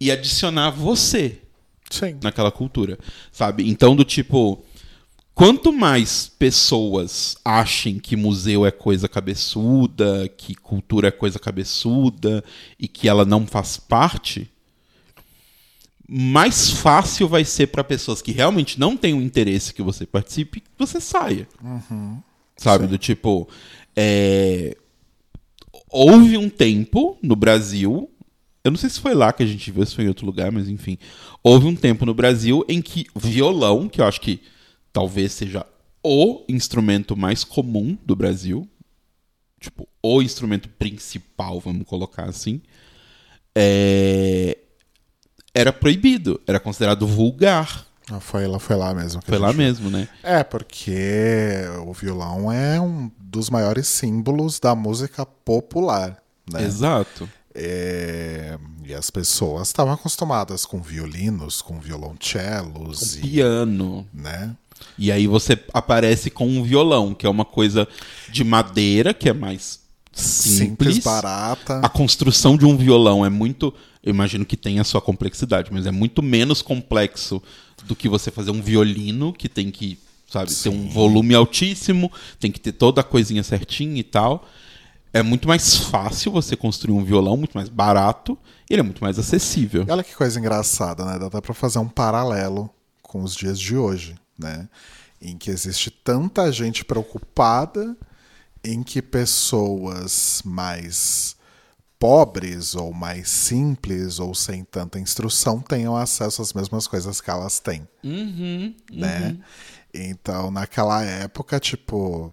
e 0.00 0.10
adicionar 0.10 0.70
você 0.70 1.38
Sim. 1.90 2.18
naquela 2.22 2.50
cultura, 2.50 2.98
sabe? 3.30 3.68
Então, 3.68 3.94
do 3.94 4.04
tipo, 4.04 4.64
quanto 5.34 5.72
mais 5.72 6.28
pessoas 6.38 7.36
achem 7.44 7.98
que 7.98 8.16
museu 8.16 8.64
é 8.64 8.70
coisa 8.70 9.08
cabeçuda, 9.08 10.28
que 10.28 10.54
cultura 10.54 11.08
é 11.08 11.12
coisa 11.12 11.38
cabeçuda 11.38 12.42
e 12.78 12.88
que 12.88 13.08
ela 13.08 13.24
não 13.24 13.46
faz 13.46 13.76
parte, 13.76 14.50
mais 16.12 16.70
fácil 16.70 17.28
vai 17.28 17.44
ser 17.44 17.68
para 17.68 17.84
pessoas 17.84 18.20
que 18.20 18.32
realmente 18.32 18.80
não 18.80 18.96
têm 18.96 19.14
o 19.14 19.22
interesse 19.22 19.72
que 19.72 19.80
você 19.80 20.04
participe, 20.04 20.58
que 20.58 20.68
você 20.76 21.00
saia. 21.00 21.46
Sabe? 22.56 22.88
Do 22.88 22.98
tipo, 22.98 23.48
é, 23.94 24.76
houve 25.88 26.36
um 26.36 26.48
tempo 26.50 27.16
no 27.22 27.36
Brasil, 27.36 28.10
eu 28.64 28.72
não 28.72 28.78
sei 28.78 28.90
se 28.90 28.98
foi 28.98 29.14
lá 29.14 29.32
que 29.32 29.44
a 29.44 29.46
gente 29.46 29.70
viu, 29.70 29.86
se 29.86 29.94
foi 29.94 30.04
em 30.04 30.08
outro 30.08 30.26
lugar, 30.26 30.50
mas 30.50 30.68
enfim, 30.68 30.98
houve 31.44 31.68
um 31.68 31.76
tempo 31.76 32.04
no 32.04 32.12
Brasil 32.12 32.64
em 32.68 32.82
que 32.82 33.06
violão, 33.14 33.88
que 33.88 34.00
eu 34.00 34.04
acho 34.04 34.20
que 34.20 34.40
talvez 34.92 35.30
seja 35.30 35.64
o 36.02 36.42
instrumento 36.48 37.16
mais 37.16 37.44
comum 37.44 37.96
do 38.04 38.16
Brasil, 38.16 38.68
tipo, 39.60 39.86
o 40.02 40.20
instrumento 40.20 40.68
principal, 40.70 41.60
vamos 41.60 41.86
colocar 41.86 42.24
assim, 42.24 42.60
é, 43.54 44.58
era 45.54 45.72
proibido, 45.72 46.40
era 46.46 46.60
considerado 46.60 47.06
vulgar. 47.06 47.84
Ah, 48.12 48.18
Foi 48.20 48.46
lá, 48.46 48.58
foi 48.58 48.76
lá 48.76 48.92
mesmo. 48.92 49.22
Foi 49.24 49.38
lá 49.38 49.48
gente- 49.48 49.58
mesmo, 49.58 49.88
né? 49.90 50.08
É, 50.22 50.42
porque 50.42 51.62
o 51.86 51.92
violão 51.92 52.50
é 52.50 52.80
um 52.80 53.10
dos 53.18 53.48
maiores 53.50 53.86
símbolos 53.86 54.58
da 54.58 54.74
música 54.74 55.24
popular, 55.24 56.16
né? 56.52 56.64
Exato. 56.64 57.28
É, 57.54 58.58
E 58.84 58.94
as 58.94 59.08
pessoas 59.10 59.68
estavam 59.68 59.92
acostumadas 59.92 60.64
com 60.66 60.80
violinos, 60.82 61.62
com 61.62 61.78
violoncelos, 61.78 63.16
e, 63.16 63.20
Piano. 63.20 64.04
né? 64.12 64.56
E 64.98 65.12
aí 65.12 65.26
você 65.28 65.56
aparece 65.72 66.30
com 66.30 66.46
um 66.48 66.62
violão, 66.64 67.14
que 67.14 67.26
é 67.26 67.30
uma 67.30 67.44
coisa 67.44 67.86
de 68.30 68.42
madeira, 68.42 69.12
que 69.14 69.28
é 69.28 69.32
mais 69.32 69.78
simples. 70.12 70.56
Simples, 70.96 70.98
barata. 71.04 71.78
A 71.84 71.88
construção 71.88 72.56
de 72.56 72.64
um 72.64 72.76
violão 72.76 73.24
é 73.24 73.28
muito. 73.28 73.72
Eu 74.02 74.10
imagino 74.10 74.44
que 74.46 74.56
tem 74.56 74.80
a 74.80 74.84
sua 74.84 75.00
complexidade, 75.00 75.70
mas 75.72 75.86
é 75.86 75.90
muito 75.90 76.22
menos 76.22 76.62
complexo 76.62 77.42
do 77.84 77.94
que 77.94 78.08
você 78.08 78.30
fazer 78.30 78.50
um 78.50 78.62
violino, 78.62 79.32
que 79.32 79.48
tem 79.48 79.70
que, 79.70 79.98
sabe, 80.30 80.54
ter 80.54 80.68
um 80.70 80.88
volume 80.88 81.34
altíssimo, 81.34 82.10
tem 82.38 82.50
que 82.50 82.60
ter 82.60 82.72
toda 82.72 83.02
a 83.02 83.04
coisinha 83.04 83.42
certinha 83.42 84.00
e 84.00 84.04
tal. 84.04 84.48
É 85.12 85.22
muito 85.22 85.48
mais 85.48 85.76
fácil 85.76 86.32
você 86.32 86.56
construir 86.56 86.94
um 86.94 87.04
violão, 87.04 87.36
muito 87.36 87.54
mais 87.54 87.68
barato, 87.68 88.38
e 88.68 88.74
ele 88.74 88.80
é 88.80 88.84
muito 88.84 89.02
mais 89.02 89.18
acessível. 89.18 89.84
Olha 89.88 90.04
que 90.04 90.14
coisa 90.14 90.38
engraçada, 90.38 91.04
né? 91.04 91.18
Dá 91.18 91.42
pra 91.42 91.52
fazer 91.52 91.78
um 91.78 91.88
paralelo 91.88 92.70
com 93.02 93.22
os 93.22 93.34
dias 93.34 93.58
de 93.58 93.76
hoje, 93.76 94.14
né? 94.38 94.68
Em 95.20 95.36
que 95.36 95.50
existe 95.50 95.90
tanta 95.90 96.50
gente 96.52 96.84
preocupada 96.84 97.96
em 98.64 98.82
que 98.82 99.02
pessoas 99.02 100.42
mais 100.44 101.36
pobres 102.00 102.74
ou 102.74 102.92
mais 102.94 103.28
simples 103.28 104.18
ou 104.18 104.34
sem 104.34 104.64
tanta 104.64 104.98
instrução 104.98 105.60
tenham 105.60 105.94
acesso 105.94 106.40
às 106.40 106.54
mesmas 106.54 106.86
coisas 106.86 107.20
que 107.20 107.30
elas 107.30 107.60
têm, 107.60 107.86
Uhum, 108.02 108.74
né? 108.90 109.36
Então, 109.92 110.50
naquela 110.50 111.02
época, 111.04 111.60
tipo, 111.60 112.32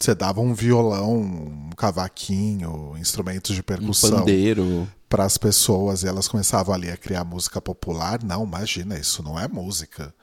você 0.00 0.14
dava 0.14 0.40
um 0.40 0.54
violão, 0.54 1.16
um 1.20 1.70
cavaquinho, 1.76 2.94
instrumentos 2.98 3.52
de 3.54 3.60
um 3.60 3.64
percussão 3.64 4.20
pandeiro. 4.20 4.88
para 5.08 5.24
as 5.24 5.36
pessoas 5.36 6.02
e 6.04 6.06
elas 6.06 6.28
começavam 6.28 6.72
ali 6.74 6.88
a 6.90 6.96
criar 6.96 7.24
música 7.24 7.60
popular. 7.60 8.22
Não, 8.22 8.44
imagina, 8.44 8.96
isso 8.98 9.22
não 9.22 9.38
é 9.38 9.48
música. 9.48 10.14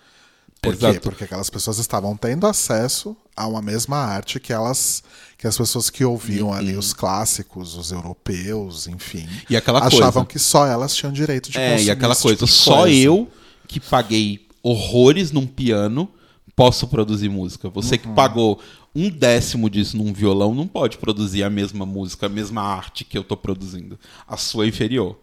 Por 0.61 0.75
quê? 0.75 0.85
Exato. 0.87 1.01
Porque 1.01 1.23
aquelas 1.23 1.49
pessoas 1.49 1.77
estavam 1.77 2.15
tendo 2.17 2.47
acesso 2.47 3.15
a 3.35 3.47
uma 3.47 3.61
mesma 3.61 3.97
arte 3.97 4.39
que 4.39 4.51
elas 4.51 5.03
que 5.37 5.45
as 5.45 5.55
pessoas 5.55 5.89
que 5.91 6.03
ouviam 6.03 6.51
ali 6.51 6.75
os 6.75 6.93
clássicos, 6.93 7.75
os 7.75 7.91
europeus, 7.91 8.87
enfim, 8.87 9.19
Uhum. 9.27 9.41
E 9.51 9.55
aquela 9.55 9.79
achavam 9.85 10.11
coisa. 10.23 10.25
que 10.25 10.39
só 10.39 10.65
elas 10.65 10.95
tinham 10.95 11.13
direito 11.13 11.51
de 11.51 11.57
É, 11.59 11.71
consumir 11.73 11.87
e 11.87 11.91
aquela 11.91 12.13
esse 12.13 12.23
coisa, 12.23 12.37
tipo 12.37 12.47
só 12.47 12.77
coisa. 12.81 12.97
eu 12.97 13.29
que 13.67 13.79
paguei 13.79 14.47
horrores 14.63 15.31
num 15.31 15.45
piano 15.45 16.09
posso 16.55 16.87
produzir 16.87 17.29
música. 17.29 17.69
Você 17.69 17.95
Uhum. 17.95 18.01
que 18.01 18.07
pagou 18.09 18.59
um 18.95 19.09
décimo 19.11 19.69
disso 19.69 19.95
num 19.95 20.11
violão 20.11 20.55
não 20.55 20.67
pode 20.67 20.97
produzir 20.97 21.43
a 21.43 21.51
mesma 21.51 21.85
música, 21.85 22.25
a 22.25 22.29
mesma 22.29 22.63
arte 22.63 23.05
que 23.05 23.15
eu 23.15 23.23
tô 23.23 23.37
produzindo. 23.37 23.99
A 24.27 24.35
sua 24.37 24.65
é 24.65 24.69
inferior. 24.69 25.19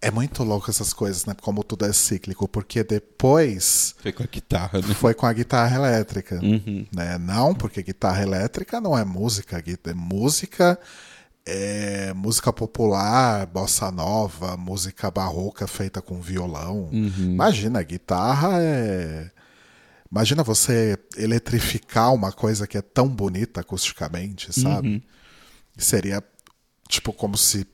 É 0.00 0.10
muito 0.10 0.44
louco 0.44 0.70
essas 0.70 0.92
coisas, 0.92 1.24
né? 1.24 1.34
Como 1.40 1.64
tudo 1.64 1.84
é 1.84 1.92
cíclico, 1.92 2.46
porque 2.46 2.84
depois 2.84 3.94
Foi 4.00 4.12
com 4.12 4.22
a 4.22 4.26
guitarra, 4.26 4.80
né? 4.80 4.94
foi 4.94 5.14
com 5.14 5.26
a 5.26 5.32
guitarra 5.32 5.76
elétrica. 5.76 6.40
Uhum. 6.42 6.86
Né? 6.94 7.18
Não, 7.18 7.54
porque 7.54 7.82
guitarra 7.82 8.22
elétrica 8.22 8.80
não 8.80 8.96
é 8.96 9.04
música. 9.04 9.58
é 9.58 9.94
Música 9.94 10.78
é 11.46 12.12
música 12.12 12.52
popular, 12.52 13.46
bossa 13.46 13.90
nova, 13.92 14.56
música 14.56 15.10
barroca 15.10 15.68
feita 15.68 16.02
com 16.02 16.20
violão. 16.20 16.90
Uhum. 16.92 17.12
Imagina, 17.32 17.78
a 17.78 17.84
guitarra 17.84 18.60
é. 18.60 19.30
Imagina 20.10 20.42
você 20.42 20.98
eletrificar 21.16 22.12
uma 22.12 22.32
coisa 22.32 22.66
que 22.66 22.76
é 22.76 22.82
tão 22.82 23.08
bonita 23.08 23.60
acusticamente, 23.60 24.52
sabe? 24.52 24.88
Uhum. 24.88 25.02
Seria 25.76 26.22
tipo 26.88 27.12
como 27.12 27.36
se 27.36 27.66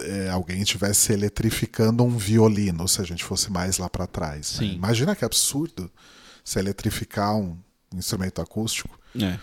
é, 0.00 0.28
alguém 0.30 0.62
estivesse 0.62 1.12
eletrificando 1.12 2.04
um 2.04 2.16
violino, 2.16 2.86
se 2.88 3.00
a 3.00 3.04
gente 3.04 3.24
fosse 3.24 3.50
mais 3.50 3.78
lá 3.78 3.88
para 3.88 4.06
trás. 4.06 4.60
né? 4.60 4.66
Imagina 4.66 5.14
que 5.14 5.24
absurdo 5.24 5.90
se 6.44 6.58
eletrificar 6.58 7.36
um 7.36 7.56
instrumento 7.94 8.40
acústico. 8.40 8.98
É. 9.20 9.38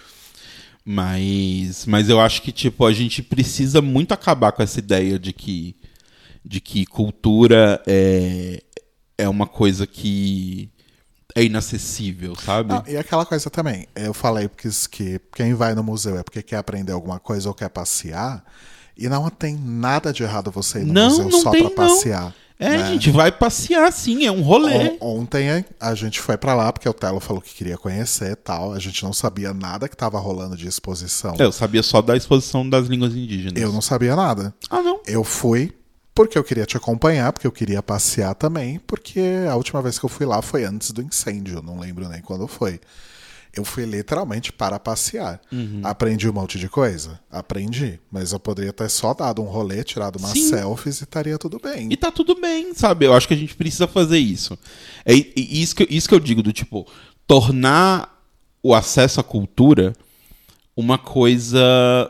Mas, 0.83 1.85
mas 1.85 2.09
eu 2.09 2.19
acho 2.19 2.41
que 2.41 2.51
tipo 2.51 2.85
a 2.85 2.91
gente 2.91 3.21
precisa 3.21 3.81
muito 3.81 4.13
acabar 4.13 4.51
com 4.51 4.63
essa 4.63 4.79
ideia 4.79 5.19
de 5.19 5.31
que 5.31 5.75
de 6.43 6.59
que 6.59 6.87
cultura 6.87 7.81
é 7.85 8.63
é 9.21 9.29
uma 9.29 9.45
coisa 9.45 9.85
que 9.85 10.71
é 11.35 11.43
inacessível, 11.43 12.35
sabe? 12.35 12.73
Ah, 12.73 12.83
e 12.87 12.97
aquela 12.97 13.25
coisa 13.25 13.49
também, 13.49 13.87
eu 13.95 14.13
falei 14.13 14.47
porque 14.47 14.67
que 14.89 15.21
quem 15.33 15.53
vai 15.53 15.75
no 15.75 15.83
museu 15.83 16.17
é 16.17 16.23
porque 16.23 16.41
quer 16.41 16.57
aprender 16.57 16.91
alguma 16.91 17.19
coisa 17.19 17.47
ou 17.47 17.53
quer 17.53 17.69
passear, 17.69 18.43
e 19.03 19.09
não 19.09 19.29
tem 19.29 19.55
nada 19.57 20.13
de 20.13 20.23
errado 20.23 20.51
você 20.51 20.79
ir 20.79 20.85
no 20.85 20.93
Não, 20.93 21.09
museu 21.09 21.29
não 21.29 21.41
só 21.41 21.51
tem, 21.51 21.69
pra 21.69 21.85
não. 21.85 21.93
passear. 21.95 22.35
é, 22.59 22.69
né? 22.69 22.83
a 22.83 22.91
gente 22.91 23.09
vai 23.11 23.31
passear 23.31 23.91
sim, 23.91 24.25
é 24.25 24.31
um 24.31 24.41
rolê. 24.41 24.97
On- 25.01 25.19
Ontem 25.21 25.65
a 25.79 25.95
gente 25.95 26.19
foi 26.19 26.37
pra 26.37 26.53
lá 26.53 26.71
porque 26.71 26.87
o 26.87 26.93
Telo 26.93 27.19
falou 27.19 27.41
que 27.41 27.53
queria 27.55 27.77
conhecer 27.77 28.31
e 28.31 28.35
tal. 28.35 28.73
A 28.73 28.79
gente 28.79 29.03
não 29.03 29.11
sabia 29.13 29.53
nada 29.53 29.89
que 29.89 29.97
tava 29.97 30.19
rolando 30.19 30.55
de 30.55 30.67
exposição. 30.67 31.35
É, 31.39 31.43
eu 31.43 31.51
sabia 31.51 31.81
só 31.83 32.01
da 32.01 32.15
exposição 32.15 32.69
das 32.69 32.87
línguas 32.87 33.13
indígenas. 33.15 33.61
Eu 33.61 33.71
não 33.73 33.81
sabia 33.81 34.15
nada. 34.15 34.53
Ah, 34.69 34.81
não. 34.81 34.99
Eu 35.07 35.23
fui 35.23 35.73
porque 36.13 36.37
eu 36.37 36.43
queria 36.43 36.65
te 36.65 36.75
acompanhar, 36.77 37.31
porque 37.31 37.47
eu 37.47 37.51
queria 37.53 37.81
passear 37.81 38.35
também, 38.35 38.79
porque 38.85 39.21
a 39.49 39.55
última 39.55 39.81
vez 39.81 39.97
que 39.97 40.05
eu 40.05 40.09
fui 40.09 40.25
lá 40.25 40.41
foi 40.41 40.65
antes 40.65 40.91
do 40.91 41.01
incêndio, 41.01 41.61
não 41.63 41.79
lembro 41.79 42.07
nem 42.09 42.21
quando 42.21 42.47
foi. 42.47 42.79
Eu 43.53 43.65
fui 43.65 43.85
literalmente 43.85 44.51
para 44.53 44.79
passear. 44.79 45.41
Uhum. 45.51 45.81
Aprendi 45.83 46.29
um 46.29 46.33
monte 46.33 46.57
de 46.57 46.69
coisa? 46.69 47.19
Aprendi. 47.29 47.99
Mas 48.09 48.31
eu 48.31 48.39
poderia 48.39 48.71
ter 48.71 48.89
só 48.89 49.13
dado 49.13 49.41
um 49.41 49.45
rolê, 49.45 49.83
tirado 49.83 50.17
umas 50.17 50.31
Sim. 50.31 50.49
selfies 50.49 51.01
e 51.01 51.03
estaria 51.03 51.37
tudo 51.37 51.59
bem. 51.59 51.91
E 51.91 51.97
tá 51.97 52.11
tudo 52.11 52.39
bem, 52.39 52.73
sabe? 52.73 53.05
Eu 53.05 53.13
acho 53.13 53.27
que 53.27 53.33
a 53.33 53.37
gente 53.37 53.53
precisa 53.55 53.87
fazer 53.87 54.19
isso. 54.19 54.57
É 55.05 55.13
isso 55.13 55.75
que, 55.75 55.85
isso 55.89 56.07
que 56.07 56.15
eu 56.15 56.19
digo, 56.19 56.41
do 56.41 56.53
tipo, 56.53 56.87
tornar 57.27 58.21
o 58.63 58.73
acesso 58.73 59.19
à 59.19 59.23
cultura 59.23 59.93
uma 60.75 60.97
coisa 60.97 61.61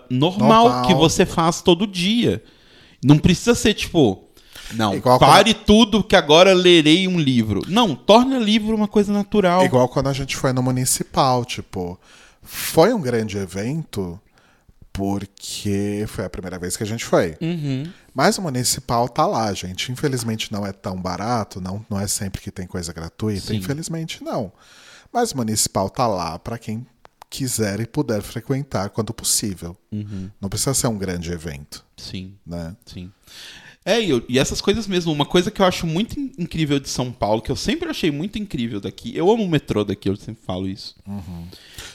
normal, 0.09 0.65
Normal. 0.65 0.87
que 0.87 0.93
você 0.93 1.25
faz 1.25 1.61
todo 1.61 1.87
dia. 1.87 2.43
Não 3.03 3.17
precisa 3.17 3.55
ser 3.55 3.73
tipo. 3.73 4.27
Não, 4.73 4.95
Igual 4.95 5.19
pare 5.19 5.53
tudo 5.53 6.03
que 6.03 6.15
agora 6.15 6.53
lerei 6.53 7.07
um 7.07 7.19
livro. 7.19 7.61
Não, 7.67 7.95
torna 7.95 8.37
livro 8.37 8.75
uma 8.75 8.87
coisa 8.87 9.11
natural. 9.11 9.63
Igual 9.65 9.87
quando 9.89 10.07
a 10.07 10.13
gente 10.13 10.35
foi 10.35 10.53
no 10.53 10.63
municipal, 10.63 11.43
tipo, 11.45 11.99
foi 12.41 12.93
um 12.93 13.01
grande 13.01 13.37
evento 13.37 14.19
porque 14.93 16.03
foi 16.07 16.25
a 16.25 16.29
primeira 16.29 16.59
vez 16.59 16.75
que 16.75 16.83
a 16.83 16.85
gente 16.85 17.05
foi. 17.05 17.37
Uhum. 17.41 17.83
Mas 18.13 18.37
o 18.37 18.41
municipal 18.41 19.07
tá 19.07 19.25
lá, 19.25 19.53
gente. 19.53 19.91
Infelizmente 19.91 20.51
não 20.51 20.65
é 20.65 20.71
tão 20.71 21.01
barato, 21.01 21.61
não, 21.61 21.85
não 21.89 21.99
é 21.99 22.07
sempre 22.07 22.41
que 22.41 22.51
tem 22.51 22.67
coisa 22.67 22.91
gratuita, 22.91 23.47
Sim. 23.47 23.55
infelizmente 23.55 24.23
não. 24.23 24.51
Mas 25.13 25.31
o 25.31 25.37
municipal 25.37 25.89
tá 25.89 26.07
lá 26.07 26.37
para 26.37 26.57
quem 26.57 26.85
quiser 27.29 27.79
e 27.79 27.85
puder 27.85 28.21
frequentar 28.21 28.89
quando 28.89 29.13
possível. 29.13 29.77
Uhum. 29.91 30.29
Não 30.39 30.49
precisa 30.49 30.73
ser 30.73 30.87
um 30.87 30.97
grande 30.97 31.31
evento, 31.31 31.85
Sim. 31.95 32.35
né? 32.45 32.75
Sim. 32.85 33.11
É, 33.83 33.99
e, 33.99 34.11
eu- 34.11 34.23
e 34.29 34.37
essas 34.37 34.61
coisas 34.61 34.85
mesmo. 34.85 35.11
Uma 35.11 35.25
coisa 35.25 35.49
que 35.49 35.59
eu 35.61 35.65
acho 35.65 35.87
muito 35.87 36.19
in- 36.19 36.31
incrível 36.37 36.79
de 36.79 36.87
São 36.87 37.11
Paulo, 37.11 37.41
que 37.41 37.51
eu 37.51 37.55
sempre 37.55 37.89
achei 37.89 38.11
muito 38.11 38.37
incrível 38.37 38.79
daqui. 38.79 39.15
Eu 39.17 39.29
amo 39.31 39.43
o 39.43 39.49
metrô 39.49 39.83
daqui, 39.83 40.07
eu 40.07 40.15
sempre 40.15 40.43
falo 40.45 40.67
isso. 40.67 40.95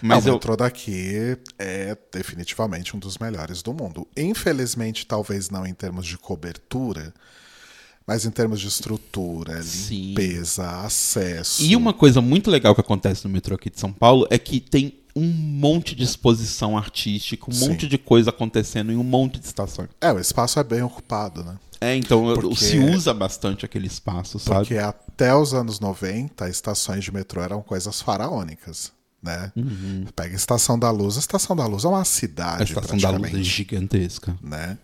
Mas 0.02 0.24
Não, 0.24 0.30
eu. 0.30 0.34
o 0.34 0.36
metrô 0.36 0.56
daqui 0.56 1.36
é 1.58 1.96
definitivamente 2.12 2.96
um 2.96 2.98
dos 2.98 3.18
melhores 3.18 3.62
do 3.62 3.72
mundo. 3.72 4.06
Infelizmente, 4.16 5.06
talvez 5.06 5.48
não 5.48 5.64
em 5.64 5.72
termos 5.74 6.04
de 6.06 6.18
cobertura, 6.18 7.14
mas 8.04 8.24
em 8.26 8.30
termos 8.32 8.60
de 8.60 8.66
estrutura, 8.66 9.62
Sim. 9.62 10.08
limpeza, 10.08 10.68
acesso. 10.80 11.62
E 11.62 11.76
uma 11.76 11.92
coisa 11.92 12.20
muito 12.20 12.50
legal 12.50 12.74
que 12.74 12.80
acontece 12.80 13.24
no 13.24 13.30
metrô 13.30 13.54
aqui 13.54 13.70
de 13.70 13.78
São 13.78 13.92
Paulo 13.92 14.26
é 14.28 14.38
que 14.38 14.58
tem 14.60 14.92
um 15.16 15.26
monte 15.26 15.94
de 15.94 16.04
exposição 16.04 16.76
artística, 16.76 17.46
um 17.48 17.52
Sim. 17.52 17.68
monte 17.70 17.88
de 17.88 17.96
coisa 17.96 18.28
acontecendo 18.30 18.92
em 18.92 18.96
um 18.96 19.02
monte 19.02 19.40
de 19.40 19.46
estações. 19.46 19.88
É, 20.00 20.12
o 20.12 20.18
espaço 20.20 20.60
é 20.60 20.64
bem 20.64 20.82
ocupado, 20.82 21.42
né? 21.42 21.56
É, 21.80 21.94
então 21.96 22.34
Porque- 22.34 22.54
se 22.56 22.78
usa 22.78 23.12
bastante 23.14 23.64
aquele 23.64 23.86
espaço, 23.86 24.38
sabe? 24.38 24.60
Porque 24.60 24.78
até 24.78 25.34
os 25.34 25.52
anos 25.54 25.80
90, 25.80 26.48
estações 26.48 27.02
de 27.04 27.12
metrô 27.12 27.40
eram 27.42 27.62
coisas 27.62 28.00
faraônicas, 28.00 28.92
né? 29.22 29.52
Pega 30.14 30.34
a 30.34 30.36
Estação 30.36 30.78
da 30.78 30.90
Luz, 30.90 31.16
a 31.16 31.20
Estação 31.20 31.56
da 31.56 31.66
Luz 31.66 31.84
é 31.84 31.88
uma 31.88 32.04
cidade, 32.04 32.72
Uhum. 32.72 32.78
A 32.78 32.82
estação 32.82 32.98
da 32.98 33.10
luz 33.10 33.34
é 33.34 33.42
gigantesca. 33.42 34.36
né? 34.42 34.78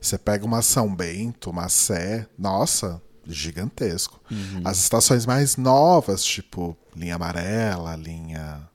Você 0.00 0.18
pega 0.18 0.44
uma 0.44 0.62
São 0.62 0.94
Bento, 0.94 1.50
uma 1.50 1.68
Sé, 1.68 2.26
nossa, 2.38 3.00
gigantesco. 3.26 4.20
Uhum. 4.30 4.62
As 4.64 4.78
estações 4.78 5.26
mais 5.26 5.56
novas, 5.56 6.24
tipo 6.24 6.76
linha 6.94 7.16
amarela, 7.16 7.94
linha 7.96 8.68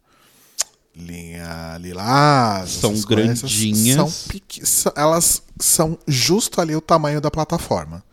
linha 0.95 1.77
lilás, 1.79 2.69
São 2.71 2.93
grandinhas. 3.01 3.95
são 4.13 4.27
pequ- 4.27 4.93
elas 4.95 5.41
são 5.59 5.97
justo 6.07 6.59
ali 6.59 6.75
o 6.75 6.81
tamanho 6.81 7.21
da 7.21 7.31
plataforma. 7.31 8.03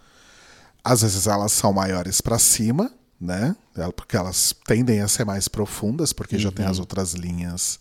Às 0.85 1.03
vezes 1.03 1.27
elas 1.27 1.53
são 1.53 1.73
maiores 1.73 2.21
para 2.21 2.39
cima, 2.39 2.91
né? 3.21 3.55
Ela- 3.77 3.93
Porque 3.93 4.17
elas 4.17 4.55
tendem 4.67 5.01
a 5.01 5.09
ser 5.09 5.25
mais 5.25 5.49
profundas, 5.49 6.13
porque 6.13 6.39
já 6.39 6.51
tem 6.53 6.65
Uhum. 6.65 6.71
as 6.71 6.79
outras 6.79 7.13
linhas 7.15 7.79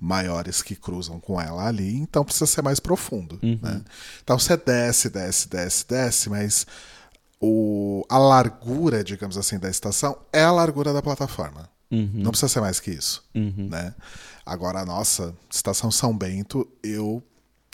maiores 0.00 0.62
que 0.62 0.76
cruzam 0.76 1.18
com 1.18 1.40
ela 1.40 1.66
ali, 1.66 1.96
então 1.96 2.24
precisa 2.24 2.46
ser 2.46 2.62
mais 2.62 2.78
profundo. 2.78 3.38
Uhum. 3.42 3.58
Né? 3.60 3.82
Então 4.22 4.38
você 4.38 4.56
desce, 4.56 5.10
desce, 5.10 5.48
desce, 5.48 5.84
desce, 5.88 6.30
mas 6.30 6.64
o, 7.40 8.04
a 8.08 8.16
largura, 8.18 9.02
digamos 9.02 9.36
assim, 9.36 9.58
da 9.58 9.68
estação 9.68 10.16
é 10.32 10.42
a 10.44 10.52
largura 10.52 10.92
da 10.92 11.02
plataforma. 11.02 11.68
Uhum. 11.90 12.10
Não 12.14 12.30
precisa 12.30 12.48
ser 12.48 12.60
mais 12.60 12.80
que 12.80 12.90
isso. 12.90 13.24
Né? 13.34 13.94
Agora, 14.44 14.80
a 14.80 14.86
nossa 14.86 15.34
estação 15.50 15.90
São 15.90 16.16
Bento, 16.16 16.66
eu. 16.82 17.22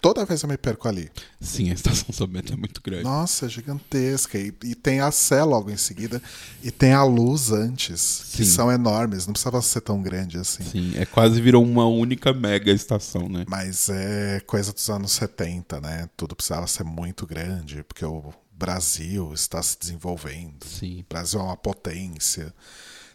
Toda 0.01 0.27
vez 0.27 0.43
eu 0.43 0.49
me 0.51 0.59
perco 0.59 0.87
ali. 0.87 1.11
Sim, 1.41 1.71
a 1.71 1.75
estação 1.75 2.13
São 2.13 2.27
Bento 2.27 2.53
é 2.53 2.57
muito 2.57 2.83
grande. 2.83 3.05
Nossa, 3.05 3.47
é 3.47 3.49
gigantesca. 3.49 4.37
E, 4.37 4.53
e 4.65 4.75
tem 4.75 5.01
a 5.01 5.11
Sé 5.11 5.43
logo 5.43 5.71
em 5.71 5.79
seguida. 5.79 6.21
E 6.63 6.71
tem 6.71 6.93
a 6.93 7.03
Luz 7.05 7.51
antes, 7.51 8.27
que 8.33 8.45
Sim. 8.45 8.51
são 8.51 8.71
enormes. 8.71 9.27
Não 9.27 9.33
precisava 9.33 9.63
ser 9.63 9.81
tão 9.81 10.03
grande 10.03 10.37
assim. 10.37 10.63
Sim, 10.63 10.93
é 10.97 11.07
quase 11.07 11.41
virou 11.41 11.65
uma 11.65 11.87
única 11.87 12.35
mega 12.35 12.71
estação, 12.71 13.31
né? 13.31 13.47
Mas 13.49 13.89
é 13.89 14.41
coisa 14.47 14.75
dos 14.75 14.91
anos 14.91 15.13
70, 15.13 15.81
né? 15.81 16.09
Tudo 16.17 16.37
precisava 16.37 16.67
ser 16.67 16.85
muito 16.85 17.27
grande, 17.27 17.83
porque 17.85 18.05
o 18.05 18.31
Brasil 18.53 19.33
está 19.33 19.63
se 19.63 19.79
desenvolvendo. 19.79 20.67
Sim. 20.67 21.01
O 21.01 21.07
Brasil 21.09 21.41
é 21.41 21.45
uma 21.45 21.57
potência. 21.57 22.53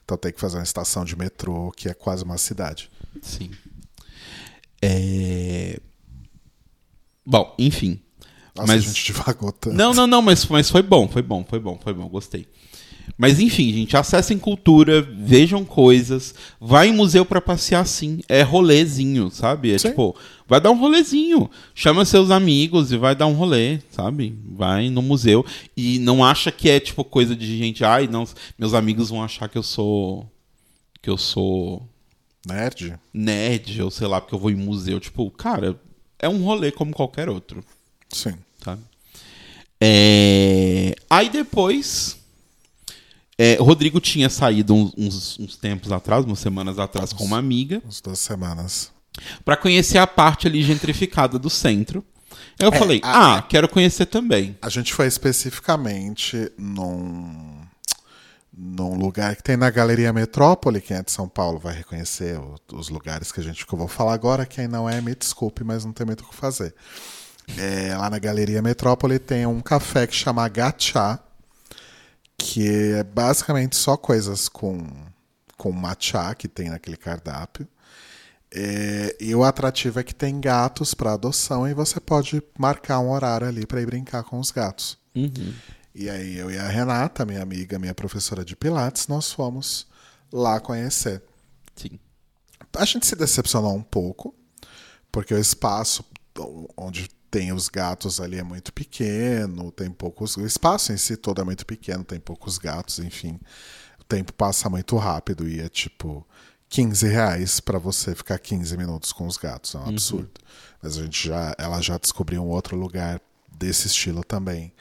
Então 0.10 0.18
tem 0.18 0.34
que 0.34 0.40
fazer 0.40 0.58
uma 0.58 0.64
estação 0.64 1.06
de 1.06 1.16
metrô 1.16 1.70
que 1.70 1.88
é 1.88 1.94
quase 1.94 2.24
uma 2.24 2.40
cidade. 2.40 2.90
Sim. 3.22 3.52
É... 4.82 5.80
Bom, 7.24 7.54
enfim. 7.60 8.02
Nossa, 8.56 8.74
Mas- 8.74 8.84
a 8.86 8.88
gente 8.88 9.06
divagou 9.14 9.52
tanto. 9.52 9.76
Não, 9.76 9.94
não, 9.94 10.08
não, 10.08 10.20
mas, 10.20 10.48
mas 10.48 10.68
foi 10.68 10.82
bom, 10.82 11.08
foi 11.08 11.22
bom, 11.22 11.46
foi 11.48 11.60
bom, 11.60 11.78
foi 11.80 11.94
bom, 11.94 12.10
gostei. 12.10 12.48
Mas 13.18 13.40
enfim, 13.40 13.72
gente, 13.74 13.98
acessem 13.98 14.38
cultura, 14.38 15.02
vejam 15.02 15.66
coisas, 15.66 16.34
vai 16.60 16.88
em 16.90 16.94
museu 16.94 17.26
pra 17.26 17.42
passear 17.42 17.86
sim, 17.86 18.22
é 18.30 18.42
rolezinho, 18.42 19.30
sabe? 19.30 19.72
É 19.74 19.78
Sim. 19.78 19.90
tipo, 19.90 20.16
vai 20.48 20.62
dar 20.62 20.72
um 20.72 20.80
rolezinho, 20.80 21.50
chama 21.76 22.06
seus 22.06 22.32
amigos 22.32 22.92
e 22.92 22.98
vai 22.98 23.16
dar 23.16 23.28
um 23.28 23.34
rolê, 23.34 23.80
sabe? 23.92 24.38
Vai 24.52 24.90
no 24.90 25.02
museu 25.02 25.46
e 25.76 26.00
não 26.00 26.24
acha 26.24 26.52
que 26.52 26.70
é 26.70 26.80
tipo 26.80 27.04
coisa 27.04 27.36
de 27.36 27.58
gente, 27.58 27.84
ai, 27.84 28.08
não, 28.08 28.26
meus 28.58 28.74
amigos 28.74 29.10
vão 29.10 29.24
achar 29.24 29.50
que 29.50 29.58
eu 29.58 29.64
sou 29.64 30.26
que 31.02 31.10
eu 31.10 31.18
sou 31.18 31.88
Nerd? 32.48 32.94
nerd 33.14 33.82
ou 33.82 33.92
sei 33.92 34.08
lá, 34.08 34.22
porque 34.22 34.34
eu 34.36 34.40
vou 34.40 34.50
em 34.50 34.56
museu, 34.56 35.00
tipo, 35.00 35.30
cara, 35.32 35.80
é 36.18 36.28
um 36.30 36.44
rolê 36.44 36.72
como 36.72 36.94
qualquer 36.94 37.30
outro 37.30 37.64
Sim. 38.10 38.34
sabe? 38.64 38.82
É, 39.82 40.94
Aí 41.10 41.30
depois, 41.30 42.19
é, 43.40 43.56
Rodrigo 43.56 44.00
tinha 44.02 44.30
saído 44.30 44.76
uns, 44.76 44.94
uns- 44.98 45.40
uns 45.40 45.56
tempos 45.56 45.92
atrás, 45.92 46.26
umas 46.26 46.40
semanas 46.40 46.78
atrás, 46.78 47.14
com 47.14 47.24
uma 47.24 47.38
amiga, 47.38 47.82
Uns 47.88 48.02
duas 48.02 48.20
semanas. 48.20 48.92
pra 49.46 49.56
conhecer 49.56 49.98
a 49.98 50.06
parte 50.06 50.46
ali 50.48 50.62
gentrificada 50.62 51.40
do 51.40 51.50
centro. 51.50 52.04
Eu 52.60 52.70
É, 52.74 52.78
falei, 52.78 53.00
a- 53.04 53.38
ah, 53.38 53.42
quero 53.42 53.70
conhecer 53.70 54.06
também. 54.08 54.58
A 54.62 54.68
gente 54.70 54.94
foi 54.94 55.08
especificamente 55.08 56.52
num, 56.58 57.62
num 58.56 58.96
lugar 58.98 59.36
que 59.36 59.44
tem 59.44 59.56
na 59.56 59.70
Galeria 59.70 60.12
Metrópole. 60.12 60.82
Quem 60.82 60.98
é 60.98 61.02
de 61.04 61.12
São 61.12 61.28
Paulo 61.30 61.58
vai 61.60 61.74
reconhecer 61.76 62.38
o- 62.38 62.56
os 62.74 62.90
lugares 62.90 63.32
que 63.32 63.40
a 63.40 63.44
gente 63.44 63.66
que 63.66 63.74
eu 63.74 63.80
vou 63.80 63.88
falar 63.88 64.14
agora. 64.14 64.46
Quem 64.46 64.68
não 64.68 64.90
é, 64.90 65.00
me 65.02 65.16
desculpe, 65.16 65.64
mas 65.64 65.86
não 65.86 65.94
tem 65.94 66.06
muito 66.06 66.22
o 66.24 66.28
que 66.28 66.36
fazer. 66.36 66.74
É, 67.58 67.96
lá 67.98 68.10
na 68.10 68.20
Galeria 68.20 68.62
Metrópole 68.62 69.18
tem 69.18 69.46
um 69.46 69.60
café 69.62 70.06
que 70.06 70.16
chama 70.16 70.48
Gachá, 70.50 71.20
que 72.40 72.94
é 72.94 73.04
basicamente 73.04 73.76
só 73.76 73.98
coisas 73.98 74.48
com, 74.48 74.88
com 75.58 75.72
matcha 75.72 76.34
que 76.34 76.48
tem 76.48 76.70
naquele 76.70 76.98
cardápio. 76.98 77.68
É, 78.52 79.16
e 79.20 79.36
o 79.36 79.44
atrativo 79.44 80.00
é 80.00 80.04
que 80.04 80.16
tem 80.16 80.40
gatos 80.40 80.96
para 80.96 81.14
adoção 81.14 81.68
e 81.68 81.74
você 81.74 82.00
pode 82.00 82.42
marcar 82.58 83.00
um 83.00 83.12
horário 83.12 83.48
ali 83.48 83.68
para 83.68 83.82
ir 83.82 83.86
brincar 83.86 84.24
com 84.24 84.40
os 84.40 84.50
gatos. 84.50 84.98
Uhum. 85.14 85.54
E 85.94 86.10
aí 86.10 86.38
eu 86.38 86.50
e 86.50 86.58
a 86.58 86.68
Renata, 86.68 87.26
minha 87.26 87.44
amiga, 87.44 87.78
minha 87.78 87.94
professora 87.94 88.44
de 88.44 88.56
Pilates, 88.56 89.08
nós 89.08 89.32
fomos 89.32 89.86
lá 90.32 90.60
conhecer. 90.60 91.22
Sim. 91.76 92.00
A 92.76 92.86
gente 92.86 93.06
se 93.06 93.16
decepcionou 93.16 93.76
um 93.76 93.84
pouco, 93.84 94.34
porque 95.12 95.34
o 95.34 95.40
espaço 95.40 96.06
onde 96.78 97.10
tem 97.32 97.54
os 97.54 97.70
gatos 97.70 98.20
ali 98.20 98.38
é 98.38 98.44
muito 98.44 98.74
pequeno, 98.74 99.72
tem 99.72 99.90
poucos. 99.92 100.38
O 100.38 100.46
espaço 100.46 100.92
em 100.92 100.98
si 100.98 101.16
todo 101.18 101.42
é 101.42 101.44
muito 101.44 101.66
pequeno, 101.66 102.04
tem 102.04 102.20
poucos 102.20 102.58
gatos, 102.58 103.00
enfim. 103.00 103.40
O 104.00 104.04
tempo 104.04 104.34
passa 104.34 104.70
muito 104.70 104.96
rápido 104.98 105.48
e 105.48 105.60
é 105.60 105.70
tipo 105.70 106.26
15 106.70 107.08
reais 107.08 107.60
para 107.60 107.78
você 107.80 108.16
ficar 108.16 108.40
15 108.40 108.76
minutos 108.78 109.12
com 109.12 109.28
os 109.28 109.38
gatos. 109.38 109.76
É 109.76 109.78
um 109.80 109.90
absurdo. 109.90 110.32
Mas 110.82 110.98
a 110.98 111.04
gente 111.04 111.28
já, 111.28 111.56
ela 111.58 111.82
já 111.82 111.98
descobriu 111.98 112.42
um 112.44 112.50
outro 112.50 112.76
lugar 112.78 113.22
desse 113.52 113.88
estilo 113.88 114.24
também. 114.24 114.74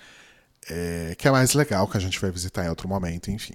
é, 0.70 1.14
que 1.16 1.26
é 1.26 1.30
mais 1.30 1.54
legal, 1.54 1.88
que 1.88 1.96
a 1.96 2.00
gente 2.00 2.20
vai 2.20 2.30
visitar 2.30 2.64
em 2.64 2.68
outro 2.68 2.88
momento, 2.88 3.30
enfim. 3.30 3.54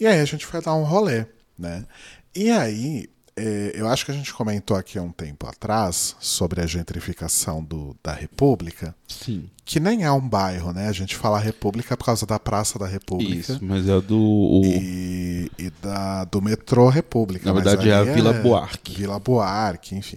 E 0.00 0.06
aí 0.06 0.20
a 0.20 0.24
gente 0.24 0.46
foi 0.46 0.60
dar 0.62 0.74
um 0.74 0.84
rolê, 0.84 1.26
né? 1.58 1.86
E 2.34 2.50
aí, 2.50 3.08
é, 3.36 3.72
eu 3.74 3.86
acho 3.88 4.04
que 4.06 4.10
a 4.10 4.14
gente 4.14 4.32
comentou 4.32 4.76
aqui 4.76 4.98
há 4.98 5.02
um 5.02 5.12
tempo 5.12 5.46
atrás 5.46 6.16
sobre 6.18 6.60
a 6.62 6.66
gentrificação 6.66 7.62
do, 7.62 7.94
da 8.02 8.12
República, 8.12 8.94
Sim. 9.06 9.50
que 9.64 9.78
nem 9.78 10.04
é 10.04 10.10
um 10.10 10.26
bairro, 10.26 10.72
né? 10.72 10.88
A 10.88 10.92
gente 10.92 11.14
fala 11.14 11.38
República 11.38 11.96
por 11.96 12.04
causa 12.06 12.24
da 12.24 12.38
Praça 12.38 12.78
da 12.78 12.86
República. 12.86 13.52
Isso, 13.52 13.58
mas 13.62 13.88
é 13.88 14.00
do. 14.00 14.18
o- 14.18 14.62
E, 14.64 15.50
e 15.58 15.70
da, 15.82 16.24
do 16.24 16.40
metrô 16.40 16.88
República. 16.88 17.44
Na 17.46 17.52
verdade, 17.60 17.90
é 17.90 17.94
a 17.94 18.02
Vila 18.04 18.32
Buarque. 18.32 18.94
Vila 18.94 19.18
Buarque, 19.18 19.94
enfim. 19.94 20.16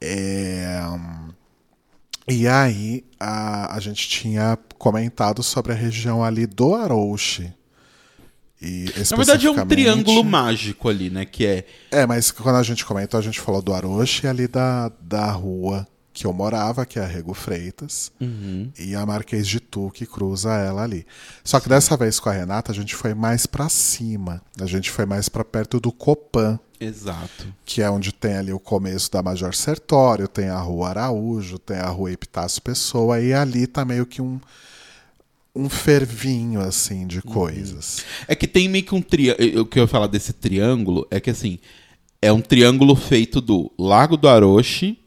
É, 0.00 0.80
E 2.28 2.46
aí, 2.46 3.04
a, 3.18 3.74
a 3.74 3.80
gente 3.80 4.06
tinha 4.08 4.56
comentado 4.78 5.42
sobre 5.42 5.72
a 5.72 5.74
região 5.74 6.22
ali 6.22 6.46
do 6.46 6.74
Arouche. 6.74 7.52
Na 8.60 9.16
verdade, 9.16 9.46
é 9.46 9.50
um 9.50 9.66
triângulo 9.66 10.24
mágico 10.24 10.88
ali, 10.88 11.10
né? 11.10 11.24
Que 11.24 11.46
é. 11.46 11.64
É, 11.90 12.06
mas 12.06 12.30
quando 12.30 12.56
a 12.56 12.62
gente 12.62 12.84
comentou, 12.84 13.18
a 13.18 13.22
gente 13.22 13.40
falou 13.40 13.62
do 13.62 13.72
Arouche 13.72 14.26
e 14.26 14.28
ali 14.28 14.48
da, 14.48 14.90
da 15.00 15.30
rua 15.30 15.86
que 16.12 16.26
eu 16.26 16.32
morava, 16.32 16.84
que 16.84 16.98
é 16.98 17.02
a 17.02 17.06
Rego 17.06 17.32
Freitas, 17.32 18.10
Uhum. 18.20 18.72
e 18.76 18.92
a 18.96 19.06
Marquês 19.06 19.46
de 19.46 19.60
Tu, 19.60 19.88
que 19.94 20.04
cruza 20.04 20.52
ela 20.52 20.82
ali. 20.82 21.06
Só 21.44 21.60
que 21.60 21.68
dessa 21.68 21.96
vez 21.96 22.18
com 22.18 22.28
a 22.28 22.32
Renata, 22.32 22.72
a 22.72 22.74
gente 22.74 22.96
foi 22.96 23.14
mais 23.14 23.46
pra 23.46 23.68
cima. 23.68 24.42
A 24.60 24.66
gente 24.66 24.90
foi 24.90 25.06
mais 25.06 25.28
pra 25.28 25.44
perto 25.44 25.78
do 25.78 25.92
Copan, 25.92 26.58
Exato. 26.80 27.46
que 27.64 27.80
é 27.82 27.88
onde 27.88 28.10
tem 28.12 28.34
ali 28.36 28.52
o 28.52 28.58
começo 28.58 29.12
da 29.12 29.22
Major 29.22 29.54
Sertório, 29.54 30.26
tem 30.26 30.48
a 30.48 30.58
Rua 30.58 30.88
Araújo, 30.88 31.56
tem 31.56 31.76
a 31.76 31.86
Rua 31.86 32.10
Epitácio 32.10 32.60
Pessoa, 32.62 33.20
e 33.20 33.32
ali 33.32 33.68
tá 33.68 33.84
meio 33.84 34.04
que 34.04 34.20
um, 34.20 34.40
um 35.58 35.68
fervinho, 35.68 36.60
assim, 36.60 37.06
de 37.06 37.20
coisas. 37.20 38.04
É 38.28 38.34
que 38.36 38.46
tem 38.46 38.68
meio 38.68 38.84
que 38.84 38.94
um 38.94 39.02
triângulo. 39.02 39.62
O 39.62 39.66
que 39.66 39.78
eu 39.78 39.82
ia 39.82 39.88
falar 39.88 40.06
desse 40.06 40.32
triângulo 40.32 41.06
é 41.10 41.18
que 41.18 41.30
assim. 41.30 41.58
É 42.20 42.32
um 42.32 42.40
triângulo 42.40 42.96
feito 42.96 43.40
do 43.40 43.72
Lago 43.78 44.16
do 44.16 44.28
Aroche, 44.28 44.98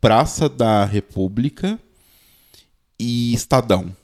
Praça 0.00 0.48
da 0.48 0.84
República 0.84 1.80
e 2.98 3.34
Estadão. 3.34 3.96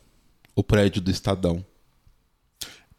O 0.55 0.65
prédio 0.65 1.01
do 1.01 1.13
Estadão. 1.13 1.65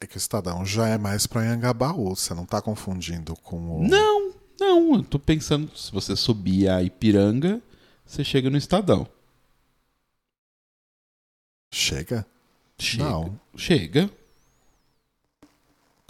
É 0.00 0.06
que 0.06 0.16
o 0.16 0.18
Estadão 0.18 0.64
já 0.64 0.88
é 0.88 0.96
mais 0.96 1.26
pra 1.26 1.42
Anhangabaú, 1.42 2.16
você 2.16 2.32
não 2.32 2.46
tá 2.46 2.62
confundindo 2.62 3.36
com 3.36 3.80
o... 3.80 3.86
Não, 3.86 4.32
não. 4.58 4.94
Eu 4.94 5.02
tô 5.02 5.18
pensando, 5.18 5.70
se 5.76 5.92
você 5.92 6.16
subir 6.16 6.70
a 6.70 6.82
Ipiranga, 6.82 7.60
você 8.06 8.24
chega 8.24 8.48
no 8.48 8.56
Estadão. 8.56 9.06
Chega? 11.70 12.26
Chega. 12.80 13.04
Não. 13.04 13.40
Chega. 13.56 14.10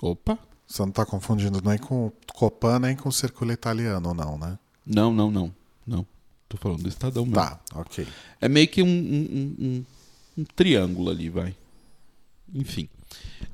Opa. 0.01 0.39
Você 0.67 0.83
não 0.83 0.93
tá 0.93 1.05
confundindo 1.05 1.61
nem 1.65 1.79
com 1.79 2.13
Copan, 2.33 2.79
nem 2.79 2.97
com 2.97 3.09
o 3.09 3.13
Círculo 3.13 3.51
Italiano, 3.53 4.15
não, 4.15 4.39
né? 4.39 4.59
Não, 4.87 5.13
não, 5.13 5.31
não. 5.31 5.53
Não. 5.87 6.07
Tô 6.49 6.57
falando 6.57 6.83
do 6.83 6.89
Estadão 6.89 7.25
mesmo. 7.25 7.35
Tá, 7.41 7.61
ok. 7.75 8.07
É 8.41 8.49
meio 8.49 8.69
que 8.69 8.83
um, 8.83 8.87
um- 8.87 9.29
um- 9.33 9.65
um- 9.67 9.85
um 10.39 10.45
triângulo 10.57 11.11
ali, 11.11 11.29
vai. 11.29 11.55
Enfim. 12.55 12.89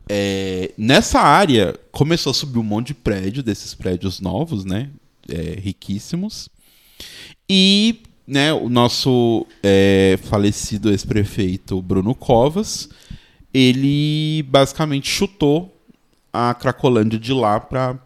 É, 0.08 0.72
nessa 0.76 1.18
área, 1.20 1.74
começou 1.90 2.30
a 2.30 2.34
subir 2.34 2.58
um 2.58 2.62
monte 2.62 2.88
de 2.88 2.94
prédio, 2.94 3.42
desses 3.42 3.74
prédios 3.74 4.20
novos, 4.20 4.64
né? 4.64 4.90
É, 5.28 5.58
riquíssimos. 5.58 6.48
E 7.48 8.02
né, 8.26 8.52
o 8.52 8.68
nosso 8.68 9.46
é, 9.62 10.18
falecido 10.24 10.90
ex-prefeito 10.90 11.80
Bruno 11.80 12.14
Covas, 12.14 12.88
ele 13.58 14.42
basicamente 14.42 15.08
chutou 15.08 15.74
a 16.30 16.52
Cracolândia 16.52 17.18
de 17.18 17.32
lá 17.32 17.58
para 17.58 17.98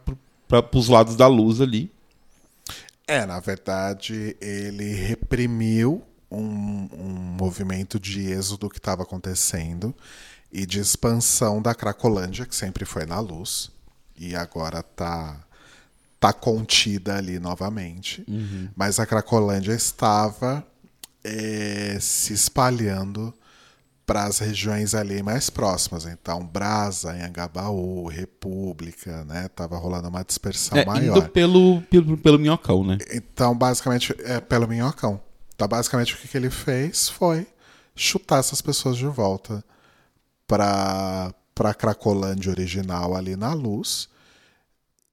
os 0.72 0.88
lados 0.88 1.16
da 1.16 1.26
luz 1.26 1.61
ali. 1.61 1.92
É, 3.05 3.26
na 3.26 3.40
verdade, 3.40 4.36
ele 4.40 4.94
reprimiu 4.94 6.05
um, 6.30 6.88
um 6.92 7.36
movimento 7.36 7.98
de 7.98 8.30
êxodo 8.30 8.70
que 8.70 8.78
estava 8.78 9.03
acontecendo 9.03 9.92
e 10.53 10.64
de 10.64 10.78
expansão 10.78 11.61
da 11.61 11.74
Cracolândia, 11.74 12.46
que 12.46 12.55
sempre 12.55 12.84
foi 12.84 13.05
na 13.05 13.18
luz, 13.18 13.72
e 14.16 14.36
agora 14.36 14.84
tá, 14.84 15.44
tá 16.20 16.32
contida 16.32 17.16
ali 17.16 17.40
novamente. 17.40 18.24
Mas 18.76 19.01
a 19.01 19.07
Cracolândia 19.07 19.72
estava 19.72 20.64
eh, 21.24 21.98
se 22.01 22.32
espalhando 22.32 23.34
para 24.11 24.25
as 24.25 24.41
regiões 24.41 24.93
ali 24.93 25.23
mais 25.23 25.49
próximas. 25.49 26.05
Então, 26.05 26.45
Brasa, 26.45 27.13
Anhangabaú, 27.13 28.09
República, 28.09 29.25
né? 29.25 29.47
Tava 29.55 29.79
rolando 29.79 30.09
uma 30.09 30.25
dispersão 30.25 30.77
É, 30.79 30.85
maior. 30.85 31.17
indo 31.19 31.29
pelo, 31.29 31.81
pelo, 31.83 32.19
pelo 32.19 32.37
minhocão, 32.37 32.83
né? 32.83 32.99
Então, 33.15 33.57
basicamente, 33.57 34.13
é 34.25 34.41
pelo 34.41 34.67
minhocão. 34.67 35.21
Então, 35.55 35.69
basicamente, 35.69 36.13
o 36.15 36.17
que, 36.17 36.27
que 36.27 36.37
ele 36.37 36.51
fez 36.51 37.09
foi 37.09 37.47
chutar 37.95 38.41
essas 38.41 38.61
pessoas 38.61 38.97
de 38.97 39.07
volta 39.07 39.63
para 40.45 41.33
a 41.61 41.75
Cracolândia 41.75 42.51
original 42.51 43.15
ali 43.15 43.37
na 43.37 43.53
luz 43.53 44.09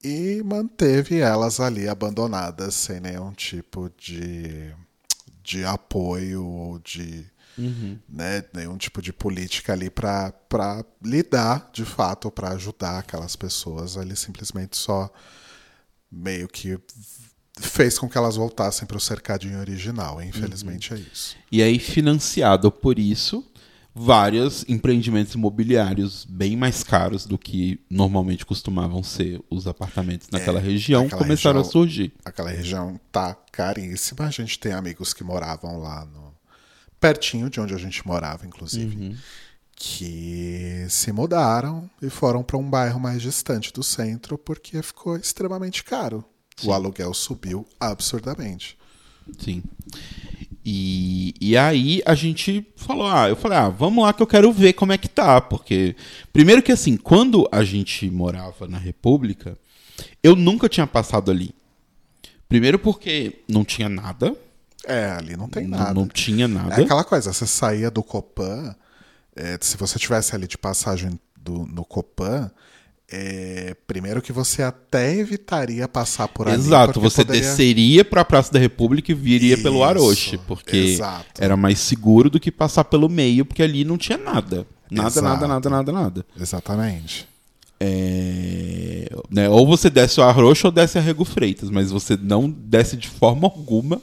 e 0.02 0.42
manteve 0.44 1.20
elas 1.20 1.60
ali 1.60 1.88
abandonadas 1.88 2.74
sem 2.74 2.98
nenhum 2.98 3.30
tipo 3.30 3.92
de, 3.96 4.74
de 5.40 5.64
apoio 5.64 6.44
ou 6.44 6.80
de 6.80 7.24
né, 8.08 8.44
nenhum 8.54 8.76
tipo 8.76 9.02
de 9.02 9.12
política 9.12 9.72
ali 9.72 9.90
para 9.90 10.32
lidar 11.04 11.70
de 11.72 11.84
fato, 11.84 12.30
para 12.30 12.50
ajudar 12.52 12.98
aquelas 12.98 13.34
pessoas. 13.36 13.96
Ele 13.96 14.14
simplesmente 14.16 14.76
só 14.76 15.10
meio 16.10 16.48
que 16.48 16.78
fez 17.60 17.98
com 17.98 18.08
que 18.08 18.16
elas 18.16 18.36
voltassem 18.36 18.86
para 18.86 18.96
o 18.96 19.00
cercadinho 19.00 19.58
original. 19.58 20.22
Infelizmente 20.22 20.94
é 20.94 20.98
isso. 20.98 21.36
E 21.50 21.62
aí, 21.62 21.78
financiado 21.78 22.70
por 22.70 22.98
isso, 22.98 23.44
vários 23.94 24.64
empreendimentos 24.68 25.34
imobiliários 25.34 26.24
bem 26.24 26.56
mais 26.56 26.84
caros 26.84 27.26
do 27.26 27.36
que 27.36 27.80
normalmente 27.90 28.46
costumavam 28.46 29.02
ser 29.02 29.42
os 29.50 29.66
apartamentos 29.66 30.28
naquela 30.30 30.60
região 30.60 31.02
naquela 31.02 31.22
começaram 31.22 31.56
região- 31.58 31.68
a 31.68 31.72
surgir. 31.72 32.12
Aquela 32.24 32.50
região 32.50 33.00
tá 33.10 33.34
caríssima. 33.50 34.26
A 34.26 34.30
gente 34.30 34.56
tem 34.60 34.72
amigos 34.72 35.12
que 35.12 35.24
moravam 35.24 35.80
lá 35.80 36.04
no 36.04 36.27
pertinho 37.00 37.48
de 37.48 37.60
onde 37.60 37.74
a 37.74 37.78
gente 37.78 38.06
morava, 38.06 38.46
inclusive, 38.46 39.16
que 39.74 40.86
se 40.88 41.12
mudaram 41.12 41.88
e 42.02 42.10
foram 42.10 42.42
para 42.42 42.56
um 42.56 42.68
bairro 42.68 42.98
mais 42.98 43.22
distante 43.22 43.72
do 43.72 43.82
centro 43.82 44.36
porque 44.36 44.82
ficou 44.82 45.16
extremamente 45.16 45.84
caro. 45.84 46.24
O 46.64 46.72
aluguel 46.72 47.14
subiu 47.14 47.64
absurdamente. 47.78 48.76
Sim. 49.38 49.62
E, 50.64 51.34
e 51.40 51.56
aí 51.56 52.02
a 52.04 52.14
gente 52.14 52.66
falou, 52.76 53.06
ah, 53.06 53.28
eu 53.28 53.36
falei, 53.36 53.56
ah, 53.56 53.68
vamos 53.68 54.04
lá 54.04 54.12
que 54.12 54.22
eu 54.22 54.26
quero 54.26 54.52
ver 54.52 54.72
como 54.72 54.92
é 54.92 54.98
que 54.98 55.08
tá, 55.08 55.40
porque 55.40 55.94
primeiro 56.32 56.62
que 56.62 56.72
assim, 56.72 56.96
quando 56.96 57.48
a 57.50 57.62
gente 57.62 58.10
morava 58.10 58.66
na 58.66 58.78
República, 58.78 59.56
eu 60.22 60.34
nunca 60.34 60.68
tinha 60.68 60.86
passado 60.86 61.30
ali. 61.30 61.54
Primeiro 62.48 62.78
porque 62.78 63.40
não 63.48 63.64
tinha 63.64 63.88
nada, 63.88 64.36
É, 64.88 65.10
ali 65.10 65.36
não 65.36 65.48
tem 65.48 65.66
não, 65.66 65.78
nada. 65.78 65.94
não 65.94 66.08
tinha 66.08 66.48
nada. 66.48 66.80
É 66.80 66.84
aquela 66.84 67.04
coisa, 67.04 67.32
você 67.32 67.46
saía 67.46 67.90
do 67.90 68.02
Copan, 68.02 68.74
é, 69.36 69.58
se 69.60 69.76
você 69.76 69.98
tivesse 69.98 70.34
ali 70.34 70.46
de 70.48 70.56
passagem 70.58 71.18
do, 71.36 71.66
no 71.66 71.84
Copan, 71.84 72.50
é, 73.10 73.74
primeiro 73.86 74.20
que 74.20 74.32
você 74.32 74.62
até 74.62 75.14
evitaria 75.16 75.86
passar 75.88 76.28
por 76.28 76.48
ali. 76.48 76.56
Exato, 76.58 77.00
você 77.00 77.24
poderia- 77.24 77.42
desceria 77.48 78.04
para 78.04 78.20
a 78.22 78.24
Praça 78.24 78.52
da 78.52 78.58
República 78.58 79.12
e 79.12 79.14
viria 79.14 79.56
pelo 79.56 79.76
Isso, 79.76 79.84
Aroche, 79.84 80.38
porque 80.46 80.76
exato. 80.76 81.24
era 81.42 81.56
mais 81.56 81.78
seguro 81.78 82.28
do 82.28 82.40
que 82.40 82.50
passar 82.50 82.84
pelo 82.84 83.08
meio, 83.08 83.44
porque 83.46 83.62
ali 83.62 83.84
não 83.84 83.96
tinha 83.96 84.18
nada. 84.18 84.66
Nada, 84.90 85.08
Exato. 85.08 85.22
nada, 85.26 85.46
nada, 85.48 85.70
nada, 85.70 85.92
nada. 85.92 86.26
Exatamente. 86.38 87.28
É, 87.80 89.08
né, 89.30 89.48
ou 89.48 89.66
você 89.66 89.88
desce 89.88 90.18
o 90.20 90.22
Arroxo 90.24 90.66
ou 90.66 90.72
desce 90.72 90.98
a 90.98 91.00
Rego 91.00 91.24
Freitas, 91.24 91.70
mas 91.70 91.90
você 91.90 92.16
não 92.20 92.50
desce 92.50 92.96
de 92.96 93.08
forma 93.08 93.46
alguma 93.46 94.00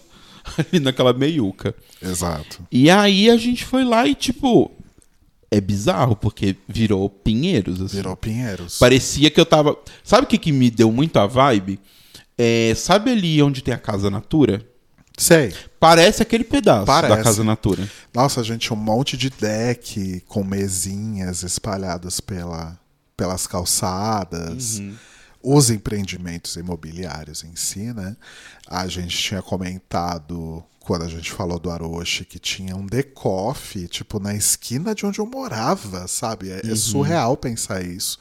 ali 0.58 0.80
naquela 0.84 1.14
meiuca. 1.14 1.76
Exato. 2.01 2.66
E 2.72 2.89
aí 2.89 3.30
a 3.30 3.38
gente 3.38 3.66
foi 3.66 3.84
lá 3.84 4.08
e, 4.08 4.16
tipo, 4.16 4.72
é 5.51 5.62
bizarro, 5.62 6.16
porque 6.16 6.56
virou 6.68 7.10
Pinheiros. 7.10 7.82
Assim. 7.82 7.97
Virou 7.97 8.16
Pinheiros. 8.16 8.78
Parecia 8.78 9.30
que 9.30 9.39
eu 9.39 9.45
tava. 9.45 9.78
Sabe 10.03 10.26
o 10.26 10.28
que, 10.28 10.38
que 10.38 10.51
me 10.51 10.70
deu 10.70 10.91
muito 10.91 11.18
a 11.18 11.28
vibe? 11.28 11.80
É, 12.38 12.74
sabe 12.76 13.12
ali 13.12 13.41
onde 13.41 13.64
tem 13.64 13.74
a 13.74 13.78
Casa 13.78 14.10
Natura? 14.10 14.66
Sei. 15.18 15.53
Parece 15.80 16.22
aquele 16.22 16.43
pedaço 16.43 16.86
Parece. 16.86 17.16
da 17.16 17.24
Casa 17.24 17.43
Natura. 17.43 17.89
Nossa, 18.14 18.43
gente, 18.43 18.74
um 18.74 18.76
monte 18.76 19.16
de 19.16 19.30
deck 19.30 20.22
com 20.28 20.43
mesinhas 20.43 21.43
espalhadas 21.43 22.20
pela, 22.20 22.78
pelas 23.16 23.47
calçadas. 23.47 24.82
Os 25.48 25.70
empreendimentos 25.70 26.56
imobiliários 26.56 27.43
em 27.43 27.56
si, 27.56 27.93
né? 27.93 28.18
A 28.68 28.88
gente 28.88 29.16
tinha 29.16 29.43
comentado, 29.43 30.64
quando 30.80 31.04
a 31.04 31.08
gente 31.08 31.32
falou 31.32 31.60
do 31.60 31.70
Aroche, 31.70 32.26
que 32.26 32.39
tinha 32.39 32.76
um 32.76 32.84
decoff, 32.84 33.88
tipo, 33.88 34.20
na 34.20 34.34
esquina 34.34 34.96
de 34.96 35.06
onde 35.06 35.20
eu 35.20 35.26
morava, 35.28 36.08
sabe? 36.08 36.50
É, 36.50 36.62
é 36.66 36.76
surreal 36.76 37.38
pensar 37.38 37.86
isso. 37.86 38.18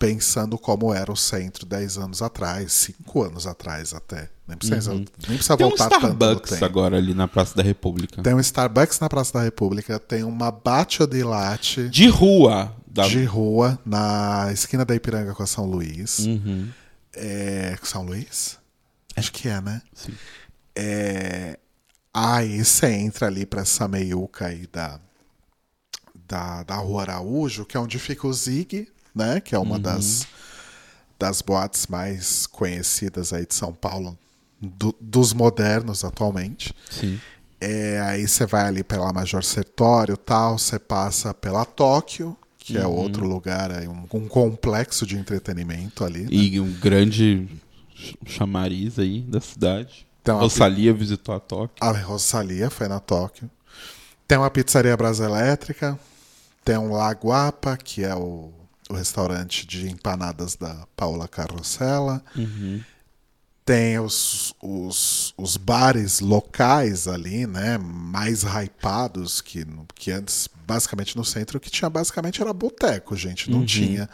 Pensando 0.00 0.58
como 0.58 0.92
era 0.92 1.12
o 1.12 1.16
centro 1.16 1.64
10 1.64 1.98
anos 1.98 2.22
atrás, 2.22 2.72
5 2.72 3.22
anos 3.22 3.46
atrás 3.46 3.94
até. 3.94 4.28
Nem 4.48 4.56
precisa, 4.56 4.94
nem 4.94 5.04
precisa 5.04 5.56
Tem 5.56 5.66
um 5.66 5.68
voltar 5.68 5.90
no 5.90 5.96
Starbucks 5.96 6.62
agora 6.62 6.96
ali 6.96 7.14
na 7.14 7.28
Praça 7.28 7.54
da 7.54 7.62
República. 7.62 8.20
Tem 8.22 8.34
um 8.34 8.40
Starbucks 8.40 8.98
na 8.98 9.08
Praça 9.08 9.34
da 9.34 9.42
República, 9.44 9.98
tem 9.98 10.24
uma 10.24 10.50
Batio 10.50 11.06
de 11.06 11.22
Latte 11.22 11.88
De 11.88 12.08
rua. 12.08 12.74
Da... 13.02 13.08
de 13.08 13.24
rua 13.24 13.78
na 13.86 14.50
esquina 14.52 14.84
da 14.84 14.94
Ipiranga 14.94 15.34
com 15.34 15.42
a 15.42 15.46
São 15.46 15.64
Luís. 15.64 16.18
Uhum. 16.20 16.68
É, 17.14 17.76
São 17.82 18.02
Luís? 18.04 18.58
Acho 19.16 19.32
que 19.32 19.48
é, 19.48 19.60
né? 19.60 19.82
Sim. 19.94 20.14
É, 20.76 21.58
aí 22.12 22.64
você 22.64 22.86
entra 22.92 23.26
ali 23.26 23.44
pra 23.46 23.62
essa 23.62 23.88
meiuca 23.88 24.46
aí 24.46 24.66
da, 24.72 25.00
da, 26.28 26.62
da 26.62 26.76
Rua 26.76 27.02
Araújo, 27.02 27.64
que 27.64 27.76
é 27.76 27.80
onde 27.80 27.98
fica 27.98 28.26
o 28.26 28.32
Zig, 28.32 28.88
né? 29.14 29.40
Que 29.40 29.54
é 29.54 29.58
uma 29.58 29.78
das, 29.78 30.26
das 31.18 31.42
boates 31.42 31.86
mais 31.86 32.46
conhecidas 32.46 33.32
aí 33.32 33.46
de 33.46 33.54
São 33.54 33.72
Paulo, 33.72 34.16
do- 34.60 34.94
dos 35.00 35.32
modernos 35.32 36.04
atualmente. 36.04 36.74
Sim. 36.90 37.20
É, 37.60 38.00
aí 38.02 38.28
você 38.28 38.46
vai 38.46 38.66
ali 38.68 38.84
pela 38.84 39.12
Major 39.12 39.42
Sertório 39.42 40.16
tal, 40.16 40.58
você 40.58 40.78
passa 40.78 41.34
pela 41.34 41.64
Tóquio, 41.64 42.36
que 42.72 42.78
é 42.78 42.86
outro 42.86 43.26
lugar, 43.26 43.70
aí, 43.72 43.88
um, 43.88 44.04
um 44.14 44.28
complexo 44.28 45.06
de 45.06 45.16
entretenimento 45.16 46.04
ali. 46.04 46.22
né? 46.22 46.28
E 46.30 46.60
um 46.60 46.72
grande 46.74 47.48
ch- 47.94 48.14
chamariz 48.26 48.98
aí 48.98 49.20
da 49.22 49.40
cidade. 49.40 50.06
Uma 50.26 50.40
Rosalia 50.42 50.92
visitou 50.92 51.34
a 51.34 51.40
Tóquio. 51.40 51.76
A 51.80 51.90
Rosalia 51.90 52.68
foi 52.70 52.86
na 52.88 53.00
Tóquio. 53.00 53.50
Tem 54.26 54.36
uma 54.36 54.50
pizzaria 54.50 54.94
Brasa 54.96 55.24
Elétrica. 55.24 55.98
Tem 56.64 56.76
um 56.76 56.92
Laguapa, 56.92 57.78
que 57.78 58.04
é 58.04 58.14
o, 58.14 58.52
o 58.90 58.94
restaurante 58.94 59.66
de 59.66 59.88
empanadas 59.88 60.54
da 60.54 60.86
Paula 60.94 61.26
Carrossela. 61.26 62.22
Tem 63.64 63.98
os, 63.98 64.54
os, 64.62 65.34
os 65.36 65.56
bares 65.58 66.20
locais 66.20 67.06
ali, 67.06 67.46
né? 67.46 67.76
Mais 67.78 68.42
hypados, 68.42 69.40
que, 69.42 69.66
que 69.94 70.10
antes, 70.10 70.48
basicamente 70.68 71.16
no 71.16 71.24
centro, 71.24 71.56
o 71.56 71.60
que 71.60 71.70
tinha 71.70 71.88
basicamente 71.88 72.42
era 72.42 72.52
boteco, 72.52 73.16
gente. 73.16 73.50
Não 73.50 73.64
tinha 73.64 74.08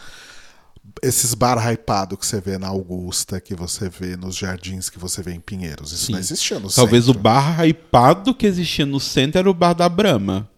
esses 1.03 1.35
bar 1.35 1.59
hypado 1.73 2.17
que 2.17 2.25
você 2.25 2.41
vê 2.41 2.59
na 2.59 2.69
Augusta, 2.69 3.41
que 3.41 3.55
você 3.55 3.89
vê 3.89 4.17
nos 4.17 4.37
jardins, 4.37 4.89
que 4.89 4.99
você 4.99 5.23
vê 5.23 5.33
em 5.33 5.41
Pinheiros. 5.41 5.93
Isso 5.93 6.13
não 6.13 6.19
existia 6.19 6.59
no 6.61 6.71
Talvez 6.71 7.07
centro. 7.07 7.19
o 7.19 7.23
bar 7.23 7.65
hypado 7.67 8.35
que 8.35 8.47
existia 8.47 8.87
no 8.87 9.01
centro 9.01 9.39
era 9.39 9.51
o 9.51 9.55
bar 9.55 9.73
da 9.75 9.89
Brahma. 9.89 10.49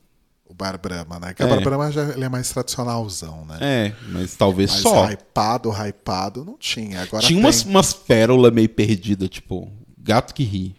O 0.49 0.55
Bar 0.55 0.79
Brahma, 0.79 1.19
né? 1.19 1.35
Que 1.35 1.43
É. 1.43 1.47
o 1.47 1.49
Bar 1.49 1.61
Brahma 1.63 1.91
já, 1.93 2.03
ele 2.11 2.25
é 2.25 2.29
mais 2.29 2.49
tradicionalzão, 2.51 3.45
né? 3.47 3.59
É, 3.61 3.93
mas 4.11 4.35
talvez 4.37 4.71
Mas 4.71 4.81
só. 4.81 5.11
hypado, 5.11 5.71
hypado, 5.71 6.45
não 6.45 6.57
tinha. 6.59 7.03
Agora 7.03 7.23
Tinha 7.23 7.37
tem... 7.39 7.45
umas, 7.45 7.63
umas 7.65 7.93
pérolas 7.93 8.53
meio 8.53 8.69
perdidas, 8.69 9.29
tipo, 9.29 9.71
gato 9.99 10.33
que 10.35 10.45
ri. 10.45 10.77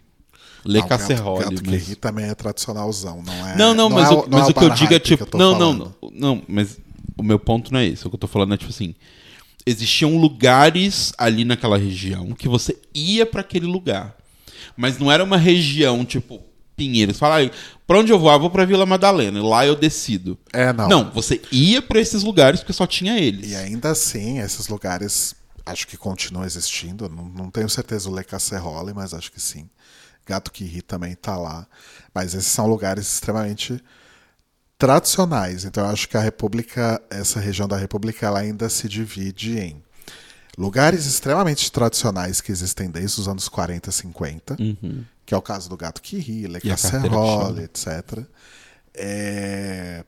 Não, 0.74 0.88
gato, 0.88 1.00
Casserole. 1.00 1.44
gato 1.44 1.62
que 1.62 1.70
mas... 1.70 1.96
também 1.96 2.26
é 2.26 2.34
tradicionalzão, 2.34 3.22
não 3.24 3.48
é? 3.48 3.56
Não, 3.56 3.74
não, 3.74 3.88
mas, 3.88 4.10
é 4.10 4.14
o, 4.14 4.28
não 4.28 4.38
mas 4.38 4.48
é 4.48 4.50
o 4.50 4.54
que 4.54 4.64
eu 4.64 4.70
digo 4.70 4.94
é 4.94 4.98
tipo. 4.98 5.36
não, 5.36 5.58
não, 5.58 5.72
não, 5.72 5.94
não, 6.12 6.42
mas 6.46 6.78
o 7.16 7.22
meu 7.22 7.38
ponto 7.38 7.72
não 7.72 7.80
é 7.80 7.86
esse. 7.86 8.06
O 8.06 8.10
que 8.10 8.16
eu 8.16 8.20
tô 8.20 8.26
falando 8.26 8.54
é 8.54 8.56
tipo 8.56 8.70
assim. 8.70 8.94
Existiam 9.66 10.16
lugares 10.16 11.12
ali 11.18 11.44
naquela 11.44 11.76
região 11.76 12.32
que 12.32 12.48
você 12.48 12.78
ia 12.94 13.26
pra 13.26 13.42
aquele 13.42 13.66
lugar. 13.66 14.16
Mas 14.74 14.98
não 14.98 15.12
era 15.12 15.22
uma 15.22 15.36
região 15.36 16.04
tipo 16.06 16.40
Pinheiros. 16.78 17.18
Fala 17.18 17.34
aí, 17.34 17.50
pra 17.86 17.98
onde 17.98 18.12
eu 18.12 18.18
vou? 18.18 18.30
Ah, 18.30 18.38
vou 18.38 18.48
pra 18.48 18.64
Vila 18.64 18.86
Madalena. 18.86 19.42
Lá 19.42 19.66
eu 19.66 19.74
decido. 19.74 20.38
É, 20.52 20.72
não. 20.72 20.88
Não, 20.88 21.10
você 21.10 21.42
ia 21.50 21.82
pra 21.82 22.00
esses 22.00 22.22
lugares 22.22 22.60
porque 22.60 22.72
só 22.72 22.86
tinha 22.86 23.18
eles. 23.18 23.50
E 23.50 23.56
ainda 23.56 23.90
assim, 23.90 24.38
esses 24.38 24.68
lugares 24.68 25.34
acho 25.66 25.86
que 25.88 25.96
continuam 25.96 26.46
existindo. 26.46 27.08
Não, 27.08 27.24
não 27.24 27.50
tenho 27.50 27.68
certeza 27.68 28.08
o 28.08 28.14
Le 28.14 28.24
Casserole, 28.24 28.94
mas 28.94 29.12
acho 29.12 29.32
que 29.32 29.40
sim. 29.40 29.68
Gato 30.28 30.52
que 30.52 30.64
ri 30.64 30.82
também 30.82 31.14
tá 31.14 31.36
lá. 31.36 31.66
Mas 32.14 32.34
esses 32.34 32.50
são 32.52 32.66
lugares 32.66 33.06
extremamente 33.14 33.82
tradicionais. 34.76 35.64
Então 35.64 35.84
eu 35.84 35.90
acho 35.90 36.08
que 36.08 36.16
a 36.16 36.20
República, 36.20 37.00
essa 37.10 37.40
região 37.40 37.66
da 37.66 37.76
República, 37.76 38.26
ela 38.26 38.38
ainda 38.40 38.68
se 38.68 38.88
divide 38.88 39.58
em 39.58 39.82
lugares 40.56 41.06
extremamente 41.06 41.70
tradicionais 41.70 42.40
que 42.40 42.50
existem 42.52 42.90
desde 42.90 43.20
os 43.20 43.28
anos 43.28 43.48
40, 43.48 43.90
50, 43.90 44.56
que 45.24 45.34
é 45.34 45.36
o 45.36 45.42
caso 45.42 45.68
do 45.68 45.76
Gato 45.76 46.00
que 46.02 46.18
ri, 46.18 46.46
Le 46.46 46.54
Uhum. 46.54 46.60
Casserole, 46.70 47.62
etc. 47.64 48.24
É, 48.94 50.04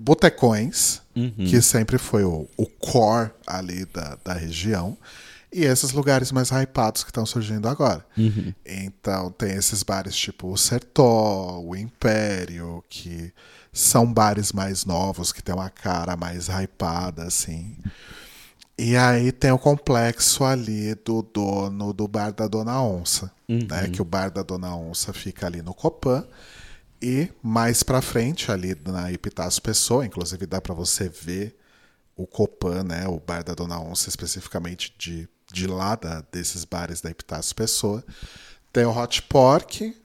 Botecões, 0.00 1.00
Uhum. 1.14 1.32
que 1.48 1.62
sempre 1.62 1.96
foi 1.98 2.24
o, 2.24 2.48
o 2.56 2.66
core 2.66 3.30
ali 3.46 3.84
da, 3.86 4.18
da 4.24 4.32
região. 4.34 4.96
E 5.56 5.64
esses 5.64 5.92
lugares 5.92 6.32
mais 6.32 6.50
hypados 6.50 7.04
que 7.04 7.10
estão 7.10 7.24
surgindo 7.24 7.68
agora. 7.68 8.04
Uhum. 8.18 8.52
Então 8.66 9.30
tem 9.30 9.52
esses 9.52 9.84
bares 9.84 10.16
tipo 10.16 10.50
o 10.50 10.58
Sertó, 10.58 11.60
o 11.60 11.76
Império, 11.76 12.82
que 12.88 13.32
são 13.72 14.12
bares 14.12 14.52
mais 14.52 14.84
novos, 14.84 15.32
que 15.32 15.40
tem 15.40 15.54
uma 15.54 15.70
cara 15.70 16.16
mais 16.16 16.48
hypada, 16.48 17.22
assim. 17.22 17.76
E 18.76 18.96
aí 18.96 19.30
tem 19.30 19.52
o 19.52 19.58
complexo 19.58 20.42
ali 20.42 20.96
do 20.96 21.22
dono 21.22 21.92
do 21.92 22.08
bar 22.08 22.32
da 22.32 22.48
Dona 22.48 22.82
Onça, 22.82 23.30
né? 23.48 23.88
Que 23.92 24.02
o 24.02 24.04
bar 24.04 24.30
da 24.32 24.42
Dona 24.42 24.74
Onça 24.74 25.12
fica 25.12 25.46
ali 25.46 25.62
no 25.62 25.72
Copan. 25.72 26.26
E 27.00 27.30
mais 27.40 27.84
pra 27.84 28.02
frente, 28.02 28.50
ali 28.50 28.76
na 28.84 29.12
Epitácio 29.12 29.62
Pessoa, 29.62 30.04
inclusive 30.04 30.46
dá 30.46 30.60
pra 30.60 30.74
você 30.74 31.08
ver 31.08 31.56
o 32.16 32.26
Copan, 32.26 32.82
né? 32.82 33.06
O 33.06 33.20
bar 33.20 33.44
da 33.44 33.54
Dona 33.54 33.78
Onça, 33.78 34.08
especificamente 34.08 34.92
de, 34.98 35.28
de 35.54 35.66
lá 35.68 35.94
da, 35.94 36.22
desses 36.32 36.64
bares 36.64 37.00
da 37.00 37.10
Epitácio 37.10 37.54
Pessoa. 37.54 38.04
Tem 38.72 38.84
o 38.84 38.96
Hot 38.96 39.22
Pork, 39.22 39.96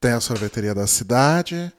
tem 0.00 0.12
a 0.12 0.20
sorveteria 0.20 0.74
da 0.74 0.86
cidade, 0.86 1.72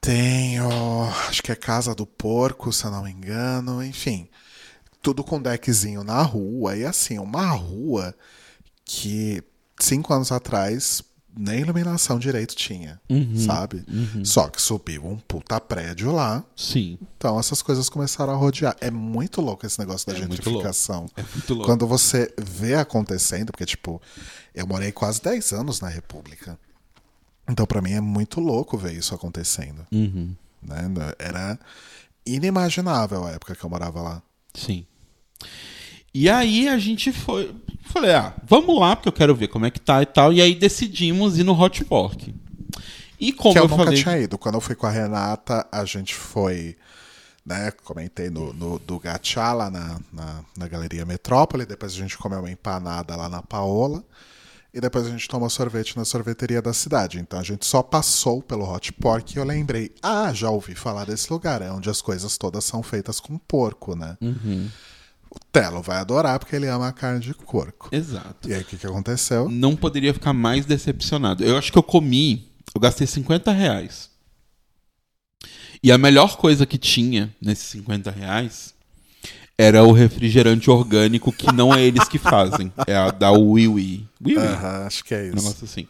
tem 0.00 0.60
o. 0.60 1.02
Acho 1.28 1.42
que 1.42 1.52
é 1.52 1.56
Casa 1.56 1.94
do 1.94 2.06
Porco, 2.06 2.72
se 2.72 2.84
eu 2.84 2.90
não 2.90 3.02
me 3.02 3.10
engano, 3.10 3.82
enfim. 3.82 4.28
Tudo 5.02 5.24
com 5.24 5.42
deckzinho 5.42 6.04
na 6.04 6.22
rua. 6.22 6.76
E 6.76 6.84
assim, 6.84 7.18
uma 7.18 7.50
rua 7.50 8.14
que 8.84 9.42
cinco 9.78 10.14
anos 10.14 10.30
atrás 10.30 11.02
nem 11.36 11.60
iluminação 11.60 12.18
direito 12.18 12.54
tinha, 12.56 13.00
sabe? 13.46 13.84
Só 14.24 14.48
que 14.48 14.60
subiu 14.60 15.06
um 15.06 15.16
puta 15.16 15.60
prédio 15.60 16.12
lá. 16.12 16.44
Sim. 16.56 16.98
Então 17.16 17.38
essas 17.38 17.62
coisas 17.62 17.88
começaram 17.88 18.32
a 18.32 18.36
rodear. 18.36 18.76
É 18.80 18.90
muito 18.90 19.40
louco 19.40 19.64
esse 19.64 19.78
negócio 19.78 20.06
da 20.06 20.14
É 20.14 20.18
muito 20.18 20.36
gentrificação. 20.36 21.06
É 21.16 21.22
muito 21.22 21.54
louco. 21.54 21.66
Quando 21.66 21.86
você 21.86 22.34
vê 22.38 22.74
acontecendo, 22.74 23.52
porque, 23.52 23.66
tipo, 23.66 24.02
eu 24.54 24.66
morei 24.66 24.92
quase 24.92 25.22
10 25.22 25.52
anos 25.52 25.80
na 25.80 25.88
República. 25.88 26.58
Então, 27.48 27.66
pra 27.66 27.80
mim, 27.80 27.92
é 27.92 28.00
muito 28.00 28.40
louco 28.40 28.76
ver 28.76 28.92
isso 28.92 29.14
acontecendo. 29.14 29.86
Uhum. 29.92 30.34
Né? 30.62 30.82
Era 31.18 31.58
inimaginável 32.26 33.24
a 33.24 33.30
época 33.30 33.54
que 33.54 33.64
eu 33.64 33.70
morava 33.70 34.02
lá. 34.02 34.22
Sim. 34.54 34.86
E 36.12 36.28
aí 36.28 36.68
a 36.68 36.78
gente 36.78 37.12
foi. 37.12 37.54
Falei, 37.82 38.12
ah, 38.12 38.34
vamos 38.46 38.78
lá, 38.78 38.94
porque 38.94 39.08
eu 39.08 39.12
quero 39.12 39.34
ver 39.34 39.48
como 39.48 39.66
é 39.66 39.70
que 39.70 39.80
tá 39.80 40.02
e 40.02 40.06
tal. 40.06 40.32
E 40.32 40.40
aí 40.40 40.54
decidimos 40.54 41.38
ir 41.38 41.44
no 41.44 41.60
Hot 41.60 41.84
Pork. 41.84 42.34
E 43.18 43.32
como 43.32 43.52
que 43.52 43.58
eu, 43.58 43.64
eu, 43.64 43.68
nunca 43.68 43.84
falei. 43.84 44.02
tinha 44.02 44.18
ido. 44.18 44.38
Quando 44.38 44.54
eu 44.56 44.60
fui 44.60 44.74
com 44.74 44.86
a 44.86 44.90
Renata, 44.90 45.66
a 45.70 45.84
gente 45.84 46.14
foi. 46.14 46.76
Né, 47.44 47.70
comentei 47.84 48.28
no, 48.28 48.52
no 48.52 48.78
do 48.78 48.98
Gachá 48.98 49.52
lá 49.54 49.70
na, 49.70 49.98
na, 50.12 50.44
na 50.56 50.68
Galeria 50.68 51.06
Metrópole. 51.06 51.64
Depois 51.64 51.92
a 51.92 51.96
gente 51.96 52.16
comeu 52.18 52.38
uma 52.38 52.50
empanada 52.50 53.16
lá 53.16 53.28
na 53.28 53.42
Paola. 53.42 54.04
E 54.72 54.80
depois 54.80 55.06
a 55.06 55.10
gente 55.10 55.26
tomou 55.26 55.50
sorvete 55.50 55.96
na 55.96 56.04
sorveteria 56.04 56.62
da 56.62 56.72
cidade. 56.72 57.18
Então 57.18 57.40
a 57.40 57.42
gente 57.42 57.66
só 57.66 57.82
passou 57.82 58.40
pelo 58.40 58.70
Hot 58.70 58.92
Pork 58.94 59.34
e 59.34 59.38
eu 59.38 59.44
lembrei: 59.44 59.92
ah, 60.02 60.32
já 60.32 60.48
ouvi 60.50 60.74
falar 60.74 61.04
desse 61.04 61.32
lugar. 61.32 61.60
É 61.60 61.70
onde 61.70 61.90
as 61.90 62.00
coisas 62.00 62.38
todas 62.38 62.64
são 62.64 62.82
feitas 62.82 63.18
com 63.20 63.36
porco, 63.36 63.96
né? 63.96 64.16
O 65.30 65.38
Telo 65.52 65.80
vai 65.80 65.98
adorar 65.98 66.38
porque 66.38 66.56
ele 66.56 66.66
ama 66.66 66.88
a 66.88 66.92
carne 66.92 67.20
de 67.20 67.32
porco. 67.34 67.88
Exato. 67.92 68.48
E 68.48 68.54
aí, 68.54 68.62
o 68.62 68.64
que, 68.64 68.76
que 68.76 68.86
aconteceu? 68.86 69.48
Não 69.48 69.76
poderia 69.76 70.12
ficar 70.12 70.32
mais 70.32 70.66
decepcionado. 70.66 71.44
Eu 71.44 71.56
acho 71.56 71.70
que 71.70 71.78
eu 71.78 71.82
comi, 71.82 72.48
eu 72.74 72.80
gastei 72.80 73.06
50 73.06 73.52
reais. 73.52 74.10
E 75.82 75.90
a 75.90 75.96
melhor 75.96 76.36
coisa 76.36 76.66
que 76.66 76.76
tinha 76.76 77.34
nesses 77.40 77.66
50 77.68 78.10
reais 78.10 78.74
era 79.56 79.84
o 79.84 79.92
refrigerante 79.92 80.68
orgânico 80.70 81.32
que 81.32 81.50
não 81.52 81.72
é 81.72 81.82
eles 81.82 82.08
que 82.08 82.18
fazem. 82.18 82.72
É 82.86 82.96
a 82.96 83.10
da 83.10 83.30
Wiwi. 83.30 84.06
Wiwi. 84.24 84.38
Aham, 84.38 84.86
acho 84.86 85.04
que 85.04 85.14
é 85.14 85.22
Um 85.22 85.26
isso. 85.26 85.36
negócio 85.36 85.64
assim. 85.64 85.88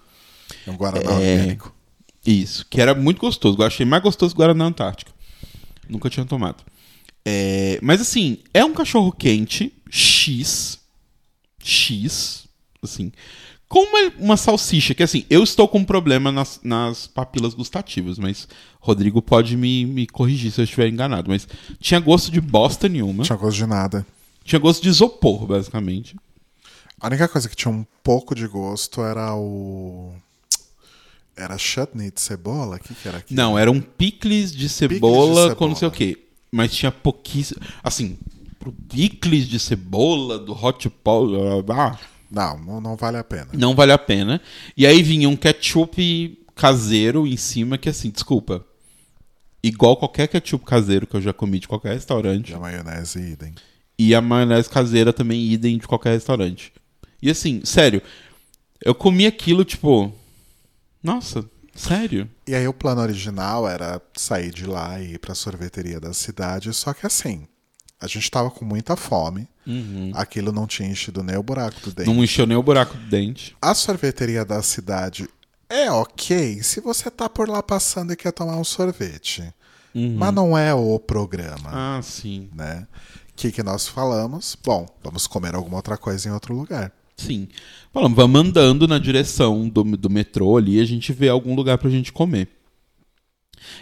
É 0.66 0.70
um 0.70 0.76
Guaraná 0.76 1.10
É. 1.12 1.34
orgânico. 1.36 1.74
Isso, 2.26 2.66
que 2.68 2.80
era 2.80 2.94
muito 2.94 3.20
gostoso. 3.20 3.56
Eu 3.58 3.66
achei 3.66 3.86
mais 3.86 4.02
gostoso 4.02 4.34
que 4.34 4.38
Guaraná 4.38 4.64
Antártica. 4.66 5.10
Nunca 5.88 6.10
tinha 6.10 6.26
tomado. 6.26 6.62
É, 7.24 7.78
mas 7.82 8.00
assim, 8.00 8.38
é 8.52 8.64
um 8.64 8.72
cachorro 8.72 9.12
quente 9.12 9.72
X. 9.90 10.78
X. 11.62 12.48
Assim. 12.82 13.12
Com 13.68 13.84
uma, 13.84 14.12
uma 14.18 14.36
salsicha, 14.36 14.94
que 14.94 15.02
assim, 15.02 15.24
eu 15.30 15.44
estou 15.44 15.68
com 15.68 15.78
um 15.78 15.84
problema 15.84 16.32
nas, 16.32 16.60
nas 16.62 17.06
papilas 17.06 17.54
gustativas, 17.54 18.18
mas 18.18 18.48
Rodrigo 18.80 19.22
pode 19.22 19.56
me, 19.56 19.86
me 19.86 20.06
corrigir 20.06 20.50
se 20.50 20.60
eu 20.60 20.64
estiver 20.64 20.88
enganado. 20.88 21.30
Mas 21.30 21.46
tinha 21.78 22.00
gosto 22.00 22.32
de 22.32 22.40
bosta 22.40 22.88
nenhuma. 22.88 23.22
Tinha 23.22 23.38
gosto 23.38 23.58
de 23.58 23.66
nada. 23.66 24.06
Tinha 24.42 24.58
gosto 24.58 24.82
de 24.82 24.88
isopor, 24.88 25.46
basicamente. 25.46 26.16
A 27.00 27.06
única 27.06 27.28
coisa 27.28 27.48
que 27.48 27.54
tinha 27.54 27.72
um 27.72 27.86
pouco 28.02 28.34
de 28.34 28.46
gosto 28.46 29.02
era 29.02 29.34
o. 29.34 30.12
Era 31.36 31.56
chutney 31.56 32.10
de 32.10 32.20
cebola? 32.20 32.76
O 32.76 32.78
que, 32.80 32.92
que 32.92 33.08
era 33.08 33.18
aquilo? 33.18 33.40
Não, 33.40 33.58
era 33.58 33.70
um 33.70 33.80
picles 33.80 34.52
de 34.52 34.68
cebola, 34.68 35.26
cebola. 35.26 35.54
com 35.54 35.68
não 35.68 35.76
sei 35.76 35.88
o 35.88 35.90
quê. 35.90 36.29
Mas 36.52 36.72
tinha 36.74 36.90
pouquíssimo. 36.90 37.60
Assim, 37.82 38.18
pro 38.58 38.72
picles 38.72 39.46
de 39.48 39.58
cebola 39.58 40.38
do 40.38 40.52
hot 40.52 40.88
pot. 40.90 41.30
ah, 41.72 41.98
Não, 42.30 42.58
não, 42.58 42.80
não 42.80 42.96
vale 42.96 43.16
a 43.18 43.24
pena. 43.24 43.48
não 43.52 43.74
vale 43.74 43.92
a 43.92 43.98
pena. 43.98 44.40
E 44.76 44.86
aí 44.86 45.02
vinha 45.02 45.28
um 45.28 45.36
ketchup 45.36 46.38
caseiro 46.54 47.26
em 47.26 47.36
cima, 47.36 47.78
que 47.78 47.88
assim, 47.88 48.10
desculpa. 48.10 48.64
Igual 49.62 49.96
qualquer 49.96 50.26
ketchup 50.28 50.64
caseiro 50.64 51.06
que 51.06 51.14
eu 51.16 51.20
já 51.20 51.32
comi 51.32 51.58
de 51.58 51.68
qualquer 51.68 51.92
restaurante. 51.94 52.50
E 52.50 52.54
a 52.54 52.58
maionese 52.58 53.18
idem. 53.20 53.54
E 53.98 54.14
a 54.14 54.20
maionese 54.20 54.68
caseira 54.70 55.12
também 55.12 55.42
idem 55.52 55.76
de 55.78 55.86
qualquer 55.86 56.12
restaurante. 56.12 56.72
E 57.22 57.30
assim, 57.30 57.60
sério, 57.64 58.02
eu 58.82 58.94
comi 58.94 59.26
aquilo, 59.26 59.62
tipo. 59.64 60.10
Nossa, 61.02 61.44
sério? 61.74 62.28
E 62.46 62.54
aí 62.54 62.66
o 62.66 62.72
plano 62.72 63.00
original 63.00 63.68
era 63.68 64.00
sair 64.14 64.50
de 64.52 64.66
lá 64.66 65.00
e 65.00 65.14
ir 65.14 65.18
pra 65.18 65.34
sorveteria 65.34 65.98
da 66.00 66.12
cidade, 66.12 66.72
só 66.72 66.92
que 66.92 67.06
assim, 67.06 67.46
a 68.00 68.06
gente 68.06 68.30
tava 68.30 68.50
com 68.50 68.64
muita 68.64 68.96
fome, 68.96 69.48
aquilo 70.14 70.50
não 70.52 70.66
tinha 70.66 70.88
enchido 70.88 71.22
nem 71.22 71.36
o 71.36 71.42
buraco 71.42 71.80
do 71.80 71.92
dente. 71.92 72.10
Não 72.12 72.24
encheu 72.24 72.46
nem 72.46 72.56
o 72.56 72.62
buraco 72.62 72.96
do 72.96 73.06
dente. 73.06 73.56
A 73.62 73.74
sorveteria 73.74 74.44
da 74.44 74.62
cidade 74.62 75.28
é 75.68 75.90
ok 75.90 76.62
se 76.62 76.80
você 76.80 77.10
tá 77.10 77.28
por 77.28 77.48
lá 77.48 77.62
passando 77.62 78.12
e 78.12 78.16
quer 78.16 78.32
tomar 78.32 78.56
um 78.56 78.64
sorvete. 78.64 79.52
Mas 79.94 80.32
não 80.34 80.56
é 80.56 80.72
o 80.74 80.98
programa, 80.98 81.70
Ah, 81.72 82.00
sim. 82.02 82.48
né? 82.54 82.86
O 83.30 83.34
que, 83.34 83.50
que 83.52 83.62
nós 83.62 83.88
falamos? 83.88 84.56
Bom, 84.64 84.86
vamos 85.02 85.26
comer 85.26 85.54
alguma 85.54 85.76
outra 85.76 85.96
coisa 85.96 86.28
em 86.28 86.32
outro 86.32 86.54
lugar. 86.54 86.92
Sim. 87.20 87.48
Falamos, 87.92 88.16
vamos 88.16 88.40
andando 88.40 88.88
na 88.88 88.98
direção 88.98 89.68
do, 89.68 89.84
do 89.84 90.08
metrô 90.08 90.56
ali 90.56 90.76
e 90.78 90.80
a 90.80 90.84
gente 90.84 91.12
vê 91.12 91.28
algum 91.28 91.54
lugar 91.54 91.76
pra 91.76 91.90
gente 91.90 92.12
comer. 92.12 92.48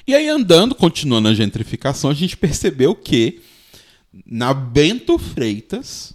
E 0.07 0.15
aí, 0.15 0.29
andando, 0.29 0.75
continuando 0.75 1.29
a 1.29 1.35
gentrificação, 1.35 2.11
a 2.11 2.15
gente 2.15 2.37
percebeu 2.37 2.95
que 2.95 3.41
na 4.27 4.53
Bento 4.53 5.19
Freitas, 5.19 6.15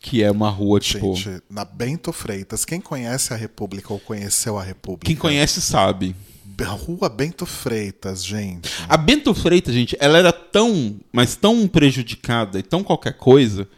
que 0.00 0.22
é 0.22 0.30
uma 0.30 0.50
rua, 0.50 0.80
tipo. 0.80 1.14
Gente, 1.14 1.42
na 1.48 1.64
Bento 1.64 2.12
Freitas, 2.12 2.64
quem 2.64 2.80
conhece 2.80 3.32
a 3.32 3.36
República 3.36 3.92
ou 3.92 3.98
conheceu 3.98 4.58
a 4.58 4.62
República? 4.62 5.06
Quem 5.06 5.16
conhece 5.16 5.60
sabe. 5.60 6.14
Rua 6.64 7.08
Bento 7.08 7.46
Freitas, 7.46 8.24
gente. 8.24 8.68
A 8.88 8.96
Bento 8.96 9.32
Freitas, 9.32 9.72
gente, 9.72 9.96
ela 10.00 10.18
era 10.18 10.32
tão, 10.32 10.98
mas 11.12 11.36
tão 11.36 11.68
prejudicada 11.68 12.58
e 12.58 12.62
tão 12.62 12.82
qualquer 12.82 13.12
coisa, 13.12 13.68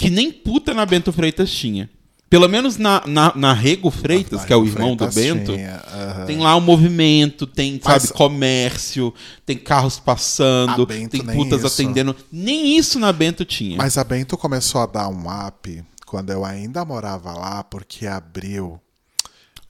que 0.00 0.10
nem 0.10 0.32
puta 0.32 0.72
na 0.72 0.86
Bento 0.86 1.12
Freitas 1.12 1.50
tinha. 1.50 1.90
Pelo 2.30 2.48
menos 2.48 2.76
na, 2.76 3.02
na, 3.06 3.32
na 3.34 3.52
Rego 3.52 3.90
Freitas, 3.90 4.44
que 4.44 4.52
é 4.52 4.56
o 4.56 4.64
irmão 4.64 4.96
Freitas 4.96 5.14
do 5.14 5.20
Bento, 5.20 5.52
tinha, 5.52 5.82
tem 6.26 6.38
lá 6.38 6.54
o 6.54 6.60
movimento, 6.60 7.44
tem, 7.46 7.80
Mas- 7.84 8.04
sabe, 8.04 8.14
comércio, 8.14 9.12
tem 9.44 9.58
carros 9.58 9.98
passando, 9.98 10.86
tem 10.86 11.08
putas 11.08 11.64
isso. 11.64 11.66
atendendo. 11.82 12.14
Nem 12.30 12.78
isso 12.78 12.98
na 13.00 13.12
Bento 13.12 13.44
tinha. 13.44 13.76
Mas 13.76 13.98
a 13.98 14.04
Bento 14.04 14.38
começou 14.38 14.80
a 14.80 14.86
dar 14.86 15.08
um 15.08 15.24
up 15.28 15.84
quando 16.06 16.30
eu 16.30 16.44
ainda 16.44 16.84
morava 16.84 17.32
lá, 17.32 17.64
porque 17.64 18.06
abriu 18.06 18.80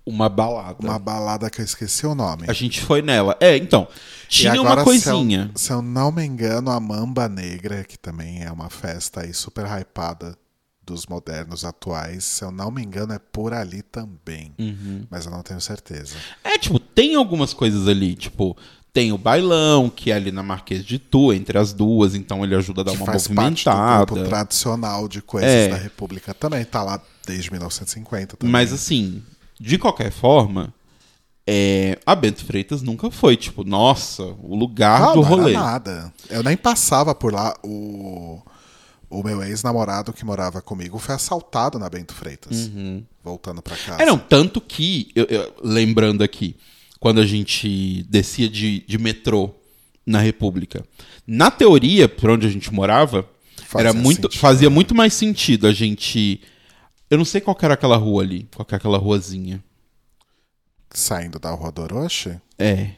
Uma 0.04 0.28
balada. 0.28 0.76
uma 0.80 0.98
balada 0.98 1.50
que 1.50 1.60
eu 1.60 1.64
esqueci 1.64 2.06
o 2.06 2.14
nome. 2.14 2.44
A 2.48 2.52
gente 2.52 2.80
foi 2.80 3.02
nela. 3.02 3.36
É, 3.40 3.56
então, 3.56 3.86
tinha 4.28 4.52
agora, 4.52 4.80
uma 4.80 4.84
coisinha. 4.84 5.44
Se 5.44 5.50
eu, 5.52 5.58
se 5.58 5.72
eu 5.72 5.82
não 5.82 6.10
me 6.10 6.24
engano, 6.24 6.70
a 6.70 6.80
Mamba 6.80 7.28
Negra, 7.28 7.84
que 7.84 7.98
também 7.98 8.42
é 8.42 8.50
uma 8.50 8.70
festa 8.70 9.20
aí 9.22 9.32
super 9.34 9.66
hypada 9.66 10.36
dos 10.84 11.06
modernos 11.06 11.64
atuais, 11.64 12.24
se 12.24 12.42
eu 12.42 12.50
não 12.50 12.70
me 12.70 12.82
engano, 12.82 13.12
é 13.12 13.18
por 13.18 13.52
ali 13.52 13.82
também. 13.82 14.52
Uhum. 14.58 15.06
Mas 15.08 15.24
eu 15.26 15.30
não 15.30 15.42
tenho 15.42 15.60
certeza. 15.60 16.16
É, 16.42 16.58
tipo, 16.58 16.80
tem 16.80 17.14
algumas 17.14 17.54
coisas 17.54 17.86
ali, 17.86 18.16
tipo, 18.16 18.56
tem 18.92 19.12
o 19.12 19.18
bailão, 19.18 19.88
que 19.88 20.10
é 20.10 20.14
ali 20.14 20.32
na 20.32 20.42
Marquês 20.42 20.84
de 20.84 20.98
Tu, 20.98 21.32
entre 21.32 21.56
as 21.58 21.72
duas, 21.72 22.16
então 22.16 22.42
ele 22.42 22.56
ajuda 22.56 22.80
a 22.80 22.84
dar 22.84 22.90
que 22.92 22.96
uma 22.96 23.06
faz 23.06 23.28
parte 23.28 23.64
do 23.66 23.70
movimentada. 23.70 24.24
tradicional 24.28 25.06
de 25.06 25.22
coisas 25.22 25.48
É. 25.48 25.68
da 25.68 25.76
República 25.76 26.34
também. 26.34 26.64
Tá 26.64 26.82
lá 26.82 27.00
desde 27.24 27.52
1950 27.52 28.36
também. 28.36 28.50
Mas 28.50 28.72
assim, 28.72 29.22
de 29.60 29.76
qualquer 29.78 30.10
forma, 30.10 30.72
é, 31.46 31.98
a 32.06 32.14
Bento 32.14 32.44
Freitas 32.44 32.80
nunca 32.82 33.10
foi, 33.10 33.36
tipo, 33.36 33.62
nossa, 33.64 34.22
o 34.42 34.56
lugar 34.56 35.02
Ah, 35.02 35.12
do 35.12 35.16
não 35.16 35.28
rolê. 35.28 35.52
nada. 35.52 36.12
Eu 36.28 36.42
nem 36.42 36.56
passava 36.56 37.14
por 37.14 37.32
lá. 37.32 37.54
O, 37.62 38.40
o 39.10 39.22
meu 39.22 39.42
ex-namorado 39.42 40.12
que 40.12 40.24
morava 40.24 40.62
comigo 40.62 40.98
foi 40.98 41.14
assaltado 41.14 41.78
na 41.78 41.88
Bento 41.90 42.14
Freitas. 42.14 42.70
Voltando 43.22 43.60
pra 43.60 43.76
casa. 43.76 44.02
É, 44.02 44.06
não, 44.06 44.16
tanto 44.18 44.60
que, 44.60 45.10
eu- 45.14 45.26
eu- 45.26 45.52
lembrando 45.62 46.22
aqui, 46.22 46.56
quando 46.98 47.20
a 47.20 47.26
gente 47.26 48.04
descia 48.08 48.48
de, 48.48 48.80
de 48.86 48.98
metrô 48.98 49.50
na 50.06 50.20
República, 50.20 50.84
na 51.26 51.50
teoria, 51.50 52.08
por 52.08 52.30
onde 52.30 52.46
a 52.46 52.50
gente 52.50 52.72
morava, 52.72 53.28
Fazia 53.66 53.88
era 53.90 53.92
muito, 53.92 54.22
sentido, 54.22 54.40
fazia 54.40 54.68
né? 54.68 54.74
muito 54.74 54.94
mais 54.94 55.14
sentido 55.14 55.66
a 55.66 55.72
gente. 55.72 56.40
Eu 57.10 57.18
não 57.18 57.24
sei 57.24 57.40
qual 57.40 57.56
era 57.60 57.74
aquela 57.74 57.96
rua 57.96 58.22
ali, 58.22 58.48
qual 58.54 58.64
que 58.64 58.74
é 58.74 58.76
aquela 58.78 58.96
ruazinha. 58.98 59.62
Saindo 60.92 61.38
da 61.38 61.50
Rua 61.50 61.70
do 61.70 61.82
Orochi? 61.82 62.40
É. 62.58 62.90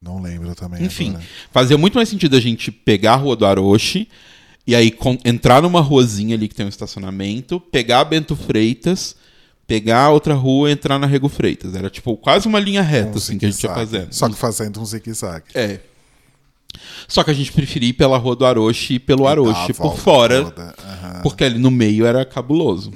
Não 0.00 0.20
lembro 0.20 0.54
também. 0.54 0.82
Enfim, 0.84 1.10
agora. 1.10 1.24
fazia 1.52 1.76
muito 1.76 1.94
mais 1.94 2.08
sentido 2.08 2.36
a 2.36 2.40
gente 2.40 2.70
pegar 2.72 3.14
a 3.14 3.16
rua 3.16 3.36
do 3.36 3.44
Aroche 3.44 4.08
e 4.66 4.74
aí 4.74 4.90
con- 4.90 5.18
entrar 5.24 5.60
numa 5.62 5.80
ruazinha 5.80 6.34
ali 6.36 6.48
que 6.48 6.54
tem 6.54 6.64
um 6.64 6.70
estacionamento, 6.70 7.60
pegar 7.60 8.00
a 8.00 8.04
Bento 8.04 8.34
Freitas, 8.34 9.14
pegar 9.66 10.04
a 10.04 10.10
outra 10.10 10.32
rua 10.34 10.70
e 10.70 10.72
entrar 10.72 10.98
na 10.98 11.06
Rego 11.06 11.28
Freitas. 11.28 11.74
Era 11.74 11.90
tipo 11.90 12.16
quase 12.16 12.48
uma 12.48 12.58
linha 12.58 12.82
reta 12.82 13.10
Um 13.14 13.16
assim 13.18 13.36
que 13.36 13.46
a 13.46 13.50
gente 13.50 13.62
ia 13.62 13.74
fazendo. 13.74 14.12
Só 14.12 14.28
que 14.28 14.36
fazendo 14.36 14.80
um 14.80 14.84
zigue-zague. 14.86 15.46
É. 15.54 15.80
Só 17.08 17.24
que 17.24 17.30
a 17.30 17.34
gente 17.34 17.52
preferia 17.52 17.90
ir 17.90 17.94
pela 17.94 18.18
rua 18.18 18.36
do 18.36 18.44
Aroche 18.46 18.94
e 18.94 18.98
pelo 18.98 19.26
Aroche 19.26 19.72
por 19.74 19.98
fora. 19.98 20.40
Aham. 20.40 21.22
porque 21.22 21.44
ali 21.44 21.58
no 21.58 21.70
meio 21.70 22.06
era 22.06 22.24
cabuloso. 22.24 22.92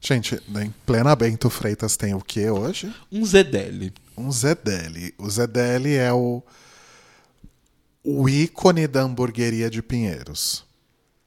Gente, 0.00 0.40
em 0.60 0.72
plena 0.84 1.16
Bento 1.16 1.50
Freitas 1.50 1.96
tem 1.96 2.14
o 2.14 2.20
que 2.20 2.48
hoje? 2.48 2.92
Um 3.10 3.24
Zedele. 3.24 3.92
Um 4.16 4.30
Zedeli. 4.30 5.12
O 5.18 5.28
Zedeli 5.28 5.94
é 5.94 6.12
o, 6.12 6.42
o 8.04 8.28
ícone 8.28 8.86
da 8.86 9.02
hamburgueria 9.02 9.68
de 9.68 9.82
Pinheiros. 9.82 10.64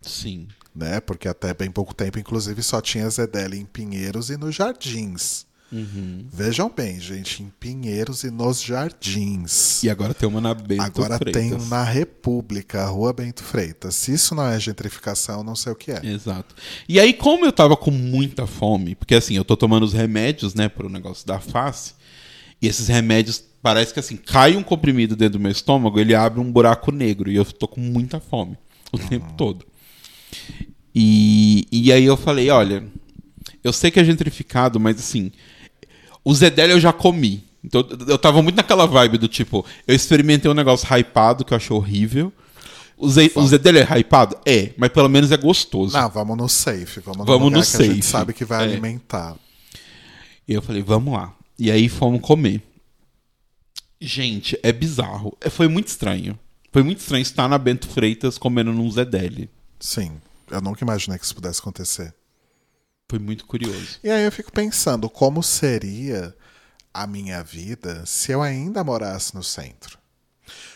Sim. 0.02 0.47
Né? 0.74 1.00
Porque 1.02 1.28
até 1.28 1.54
bem 1.54 1.70
pouco 1.70 1.93
tempo, 1.93 2.20
inclusive, 2.20 2.64
só 2.64 2.80
tinha 2.80 3.10
Zedeli 3.10 3.60
em 3.60 3.66
Pinheiros 3.66 4.30
e 4.30 4.38
nos 4.38 4.56
Jardins. 4.56 5.45
Uhum. 5.72 6.26
Vejam 6.32 6.72
bem, 6.76 7.00
gente, 7.00 7.44
em 7.44 7.52
Pinheiros 7.60 8.24
e 8.24 8.32
nos 8.32 8.62
Jardins. 8.62 9.84
E 9.84 9.90
agora 9.90 10.14
tem 10.14 10.28
uma 10.28 10.42
na 10.42 10.54
Bento 10.54 10.82
Agora 10.82 11.18
Freitas. 11.18 11.42
tem 11.42 11.54
um 11.54 11.66
na 11.68 11.84
República, 11.84 12.86
Rua 12.86 13.14
Bento 13.14 13.44
Freitas. 13.44 13.96
Se 13.96 14.14
isso 14.14 14.34
não 14.34 14.46
é 14.46 14.60
gentrificação, 14.60 15.44
não 15.44 15.56
sei 15.56 15.72
o 15.72 15.76
que 15.76 15.92
é. 15.92 16.02
Exato. 16.04 16.56
E 16.88 17.00
aí, 17.00 17.14
como 17.14 17.46
eu 17.46 17.52
tava 17.52 17.78
com 17.78 17.92
muita 17.92 18.48
fome, 18.48 18.96
porque 18.96 19.16
assim, 19.16 19.36
eu 19.36 19.46
tô 19.46 19.56
tomando 19.56 19.84
os 19.84 19.94
remédios, 19.94 20.56
né, 20.56 20.68
pro 20.68 20.90
negócio 20.90 21.26
da 21.26 21.40
face, 21.40 21.94
e 22.62 22.68
esses 22.68 22.88
remédios, 22.88 23.44
parece 23.62 23.94
que 23.94 24.00
assim, 24.00 24.18
cai 24.18 24.56
um 24.56 24.64
comprimido 24.64 25.16
dentro 25.16 25.38
do 25.38 25.42
meu 25.42 25.52
estômago, 25.52 26.00
ele 26.00 26.16
abre 26.16 26.40
um 26.40 26.52
buraco 26.52 26.92
negro, 26.92 27.32
e 27.32 27.36
eu 27.36 27.46
tô 27.46 27.68
com 27.68 27.80
muita 27.80 28.20
fome 28.20 28.58
o 28.92 28.98
tempo 28.98 29.34
todo. 29.38 29.66
E, 30.94 31.68
e 31.72 31.94
aí 31.94 32.04
eu 32.04 32.18
falei, 32.18 32.50
olha, 32.50 32.84
eu 33.64 33.72
sei 33.72 33.92
que 33.92 34.00
é 34.00 34.04
gentrificado, 34.04 34.80
mas 34.80 34.98
assim, 34.98 35.32
o 36.30 36.34
Zedele 36.36 36.74
eu 36.74 36.80
já 36.80 36.94
comi. 36.94 37.44
Então 37.64 37.86
eu 38.08 38.18
tava 38.18 38.42
muito 38.42 38.56
naquela 38.56 38.86
vibe 38.86 39.18
do 39.18 39.28
tipo, 39.28 39.66
eu 39.88 39.96
experimentei 39.96 40.50
um 40.50 40.54
negócio 40.54 40.88
hypado 40.94 41.44
que 41.44 41.54
eu 41.54 41.58
achei 41.58 41.76
horrível. 41.76 42.32
O, 42.98 43.10
Zé, 43.10 43.30
o 43.36 43.48
Zé 43.48 43.58
dele 43.58 43.80
é 43.80 44.00
hypado? 44.00 44.38
É, 44.46 44.72
mas 44.78 44.90
pelo 44.90 45.08
menos 45.10 45.32
é 45.32 45.38
gostoso. 45.38 45.98
Não, 45.98 46.10
vamos 46.10 46.38
no 46.38 46.50
safe. 46.50 47.00
Vamos 47.00 47.20
no, 47.20 47.26
Vamos 47.26 47.52
no 47.52 47.62
que 47.62 47.84
a 47.84 47.86
gente 47.88 47.96
safe. 47.96 48.02
sabe 48.04 48.34
que 48.34 48.44
vai 48.46 48.62
É. 48.62 48.64
alimentar. 48.72 49.36
E 50.48 50.54
eu 50.54 50.62
falei, 50.62 50.82
vamos 50.84 51.14
lá. 51.14 51.34
E 51.58 51.72
aí 51.72 51.88
fomos 51.90 52.20
comer. 52.22 52.62
Gente, 54.02 54.58
é 54.64 54.72
bizarro. 54.72 55.36
É, 55.42 55.50
Foi 55.50 55.68
muito 55.68 55.88
estranho. 55.88 56.38
Foi 56.72 56.84
muito 56.84 57.00
estranho 57.00 57.22
estar 57.22 57.48
na 57.48 57.58
Bento 57.58 57.88
Freitas 57.88 58.38
comendo 58.38 58.72
num 58.72 58.90
Zé 58.92 59.04
Deli. 59.04 59.50
Sim, 59.80 60.12
eu 60.52 60.62
nunca 60.62 60.84
imaginei 60.84 61.18
que 61.18 61.26
isso 61.26 61.36
pudesse 61.36 61.60
acontecer. 61.60 62.14
Foi 63.10 63.20
muito 63.20 63.45
curioso. 63.45 63.97
E 64.03 64.10
aí 64.10 64.24
eu 64.24 64.32
fico 64.32 64.51
pensando 64.51 65.10
como 65.10 65.41
seria 65.41 66.36
a 66.93 67.07
minha 67.07 67.41
vida 67.43 68.05
se 68.05 68.32
eu 68.32 68.41
ainda 68.41 68.84
morasse 68.84 69.34
no 69.36 69.43
centro. 69.43 69.97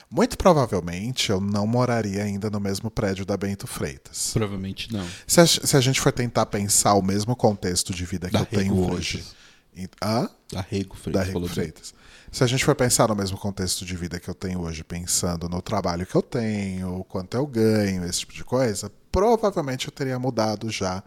Muito 0.09 0.37
provavelmente 0.37 1.31
eu 1.31 1.39
não 1.41 1.65
moraria 1.65 2.23
ainda 2.23 2.49
no 2.49 2.59
mesmo 2.59 2.89
prédio 2.91 3.25
da 3.25 3.35
Bento 3.37 3.65
Freitas. 3.65 4.31
Provavelmente 4.33 4.91
não. 4.93 5.07
Se 5.25 5.41
a, 5.41 5.45
se 5.47 5.75
a 5.77 5.81
gente 5.81 5.99
for 6.01 6.11
tentar 6.11 6.45
pensar 6.47 6.93
o 6.93 7.01
mesmo 7.01 7.35
contexto 7.35 7.93
de 7.93 8.05
vida 8.05 8.27
que 8.27 8.33
Da 8.33 8.39
eu 8.41 8.45
tenho 8.45 8.75
Rego 8.75 8.93
hoje. 8.95 9.23
Freitas. 9.23 9.35
em- 9.75 9.87
Hã? 10.03 10.29
Da 10.51 10.61
Rego 10.61 10.95
da 10.95 11.01
Freitas. 11.01 11.21
Rego 11.27 11.33
falou 11.33 11.47
bem. 11.47 11.55
Freitas. 11.55 11.93
Se 12.31 12.43
a 12.43 12.47
gente 12.47 12.65
for 12.65 12.75
pensar 12.75 13.07
no 13.09 13.15
mesmo 13.15 13.37
contexto 13.37 13.85
de 13.85 13.95
vida 13.95 14.19
que 14.19 14.27
eu 14.27 14.33
tenho 14.35 14.61
hoje, 14.61 14.83
pensando 14.83 15.47
no 15.49 15.61
trabalho 15.61 16.05
que 16.05 16.15
eu 16.15 16.21
tenho, 16.21 17.03
quanto 17.09 17.35
eu 17.35 17.45
ganho, 17.45 18.03
esse 18.05 18.19
tipo 18.21 18.33
de 18.33 18.43
coisa, 18.43 18.91
provavelmente 19.13 19.87
eu 19.87 19.93
teria 19.93 20.19
mudado 20.19 20.69
já 20.69 21.01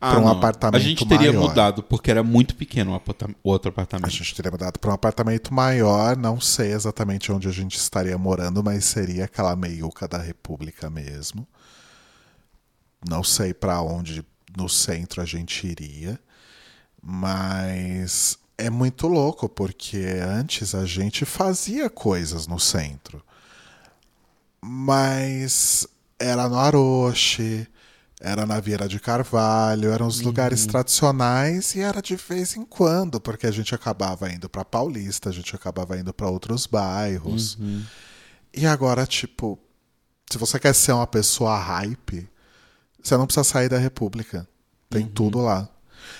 Ah, 0.00 0.10
para 0.10 0.20
um 0.20 0.24
não. 0.24 0.32
apartamento 0.32 0.76
A 0.82 0.84
gente 0.84 1.06
teria 1.06 1.32
maior. 1.32 1.48
mudado 1.48 1.82
porque 1.82 2.10
era 2.10 2.22
muito 2.24 2.56
pequeno 2.56 2.90
o 3.44 3.48
outro 3.50 3.68
A 3.68 3.70
apartamento. 3.70 4.10
gente 4.10 4.34
teria 4.34 4.50
mudado 4.50 4.78
para 4.80 4.90
um 4.90 4.94
apartamento 4.94 5.52
maior, 5.54 6.16
não 6.16 6.40
sei 6.40 6.72
exatamente 6.72 7.30
onde 7.30 7.46
a 7.46 7.52
gente 7.52 7.76
estaria 7.76 8.16
morando, 8.18 8.64
mas 8.64 8.84
seria 8.86 9.26
aquela 9.26 9.54
meiuca 9.54 10.08
da 10.08 10.18
República 10.18 10.90
mesmo. 10.90 11.46
Não 13.08 13.22
sei 13.22 13.52
para 13.54 13.80
onde 13.82 14.24
no 14.56 14.68
centro 14.68 15.20
a 15.20 15.24
gente 15.24 15.66
iria, 15.66 16.18
mas 17.02 18.38
é 18.56 18.70
muito 18.70 19.08
louco 19.08 19.48
porque 19.48 19.98
antes 20.22 20.74
a 20.74 20.86
gente 20.86 21.24
fazia 21.24 21.90
coisas 21.90 22.46
no 22.46 22.58
centro, 22.60 23.22
mas 24.60 25.86
era 26.22 26.48
no 26.48 26.58
Aroche, 26.58 27.66
era 28.20 28.46
na 28.46 28.60
Vieira 28.60 28.86
de 28.88 29.00
Carvalho, 29.00 29.90
eram 29.90 30.06
os 30.06 30.20
lugares 30.20 30.64
tradicionais 30.64 31.74
e 31.74 31.80
era 31.80 32.00
de 32.00 32.14
vez 32.14 32.56
em 32.56 32.64
quando, 32.64 33.20
porque 33.20 33.46
a 33.46 33.50
gente 33.50 33.74
acabava 33.74 34.30
indo 34.32 34.48
para 34.48 34.64
Paulista, 34.64 35.28
a 35.28 35.32
gente 35.32 35.54
acabava 35.56 35.98
indo 35.98 36.14
para 36.14 36.28
outros 36.28 36.66
bairros. 36.66 37.58
E 38.54 38.66
agora, 38.66 39.06
tipo, 39.06 39.58
se 40.30 40.38
você 40.38 40.58
quer 40.58 40.74
ser 40.74 40.92
uma 40.92 41.06
pessoa 41.06 41.58
hype, 41.58 42.28
você 43.02 43.16
não 43.16 43.26
precisa 43.26 43.44
sair 43.44 43.68
da 43.68 43.78
República. 43.78 44.48
Tem 44.88 45.06
tudo 45.06 45.40
lá. 45.40 45.68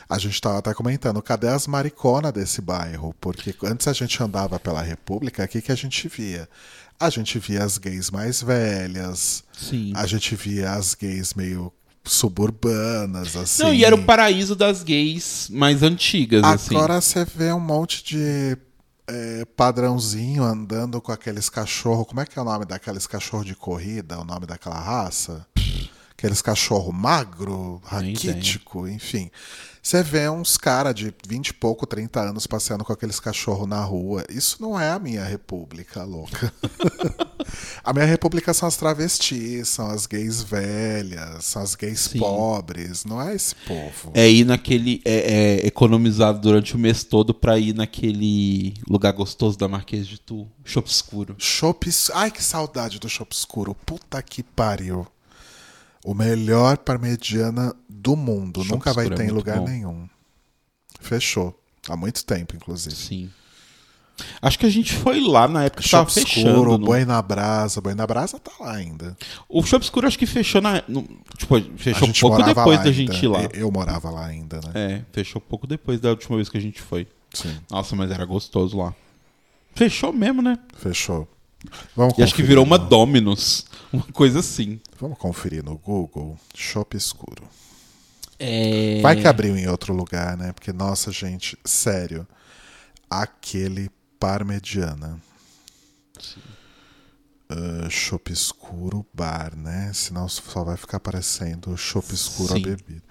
A 0.08 0.18
gente 0.18 0.40
tava 0.40 0.58
até 0.58 0.74
comentando, 0.74 1.20
cadê 1.22 1.48
as 1.48 1.66
mariconas 1.66 2.32
desse 2.32 2.60
bairro? 2.60 3.14
Porque 3.20 3.54
antes 3.64 3.88
a 3.88 3.92
gente 3.92 4.22
andava 4.22 4.58
pela 4.58 4.82
República, 4.82 5.44
o 5.44 5.48
que, 5.48 5.62
que 5.62 5.72
a 5.72 5.76
gente 5.76 6.08
via? 6.08 6.48
A 6.98 7.10
gente 7.10 7.38
via 7.38 7.64
as 7.64 7.78
gays 7.78 8.10
mais 8.10 8.42
velhas, 8.42 9.44
Sim. 9.52 9.92
a 9.96 10.06
gente 10.06 10.36
via 10.36 10.72
as 10.72 10.94
gays 10.94 11.34
meio 11.34 11.72
suburbanas, 12.04 13.36
assim. 13.36 13.62
Não, 13.62 13.74
e 13.74 13.84
era 13.84 13.94
o 13.94 14.04
paraíso 14.04 14.54
das 14.56 14.82
gays 14.82 15.48
mais 15.50 15.82
antigas, 15.82 16.44
assim. 16.44 16.74
Agora 16.74 17.00
você 17.00 17.24
vê 17.24 17.52
um 17.52 17.60
monte 17.60 18.04
de 18.04 18.58
é, 19.06 19.44
padrãozinho 19.56 20.42
andando 20.42 21.00
com 21.00 21.12
aqueles 21.12 21.48
cachorros. 21.48 22.06
Como 22.06 22.20
é 22.20 22.26
que 22.26 22.38
é 22.38 22.42
o 22.42 22.44
nome 22.44 22.64
daqueles 22.64 23.06
cachorros 23.06 23.46
de 23.46 23.54
corrida? 23.54 24.18
O 24.18 24.24
nome 24.24 24.46
daquela 24.46 24.80
raça? 24.80 25.46
Aqueles 26.12 26.40
cachorro 26.40 26.92
magro, 26.92 27.80
raquítico, 27.84 28.86
enfim. 28.86 29.30
Você 29.82 30.00
vê 30.00 30.28
uns 30.30 30.56
caras 30.56 30.94
de 30.94 31.12
20 31.26 31.48
e 31.48 31.54
pouco, 31.54 31.84
30 31.84 32.20
anos 32.20 32.46
passeando 32.46 32.84
com 32.84 32.92
aqueles 32.92 33.18
cachorros 33.18 33.68
na 33.68 33.82
rua. 33.82 34.24
Isso 34.30 34.58
não 34.60 34.78
é 34.78 34.90
a 34.90 34.98
minha 34.98 35.24
república, 35.24 36.04
louca. 36.04 36.52
a 37.82 37.92
minha 37.92 38.06
república 38.06 38.54
são 38.54 38.68
as 38.68 38.76
travestis, 38.76 39.68
são 39.68 39.90
as 39.90 40.06
gays 40.06 40.40
velhas, 40.40 41.44
são 41.44 41.60
as 41.60 41.74
gays 41.74 41.98
Sim. 41.98 42.20
pobres. 42.20 43.04
Não 43.04 43.20
é 43.20 43.34
esse 43.34 43.56
povo. 43.56 44.12
É 44.14 44.30
ir 44.30 44.44
naquele. 44.44 45.02
É, 45.04 45.62
é 45.62 45.66
economizado 45.66 46.38
durante 46.38 46.76
o 46.76 46.78
mês 46.78 47.02
todo 47.02 47.34
pra 47.34 47.58
ir 47.58 47.74
naquele 47.74 48.74
lugar 48.88 49.12
gostoso 49.12 49.58
da 49.58 49.66
Marquês 49.66 50.06
de 50.06 50.20
Tu, 50.20 50.46
Chopp 50.64 50.88
Escuro. 50.88 51.34
Ai, 52.14 52.30
que 52.30 52.42
saudade 52.42 53.00
do 53.00 53.08
Chopp 53.08 53.34
Escuro. 53.34 53.74
Puta 53.84 54.22
que 54.22 54.44
pariu. 54.44 55.08
O 56.04 56.14
melhor 56.14 56.78
parmegiana 56.78 57.74
do 57.88 58.16
mundo. 58.16 58.64
Nunca 58.64 58.92
vai 58.92 59.04
Escuro 59.04 59.20
é 59.22 59.24
ter 59.24 59.30
em 59.30 59.34
lugar 59.34 59.58
bom. 59.58 59.68
nenhum. 59.68 60.08
Fechou. 61.00 61.58
Há 61.88 61.96
muito 61.96 62.24
tempo, 62.24 62.56
inclusive. 62.56 62.94
Sim. 62.94 63.30
Acho 64.40 64.58
que 64.58 64.66
a 64.66 64.70
gente 64.70 64.92
foi 64.92 65.20
lá 65.20 65.48
na 65.48 65.64
época 65.64 65.82
que 65.82 65.88
Chopp 65.88 66.12
tava 66.14 66.26
Escuro, 66.26 66.44
fechando. 66.44 66.78
no- 66.78 66.86
Boi 66.86 67.04
na 67.04 67.20
Brasa. 67.22 67.80
Boi 67.80 67.94
na 67.94 68.06
Brasa 68.06 68.38
tá 68.38 68.52
lá 68.60 68.74
ainda. 68.74 69.16
O 69.48 69.62
Chopp 69.64 69.82
Escuro 69.84 70.06
acho 70.06 70.18
que 70.18 70.26
fechou 70.26 70.60
na. 70.60 70.82
no- 70.86 71.02
Tipo, 71.38 71.60
fechou 71.76 72.08
pouco 72.30 72.42
depois 72.42 72.78
da 72.78 72.84
ainda. 72.84 72.92
gente 72.92 73.24
ir 73.24 73.28
lá. 73.28 73.42
Eu, 73.44 73.50
eu 73.54 73.70
morava 73.72 74.10
lá 74.10 74.26
ainda, 74.26 74.60
né? 74.60 74.70
É, 74.74 75.02
fechou 75.12 75.40
pouco 75.40 75.66
depois 75.66 75.98
da 75.98 76.10
última 76.10 76.36
vez 76.36 76.48
que 76.48 76.58
a 76.58 76.60
gente 76.60 76.80
foi. 76.80 77.06
Sim, 77.32 77.56
Nossa, 77.70 77.96
mas 77.96 78.10
era 78.10 78.24
gostoso 78.24 78.76
lá. 78.76 78.94
Fechou 79.74 80.12
mesmo, 80.12 80.42
né? 80.42 80.58
fechou. 80.76 81.26
Vamos 81.96 82.18
E 82.18 82.22
acho 82.22 82.34
que 82.34 82.42
virou 82.42 82.64
uma 82.64 82.78
Dominus. 82.78 83.66
Uma 83.92 84.04
coisa 84.12 84.40
assim. 84.40 84.80
Vamos 84.98 85.18
conferir 85.18 85.64
no 85.64 85.76
Google. 85.76 86.38
Chopp 86.54 86.96
Escuro. 86.96 87.44
É... 88.38 89.00
Vai 89.00 89.16
que 89.16 89.26
abriu 89.26 89.56
em 89.56 89.68
outro 89.68 89.94
lugar, 89.94 90.36
né? 90.36 90.52
Porque, 90.52 90.72
nossa, 90.72 91.12
gente, 91.12 91.56
sério. 91.64 92.26
Aquele 93.08 93.90
parmegiana. 94.18 95.20
Uh, 97.50 97.90
chopp 97.90 98.32
escuro 98.32 99.04
bar, 99.12 99.54
né? 99.54 99.90
Senão 99.92 100.26
só 100.26 100.64
vai 100.64 100.76
ficar 100.76 100.96
aparecendo 100.96 101.76
chopp 101.76 102.14
escuro 102.14 102.54
a 102.54 102.56
Sim. 102.56 102.62
bebida. 102.62 103.02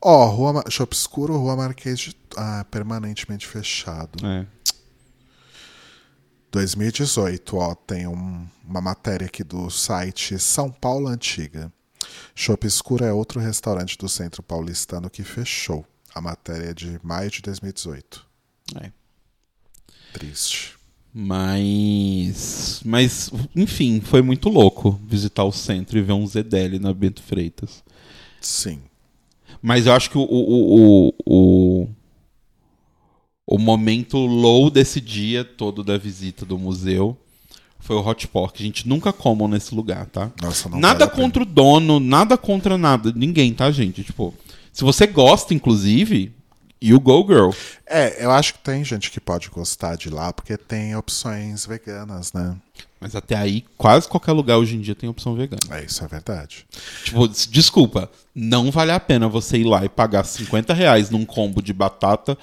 Ó, 0.00 0.24
rua 0.26 0.54
Ma- 0.54 0.64
chopp 0.70 0.94
escuro, 0.94 1.36
rua 1.36 1.54
Marquês 1.54 1.98
de. 1.98 2.16
Ah, 2.34 2.64
permanentemente 2.70 3.46
fechado. 3.46 4.24
É. 4.26 4.46
2018, 6.50 7.56
ó, 7.56 7.74
tem 7.74 8.06
um- 8.06 8.46
uma 8.66 8.80
matéria 8.80 9.26
aqui 9.26 9.44
do 9.44 9.70
site 9.70 10.38
São 10.38 10.70
Paulo 10.70 11.06
Antiga. 11.08 11.72
Chopp 12.34 12.66
Escuro 12.66 13.04
é 13.04 13.12
outro 13.12 13.38
restaurante 13.40 13.96
do 13.96 14.08
centro 14.08 14.42
paulistano 14.42 15.08
que 15.10 15.22
fechou. 15.22 15.84
A 16.14 16.20
matéria 16.20 16.70
é 16.70 16.74
de 16.74 16.98
maio 17.02 17.30
de 17.30 17.40
2018. 17.42 18.26
é. 18.82 18.90
Triste. 20.12 20.74
Mas. 21.12 22.80
Mas, 22.84 23.30
enfim, 23.54 24.00
foi 24.00 24.22
muito 24.22 24.48
louco 24.48 24.98
visitar 25.06 25.44
o 25.44 25.52
centro 25.52 25.98
e 25.98 26.02
ver 26.02 26.12
um 26.12 26.26
ZDL 26.26 26.78
na 26.80 26.92
Bento 26.92 27.22
Freitas. 27.22 27.82
Sim. 28.40 28.80
Mas 29.62 29.86
eu 29.86 29.92
acho 29.92 30.10
que 30.10 30.18
o, 30.18 30.22
o, 30.22 31.08
o, 31.08 31.14
o, 31.26 31.88
o 33.50 33.58
momento 33.58 34.16
low 34.16 34.70
desse 34.70 35.00
dia 35.00 35.44
todo 35.44 35.82
da 35.84 35.98
visita 35.98 36.46
do 36.46 36.56
museu 36.56 37.16
foi 37.80 37.96
o 37.96 38.06
Hot 38.06 38.28
Pork. 38.28 38.62
A 38.62 38.66
gente 38.66 38.88
nunca 38.88 39.12
comam 39.12 39.48
nesse 39.48 39.74
lugar, 39.74 40.06
tá? 40.06 40.30
Nossa, 40.40 40.68
não 40.68 40.78
nada 40.78 41.06
vale 41.06 41.20
contra 41.20 41.42
o 41.42 41.46
dono, 41.46 41.98
nada 41.98 42.38
contra 42.38 42.78
nada. 42.78 43.12
Ninguém, 43.14 43.52
tá, 43.52 43.70
gente? 43.70 44.04
Tipo, 44.04 44.32
se 44.72 44.84
você 44.84 45.06
gosta, 45.06 45.52
inclusive, 45.52 46.32
you 46.80 47.00
go, 47.00 47.26
girl. 47.26 47.50
É, 47.86 48.24
eu 48.24 48.30
acho 48.30 48.52
que 48.54 48.60
tem 48.60 48.84
gente 48.84 49.10
que 49.10 49.18
pode 49.18 49.48
gostar 49.48 49.96
de 49.96 50.08
lá 50.10 50.32
porque 50.32 50.56
tem 50.56 50.94
opções 50.94 51.66
veganas, 51.66 52.32
né? 52.32 52.54
Mas 53.00 53.16
até 53.16 53.34
aí, 53.34 53.64
quase 53.78 54.06
qualquer 54.06 54.32
lugar 54.32 54.58
hoje 54.58 54.76
em 54.76 54.80
dia 54.80 54.94
tem 54.94 55.08
opção 55.08 55.34
vegana. 55.34 55.60
É, 55.70 55.82
isso 55.84 56.04
é 56.04 56.06
verdade. 56.06 56.66
Tipo, 57.02 57.26
des- 57.26 57.46
desculpa, 57.50 58.10
não 58.34 58.70
vale 58.70 58.92
a 58.92 59.00
pena 59.00 59.26
você 59.26 59.56
ir 59.56 59.64
lá 59.64 59.82
e 59.84 59.88
pagar 59.88 60.22
50 60.24 60.74
reais 60.74 61.08
num 61.10 61.24
combo 61.24 61.62
de 61.62 61.72
batata. 61.72 62.36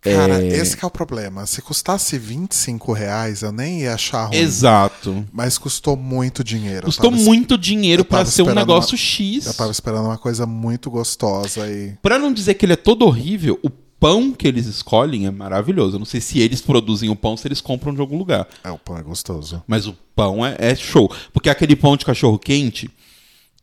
Cara, 0.00 0.40
é, 0.42 0.46
esse 0.48 0.76
que 0.76 0.84
é 0.84 0.88
o 0.88 0.90
problema. 0.90 1.44
Se 1.44 1.60
custasse 1.60 2.16
25 2.18 2.92
reais, 2.92 3.42
eu 3.42 3.50
nem 3.50 3.80
ia 3.80 3.94
achar 3.94 4.26
ruim. 4.26 4.36
Exato. 4.36 5.26
Mas 5.32 5.58
custou 5.58 5.96
muito 5.96 6.44
dinheiro. 6.44 6.86
Custou 6.86 7.10
tava- 7.10 7.22
muito 7.22 7.58
dinheiro 7.58 8.04
tava 8.04 8.24
ser 8.26 8.42
um 8.42 8.54
negócio 8.54 8.92
uma- 8.92 8.98
X. 8.98 9.46
Eu 9.46 9.54
tava 9.54 9.72
esperando 9.72 10.04
uma 10.06 10.18
coisa 10.18 10.46
muito 10.46 10.88
gostosa 10.90 11.68
e. 11.68 11.94
Pra 12.00 12.18
não 12.18 12.32
dizer 12.32 12.54
que 12.54 12.64
ele 12.64 12.74
é 12.74 12.76
todo 12.76 13.04
horrível, 13.04 13.58
o 13.62 13.68
pão 13.70 14.32
que 14.32 14.46
eles 14.46 14.66
escolhem 14.66 15.26
é 15.26 15.30
maravilhoso. 15.32 15.96
Eu 15.96 15.98
não 15.98 16.06
sei 16.06 16.20
se 16.20 16.38
eles 16.38 16.60
produzem 16.60 17.10
o 17.10 17.16
pão, 17.16 17.36
se 17.36 17.48
eles 17.48 17.60
compram 17.60 17.92
de 17.92 18.00
algum 18.00 18.16
lugar. 18.16 18.46
É, 18.62 18.70
o 18.70 18.78
pão 18.78 18.96
é 18.96 19.02
gostoso. 19.02 19.60
Mas 19.66 19.88
o 19.88 19.94
pão 20.14 20.46
é, 20.46 20.54
é 20.60 20.76
show. 20.76 21.12
Porque 21.32 21.50
aquele 21.50 21.74
pão 21.74 21.96
de 21.96 22.04
cachorro 22.04 22.38
quente, 22.38 22.88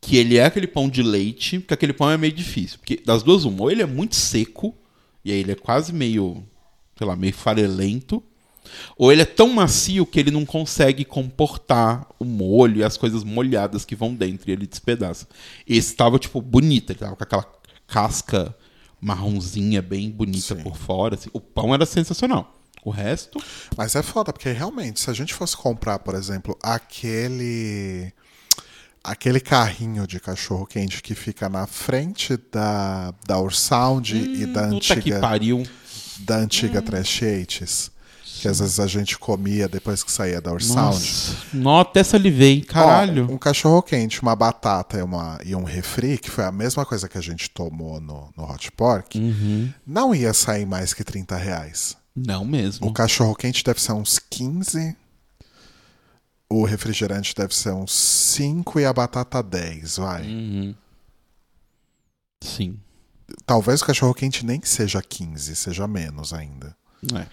que 0.02 0.18
ele 0.18 0.36
é 0.36 0.44
aquele 0.44 0.66
pão 0.66 0.90
de 0.90 1.02
leite, 1.02 1.60
que 1.60 1.72
aquele 1.72 1.94
pão 1.94 2.10
é 2.10 2.18
meio 2.18 2.34
difícil. 2.34 2.78
Porque 2.78 3.00
das 3.06 3.22
duas, 3.22 3.46
uma, 3.46 3.62
ou 3.62 3.70
ele 3.70 3.80
é 3.80 3.86
muito 3.86 4.14
seco, 4.14 4.74
e 5.26 5.32
aí 5.32 5.40
ele 5.40 5.50
é 5.50 5.56
quase 5.56 5.92
meio, 5.92 6.40
sei 6.96 7.04
lá, 7.04 7.16
meio 7.16 7.34
farelento, 7.34 8.22
Ou 8.96 9.10
ele 9.10 9.22
é 9.22 9.24
tão 9.24 9.48
macio 9.48 10.06
que 10.06 10.20
ele 10.20 10.30
não 10.30 10.46
consegue 10.46 11.04
comportar 11.04 12.06
o 12.16 12.24
molho 12.24 12.78
e 12.78 12.84
as 12.84 12.96
coisas 12.96 13.24
molhadas 13.24 13.84
que 13.84 13.96
vão 13.96 14.14
dentro 14.14 14.48
e 14.48 14.52
ele 14.52 14.68
despedaça. 14.68 15.26
Esse 15.66 15.96
tava, 15.96 16.16
tipo, 16.18 16.40
bonito, 16.40 16.90
ele 16.90 16.98
tava 17.00 17.16
com 17.16 17.24
aquela 17.24 17.44
casca 17.88 18.54
marronzinha 19.00 19.82
bem 19.82 20.10
bonita 20.10 20.54
Sim. 20.54 20.62
por 20.62 20.76
fora. 20.76 21.16
assim. 21.16 21.30
O 21.32 21.40
pão 21.40 21.74
era 21.74 21.84
sensacional. 21.84 22.60
O 22.84 22.90
resto. 22.90 23.40
Mas 23.76 23.96
é 23.96 24.02
foda, 24.02 24.32
porque 24.32 24.52
realmente, 24.52 25.00
se 25.00 25.10
a 25.10 25.12
gente 25.12 25.34
fosse 25.34 25.56
comprar, 25.56 25.98
por 25.98 26.14
exemplo, 26.14 26.56
aquele. 26.62 28.12
Aquele 29.06 29.38
carrinho 29.38 30.06
de 30.06 30.18
cachorro 30.18 30.66
quente 30.66 31.00
que 31.00 31.14
fica 31.14 31.48
na 31.48 31.66
frente 31.66 32.36
da, 32.50 33.14
da 33.26 33.38
Ursound 33.38 34.16
e 34.16 34.46
da 34.46 34.68
Puta 34.68 34.80
que 34.96 35.12
antiga, 35.12 35.20
pariu. 35.20 35.62
da 36.18 36.36
antiga 36.38 36.82
Trash 36.82 37.22
Eats, 37.22 37.90
que 38.40 38.48
às 38.48 38.58
vezes 38.58 38.80
a 38.80 38.86
gente 38.88 39.16
comia 39.16 39.68
depois 39.68 40.02
que 40.02 40.10
saía 40.10 40.40
da 40.40 40.52
Ursound. 40.52 40.98
Até 41.80 42.02
salivei, 42.02 42.54
hein? 42.54 42.60
caralho. 42.62 43.28
Ó, 43.30 43.34
um 43.34 43.38
cachorro 43.38 43.80
quente, 43.80 44.20
uma 44.20 44.34
batata 44.34 44.98
e, 44.98 45.02
uma, 45.02 45.38
e 45.44 45.54
um 45.54 45.62
refri, 45.62 46.18
que 46.18 46.28
foi 46.30 46.44
a 46.44 46.50
mesma 46.50 46.84
coisa 46.84 47.08
que 47.08 47.16
a 47.16 47.22
gente 47.22 47.48
tomou 47.50 48.00
no, 48.00 48.28
no 48.36 48.44
Hot 48.50 48.72
Pork, 48.72 49.16
Uhum. 49.18 49.72
não 49.86 50.12
ia 50.14 50.34
sair 50.34 50.66
mais 50.66 50.92
que 50.92 51.04
30 51.04 51.36
reais. 51.36 51.96
Não 52.16 52.44
mesmo. 52.44 52.86
O 52.88 52.92
cachorro 52.92 53.36
quente 53.36 53.62
deve 53.62 53.80
ser 53.80 53.92
uns 53.92 54.18
15. 54.18 54.96
O 56.48 56.64
refrigerante 56.64 57.34
deve 57.34 57.54
ser 57.54 57.72
uns 57.72 57.92
5 57.92 58.78
e 58.80 58.84
a 58.84 58.92
batata 58.92 59.42
10, 59.42 59.96
vai. 59.96 60.22
Uhum. 60.22 60.74
Sim. 62.42 62.78
Talvez 63.44 63.82
o 63.82 63.86
cachorro 63.86 64.14
quente 64.14 64.46
nem 64.46 64.60
seja 64.62 65.02
15, 65.02 65.56
seja 65.56 65.88
menos 65.88 66.32
ainda. 66.32 66.76
É. 67.14 67.26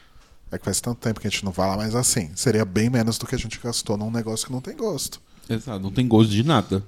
É 0.52 0.58
que 0.58 0.66
faz 0.66 0.80
tanto 0.82 1.00
tempo 1.00 1.20
que 1.20 1.28
a 1.28 1.30
gente 1.30 1.46
não 1.46 1.52
vai 1.52 1.68
lá, 1.68 1.78
mas 1.78 1.96
assim, 1.96 2.32
seria 2.36 2.66
bem 2.66 2.90
menos 2.90 3.18
do 3.18 3.26
que 3.26 3.36
a 3.36 3.40
gente 3.40 3.60
gastou 3.60 3.98
num 3.98 4.12
negócio 4.12 4.46
que 4.46 4.52
não 4.52 4.62
tem 4.62 4.76
gosto. 4.76 5.22
Exato, 5.50 5.80
não 5.80 5.92
tem 5.92 6.08
gosto 6.08 6.32
de 6.32 6.44
nada. 6.44 6.84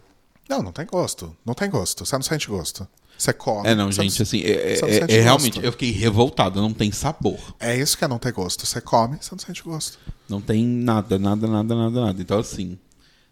Não, 0.49 0.61
não 0.61 0.71
tem 0.71 0.85
gosto. 0.85 1.35
Não 1.45 1.53
tem 1.53 1.69
gosto. 1.69 2.05
Você 2.05 2.15
não 2.15 2.23
sente 2.23 2.47
gosto. 2.47 2.87
Você 3.17 3.31
come. 3.31 3.67
É, 3.67 3.73
não, 3.73 3.91
gente, 3.91 4.21
assim, 4.21 4.41
é, 4.43 4.79
não 4.81 4.87
é- 4.87 4.99
sente 4.99 5.13
é 5.13 5.21
realmente, 5.21 5.63
eu 5.63 5.71
fiquei 5.71 5.91
revoltado, 5.91 6.61
não 6.61 6.73
tem 6.73 6.91
sabor. 6.91 7.39
É 7.59 7.75
isso 7.75 7.97
que 7.97 8.03
é 8.03 8.07
não 8.07 8.19
ter 8.19 8.33
gosto. 8.33 8.65
Você 8.65 8.81
come, 8.81 9.17
você 9.21 9.29
não 9.31 9.39
sente 9.39 9.63
gosto. 9.63 9.97
Não 10.27 10.41
tem 10.41 10.65
nada, 10.65 11.17
nada, 11.17 11.47
nada, 11.47 11.75
nada, 11.75 12.01
nada. 12.01 12.21
Então, 12.21 12.39
assim, 12.39 12.77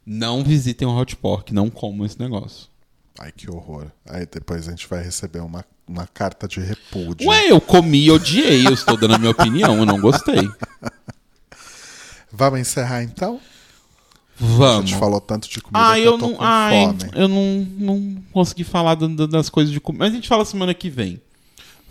não 0.06 0.44
visitem 0.44 0.88
o 0.88 0.96
Hot 0.98 1.16
Pork, 1.18 1.54
não 1.54 1.70
comam 1.70 2.06
esse 2.06 2.18
negócio. 2.20 2.68
Ai, 3.20 3.32
que 3.32 3.50
horror. 3.52 3.88
Aí 4.08 4.26
depois 4.26 4.68
a 4.68 4.72
gente 4.72 4.88
vai 4.88 5.04
receber 5.04 5.40
uma, 5.40 5.66
uma 5.88 6.08
carta 6.08 6.48
de 6.48 6.62
repúdio. 6.62 7.28
Ué, 7.28 7.52
eu 7.52 7.60
comi 7.62 8.06
e 8.06 8.12
odiei, 8.12 8.66
eu 8.66 8.74
estou 8.74 8.98
dando 8.98 9.16
a 9.16 9.18
minha 9.18 9.32
opinião, 9.32 9.78
eu 9.78 9.86
não 9.86 10.00
gostei. 10.00 10.50
Vamos 12.32 12.60
encerrar 12.60 13.04
então? 13.04 13.40
A 14.42 14.46
Vamos. 14.46 14.90
gente 14.90 15.00
falou 15.00 15.22
tanto 15.22 15.48
de 15.50 15.62
comida 15.62 15.80
Ah, 15.92 15.94
que 15.96 16.02
eu 16.02 16.06
eu 16.14 16.18
tô 16.18 16.28
não, 16.28 16.36
com 16.36 16.44
ai, 16.44 16.86
fome. 16.88 17.12
eu 17.16 17.28
não, 17.28 17.68
não 17.78 18.24
consegui 18.32 18.64
falar 18.64 18.96
da- 18.96 19.08
da- 19.08 19.26
das 19.28 19.50
coisas 19.50 19.72
de 19.72 19.80
comida. 19.80 20.04
Mas 20.06 20.12
a 20.14 20.16
gente 20.16 20.28
fala 20.28 20.44
semana 20.44 20.74
que 20.74 20.90
vem. 20.90 21.22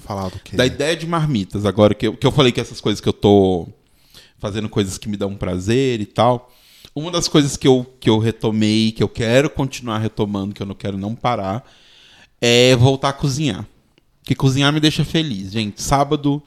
Falar 0.04 0.28
do 0.28 0.38
quê? 0.40 0.56
Da 0.56 0.66
ideia 0.66 0.96
de 0.96 1.06
marmitas, 1.06 1.64
agora 1.64 1.94
que 1.94 2.06
eu, 2.08 2.16
que 2.16 2.26
eu 2.26 2.32
falei 2.32 2.50
que 2.50 2.60
essas 2.60 2.80
coisas 2.80 3.00
que 3.00 3.08
eu 3.08 3.12
tô 3.12 3.68
fazendo 4.38 4.68
coisas 4.68 4.98
que 4.98 5.08
me 5.08 5.16
dão 5.16 5.36
prazer 5.36 6.00
e 6.00 6.06
tal. 6.06 6.52
Uma 6.94 7.10
das 7.12 7.28
coisas 7.28 7.56
que 7.56 7.66
eu, 7.68 7.86
que 8.00 8.10
eu 8.10 8.18
retomei, 8.18 8.90
que 8.90 9.02
eu 9.02 9.08
quero 9.08 9.48
continuar 9.48 9.98
retomando, 9.98 10.52
que 10.52 10.60
eu 10.60 10.66
não 10.66 10.74
quero 10.74 10.98
não 10.98 11.14
parar, 11.14 11.64
é 12.40 12.74
voltar 12.74 13.10
a 13.10 13.12
cozinhar. 13.12 13.64
Porque 14.20 14.34
cozinhar 14.34 14.72
me 14.72 14.80
deixa 14.80 15.04
feliz, 15.04 15.52
gente. 15.52 15.80
Sábado. 15.80 16.42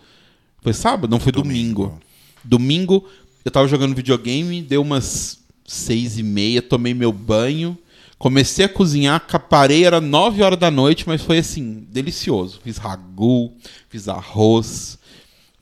Foi 0.61 0.73
sábado? 0.73 1.09
Não, 1.09 1.19
foi 1.19 1.31
domingo. 1.31 1.97
Domingo, 2.43 3.07
eu 3.45 3.49
tava 3.51 3.67
jogando 3.67 3.95
videogame, 3.95 4.61
deu 4.61 4.81
umas 4.81 5.39
seis 5.65 6.17
e 6.17 6.23
meia, 6.23 6.61
tomei 6.61 6.93
meu 6.93 7.11
banho, 7.11 7.77
comecei 8.17 8.65
a 8.65 8.69
cozinhar, 8.69 9.19
ca- 9.25 9.39
parei, 9.39 9.83
era 9.85 9.99
nove 9.99 10.41
horas 10.43 10.59
da 10.59 10.69
noite, 10.71 11.07
mas 11.07 11.21
foi 11.21 11.39
assim, 11.39 11.87
delicioso. 11.89 12.59
Fiz 12.63 12.77
ragu, 12.77 13.53
fiz 13.89 14.07
arroz, 14.07 14.97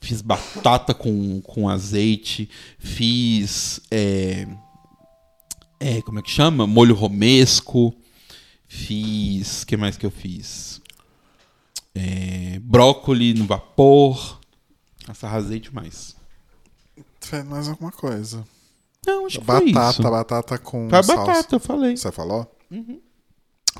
fiz 0.00 0.20
batata 0.20 0.92
com, 0.94 1.40
com 1.40 1.68
azeite, 1.68 2.48
fiz. 2.78 3.80
É, 3.90 4.46
é, 5.80 6.02
como 6.02 6.18
é 6.18 6.22
que 6.22 6.30
chama? 6.30 6.66
Molho 6.66 6.94
romesco. 6.94 7.94
Fiz. 8.66 9.62
O 9.62 9.66
que 9.66 9.76
mais 9.76 9.96
que 9.96 10.04
eu 10.04 10.10
fiz? 10.10 10.80
É, 11.94 12.58
brócoli 12.60 13.32
no 13.34 13.46
vapor. 13.46 14.40
Nossa, 15.06 15.26
arrasei 15.26 15.60
demais. 15.60 16.16
Fez 17.20 17.44
mais 17.44 17.68
alguma 17.68 17.92
coisa. 17.92 18.44
Não, 19.06 19.26
acho 19.26 19.38
que 19.38 19.44
foi 19.44 19.72
Batata, 19.72 19.90
isso. 20.00 20.10
batata 20.10 20.58
com 20.58 20.88
Foi 20.88 21.02
salsa. 21.02 21.26
batata, 21.26 21.54
eu 21.56 21.60
falei. 21.60 21.96
Você 21.96 22.12
falou? 22.12 22.56
Uhum. 22.70 23.00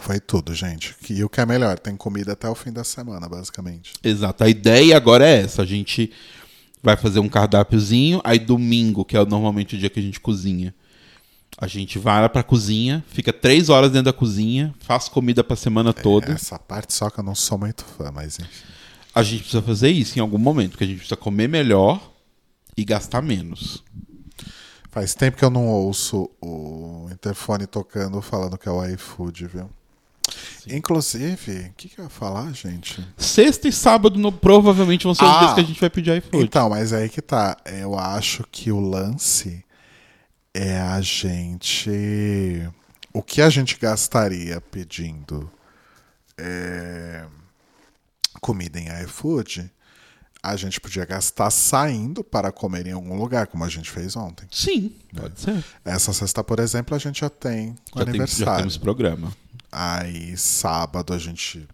Foi 0.00 0.18
tudo, 0.18 0.54
gente. 0.54 0.94
E 1.08 1.22
o 1.22 1.28
que 1.28 1.40
é 1.40 1.46
melhor, 1.46 1.78
tem 1.78 1.96
comida 1.96 2.32
até 2.32 2.48
o 2.48 2.54
fim 2.54 2.72
da 2.72 2.82
semana, 2.84 3.28
basicamente. 3.28 3.92
Exato. 4.02 4.42
A 4.44 4.48
ideia 4.48 4.96
agora 4.96 5.26
é 5.26 5.42
essa. 5.42 5.62
A 5.62 5.66
gente 5.66 6.10
vai 6.82 6.96
fazer 6.96 7.20
um 7.20 7.28
cardápiozinho. 7.28 8.20
Aí 8.24 8.38
domingo, 8.38 9.04
que 9.04 9.16
é 9.16 9.24
normalmente 9.24 9.76
o 9.76 9.78
dia 9.78 9.88
que 9.88 10.00
a 10.00 10.02
gente 10.02 10.18
cozinha, 10.20 10.74
a 11.56 11.68
gente 11.68 11.98
vai 11.98 12.20
lá 12.20 12.28
pra 12.28 12.42
cozinha, 12.42 13.04
fica 13.08 13.32
três 13.32 13.68
horas 13.68 13.90
dentro 13.92 14.06
da 14.06 14.12
cozinha, 14.12 14.74
faz 14.80 15.08
comida 15.08 15.44
pra 15.44 15.54
semana 15.56 15.92
toda. 15.92 16.32
Essa 16.32 16.58
parte 16.58 16.92
só 16.92 17.08
que 17.08 17.20
eu 17.20 17.24
não 17.24 17.34
sou 17.34 17.56
muito 17.56 17.84
fã, 17.84 18.10
mas 18.12 18.38
enfim. 18.40 18.50
A 19.14 19.22
gente 19.22 19.42
precisa 19.42 19.62
fazer 19.62 19.90
isso 19.90 20.18
em 20.18 20.20
algum 20.20 20.38
momento, 20.38 20.70
porque 20.72 20.82
a 20.84 20.86
gente 20.88 20.96
precisa 20.98 21.16
comer 21.16 21.48
melhor 21.48 22.10
e 22.76 22.84
gastar 22.84 23.22
menos. 23.22 23.84
Faz 24.94 25.12
tempo 25.12 25.36
que 25.36 25.44
eu 25.44 25.50
não 25.50 25.66
ouço 25.66 26.30
o 26.40 27.08
interfone 27.10 27.66
tocando 27.66 28.22
falando 28.22 28.56
que 28.56 28.68
é 28.68 28.72
o 28.72 28.84
iFood, 28.86 29.48
viu? 29.48 29.68
Inclusive, 30.68 31.66
o 31.70 31.72
que, 31.76 31.88
que 31.88 31.98
eu 32.00 32.04
ia 32.04 32.08
falar, 32.10 32.52
gente? 32.52 33.04
Sexta 33.18 33.66
e 33.66 33.72
sábado 33.72 34.18
no- 34.20 34.30
provavelmente 34.30 35.02
vão 35.02 35.12
ser 35.14 35.24
os 35.24 35.30
Ah. 35.30 35.38
dias 35.40 35.54
que 35.54 35.60
a 35.60 35.64
gente 35.64 35.80
vai 35.80 35.90
pedir 35.90 36.16
iFood. 36.18 36.44
Então, 36.44 36.70
mas 36.70 36.92
aí 36.92 37.08
que 37.08 37.20
tá. 37.20 37.56
Eu 37.66 37.98
acho 37.98 38.44
que 38.52 38.70
o 38.70 38.78
lance 38.78 39.64
é 40.54 40.78
a 40.80 41.00
gente. 41.00 41.90
O 43.12 43.20
que 43.20 43.42
a 43.42 43.50
gente 43.50 43.76
gastaria 43.78 44.60
pedindo 44.60 45.50
é, 46.38 47.24
comida 48.40 48.78
em 48.78 48.86
iFood, 49.02 49.70
a 50.44 50.56
gente 50.56 50.78
podia 50.78 51.06
gastar 51.06 51.50
saindo 51.50 52.22
para 52.22 52.52
comer 52.52 52.86
em 52.86 52.92
algum 52.92 53.16
lugar, 53.16 53.46
como 53.46 53.64
a 53.64 53.68
gente 53.68 53.90
fez 53.90 54.14
ontem. 54.14 54.46
Sim, 54.50 54.92
pode 55.16 55.40
ser. 55.40 55.64
Essa 55.84 56.12
sexta, 56.12 56.44
por 56.44 56.58
exemplo, 56.60 56.94
a 56.94 56.98
gente 56.98 57.20
já 57.20 57.30
tem 57.30 57.68
Já, 57.68 57.72
tem, 57.72 57.74
já 57.94 58.02
aniversário. 58.10 58.58
temos 58.58 58.76
programa. 58.76 59.32
Aí 59.72 60.36
sábado 60.36 61.14
a 61.14 61.18
gente 61.18 61.66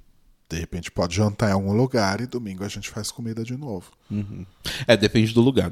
de 0.48 0.58
repente 0.58 0.90
pode 0.90 1.14
jantar 1.14 1.50
em 1.50 1.52
algum 1.52 1.72
lugar 1.72 2.20
e 2.20 2.26
domingo 2.26 2.64
a 2.64 2.68
gente 2.68 2.88
faz 2.90 3.10
comida 3.10 3.44
de 3.44 3.56
novo. 3.56 3.90
É, 4.86 4.96
depende 4.96 5.32
do 5.32 5.40
lugar. 5.40 5.70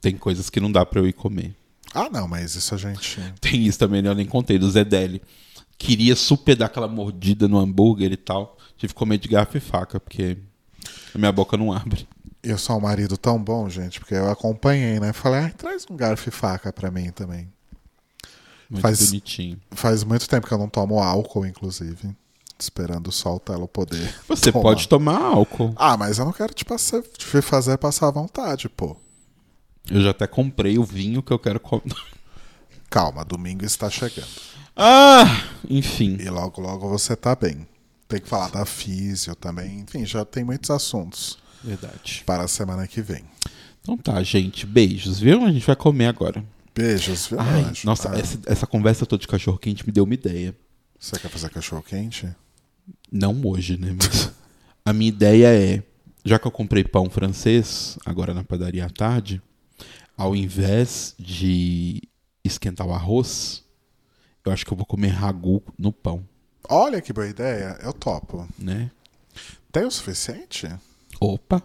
tem 0.00 0.16
coisas 0.16 0.50
que 0.50 0.60
não 0.60 0.70
dá 0.70 0.84
pra 0.84 1.00
eu 1.00 1.06
ir 1.06 1.12
comer. 1.12 1.54
Ah, 1.94 2.08
não, 2.10 2.26
mas 2.28 2.54
isso 2.56 2.74
a 2.74 2.78
gente. 2.78 3.20
Tem 3.40 3.64
isso 3.64 3.78
também, 3.78 4.02
né? 4.02 4.08
eu 4.10 4.14
nem 4.14 4.26
contei, 4.26 4.58
do 4.58 4.70
Zedeli. 4.70 5.22
Queria 5.78 6.14
super 6.14 6.54
dar 6.54 6.66
aquela 6.66 6.88
mordida 6.88 7.48
no 7.48 7.58
hambúrguer 7.58 8.12
e 8.12 8.16
tal. 8.16 8.58
Tive 8.76 8.92
que 8.92 8.98
comer 8.98 9.16
de 9.18 9.28
garfo 9.28 9.56
e 9.56 9.60
faca, 9.60 9.98
porque 9.98 10.36
a 11.14 11.18
minha 11.18 11.32
boca 11.32 11.56
não 11.56 11.72
abre. 11.72 12.06
Eu 12.48 12.58
sou 12.58 12.76
um 12.76 12.80
marido 12.80 13.16
tão 13.16 13.42
bom, 13.42 13.68
gente, 13.68 13.98
porque 13.98 14.14
eu 14.14 14.30
acompanhei, 14.30 15.00
né? 15.00 15.12
Falei, 15.12 15.40
ah, 15.40 15.50
traz 15.50 15.84
um 15.90 15.96
garfo 15.96 16.28
e 16.28 16.32
faca 16.32 16.72
pra 16.72 16.90
mim 16.90 17.10
também. 17.10 17.52
Muito 18.70 18.82
Faz- 18.82 19.06
bonitinho. 19.06 19.60
Faz 19.72 20.04
muito 20.04 20.28
tempo 20.28 20.46
que 20.46 20.54
eu 20.54 20.58
não 20.58 20.68
tomo 20.68 21.00
álcool, 21.00 21.44
inclusive. 21.44 22.16
Esperando 22.58 23.10
só 23.10 23.34
o 23.36 23.40
Telo 23.40 23.66
poder. 23.66 24.14
Você 24.28 24.52
tomar. 24.52 24.62
pode 24.62 24.88
tomar 24.88 25.20
álcool. 25.20 25.72
Ah, 25.76 25.96
mas 25.96 26.18
eu 26.18 26.24
não 26.24 26.32
quero 26.32 26.54
te, 26.54 26.64
passar, 26.64 27.02
te 27.02 27.24
fazer 27.42 27.76
passar 27.78 28.08
à 28.08 28.10
vontade, 28.12 28.68
pô. 28.68 28.96
Eu 29.90 30.00
já 30.02 30.10
até 30.10 30.26
comprei 30.26 30.78
o 30.78 30.84
vinho 30.84 31.22
que 31.22 31.32
eu 31.32 31.38
quero 31.38 31.58
comer. 31.60 31.82
Calma, 32.88 33.24
domingo 33.24 33.64
está 33.64 33.90
chegando. 33.90 34.28
Ah, 34.76 35.24
enfim. 35.68 36.16
E 36.20 36.28
logo, 36.30 36.60
logo 36.60 36.88
você 36.88 37.14
tá 37.16 37.34
bem. 37.34 37.66
Tem 38.08 38.20
que 38.20 38.28
falar 38.28 38.50
da 38.50 38.64
físio 38.64 39.34
também. 39.34 39.80
Enfim, 39.80 40.06
já 40.06 40.24
tem 40.24 40.44
muitos 40.44 40.70
assuntos 40.70 41.38
Verdade. 41.66 42.22
para 42.24 42.44
a 42.44 42.48
semana 42.48 42.86
que 42.86 43.02
vem. 43.02 43.24
Então 43.82 43.96
tá, 43.98 44.22
gente. 44.22 44.64
Beijos, 44.66 45.18
viu? 45.20 45.44
A 45.44 45.50
gente 45.52 45.66
vai 45.66 45.76
comer 45.76 46.06
agora. 46.06 46.44
Beijos, 46.74 47.26
viu, 47.26 47.40
Ai, 47.40 47.72
nossa, 47.84 48.10
Ah, 48.12 48.18
essa, 48.18 48.38
essa 48.46 48.66
conversa 48.66 49.04
toda 49.06 49.20
de 49.20 49.28
cachorro 49.28 49.58
quente 49.58 49.84
me 49.86 49.92
deu 49.92 50.04
uma 50.04 50.14
ideia. 50.14 50.54
Você 50.98 51.18
quer 51.18 51.28
fazer 51.28 51.50
cachorro 51.50 51.82
quente? 51.82 52.28
Não 53.10 53.40
hoje, 53.44 53.76
né? 53.76 53.94
Mas 53.96 54.30
a 54.84 54.92
minha 54.92 55.08
ideia 55.08 55.48
é, 55.48 55.82
já 56.24 56.38
que 56.38 56.46
eu 56.46 56.50
comprei 56.50 56.84
pão 56.84 57.08
francês, 57.10 57.98
agora 58.04 58.32
na 58.34 58.44
padaria 58.44 58.84
à 58.86 58.90
tarde, 58.90 59.40
ao 60.16 60.34
invés 60.34 61.14
de 61.18 62.02
esquentar 62.44 62.86
o 62.86 62.92
arroz, 62.92 63.62
eu 64.44 64.52
acho 64.52 64.64
que 64.64 64.72
eu 64.72 64.76
vou 64.76 64.86
comer 64.86 65.08
ragu 65.08 65.62
no 65.78 65.92
pão, 65.92 66.24
Olha 66.68 67.00
que 67.00 67.12
boa 67.12 67.28
ideia, 67.28 67.78
eu 67.82 67.92
topo. 67.92 68.46
né? 68.58 68.90
Tem 69.70 69.84
o 69.84 69.90
suficiente? 69.90 70.68
Opa! 71.20 71.62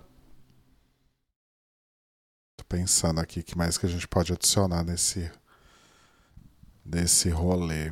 pensando 2.71 3.19
aqui 3.19 3.43
que 3.43 3.57
mais 3.57 3.77
que 3.77 3.85
a 3.85 3.89
gente 3.89 4.07
pode 4.07 4.31
adicionar 4.31 4.81
nesse 4.81 5.29
nesse 6.85 7.29
rolê. 7.29 7.91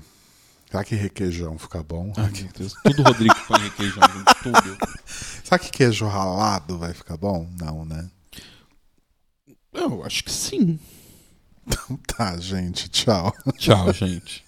Será 0.72 0.86
que 0.86 0.95
requeijão 0.95 1.57
fica 1.57 1.84
bom? 1.84 2.14
Ai, 2.15 2.31
meu 2.31 2.52
Deus. 2.57 2.73
Tudo 2.84 3.03
Rodrigo 3.03 3.36
põe 3.48 3.60
requeijão, 3.60 4.03
gente, 4.03 4.44
tudo. 4.44 4.77
Será 5.44 5.60
que 5.60 5.72
queijo 5.72 6.07
ralado 6.07 6.77
vai 6.77 6.94
ficar 6.94 7.18
bom? 7.18 7.49
Não, 7.60 7.84
né? 7.86 8.10
Eu 9.73 10.03
acho 10.06 10.23
que 10.23 10.31
sim. 10.31 10.80
Tá, 12.07 12.38
gente. 12.38 12.90
Tchau. 12.90 13.34
Tchau, 13.57 13.91
gente. 13.94 14.45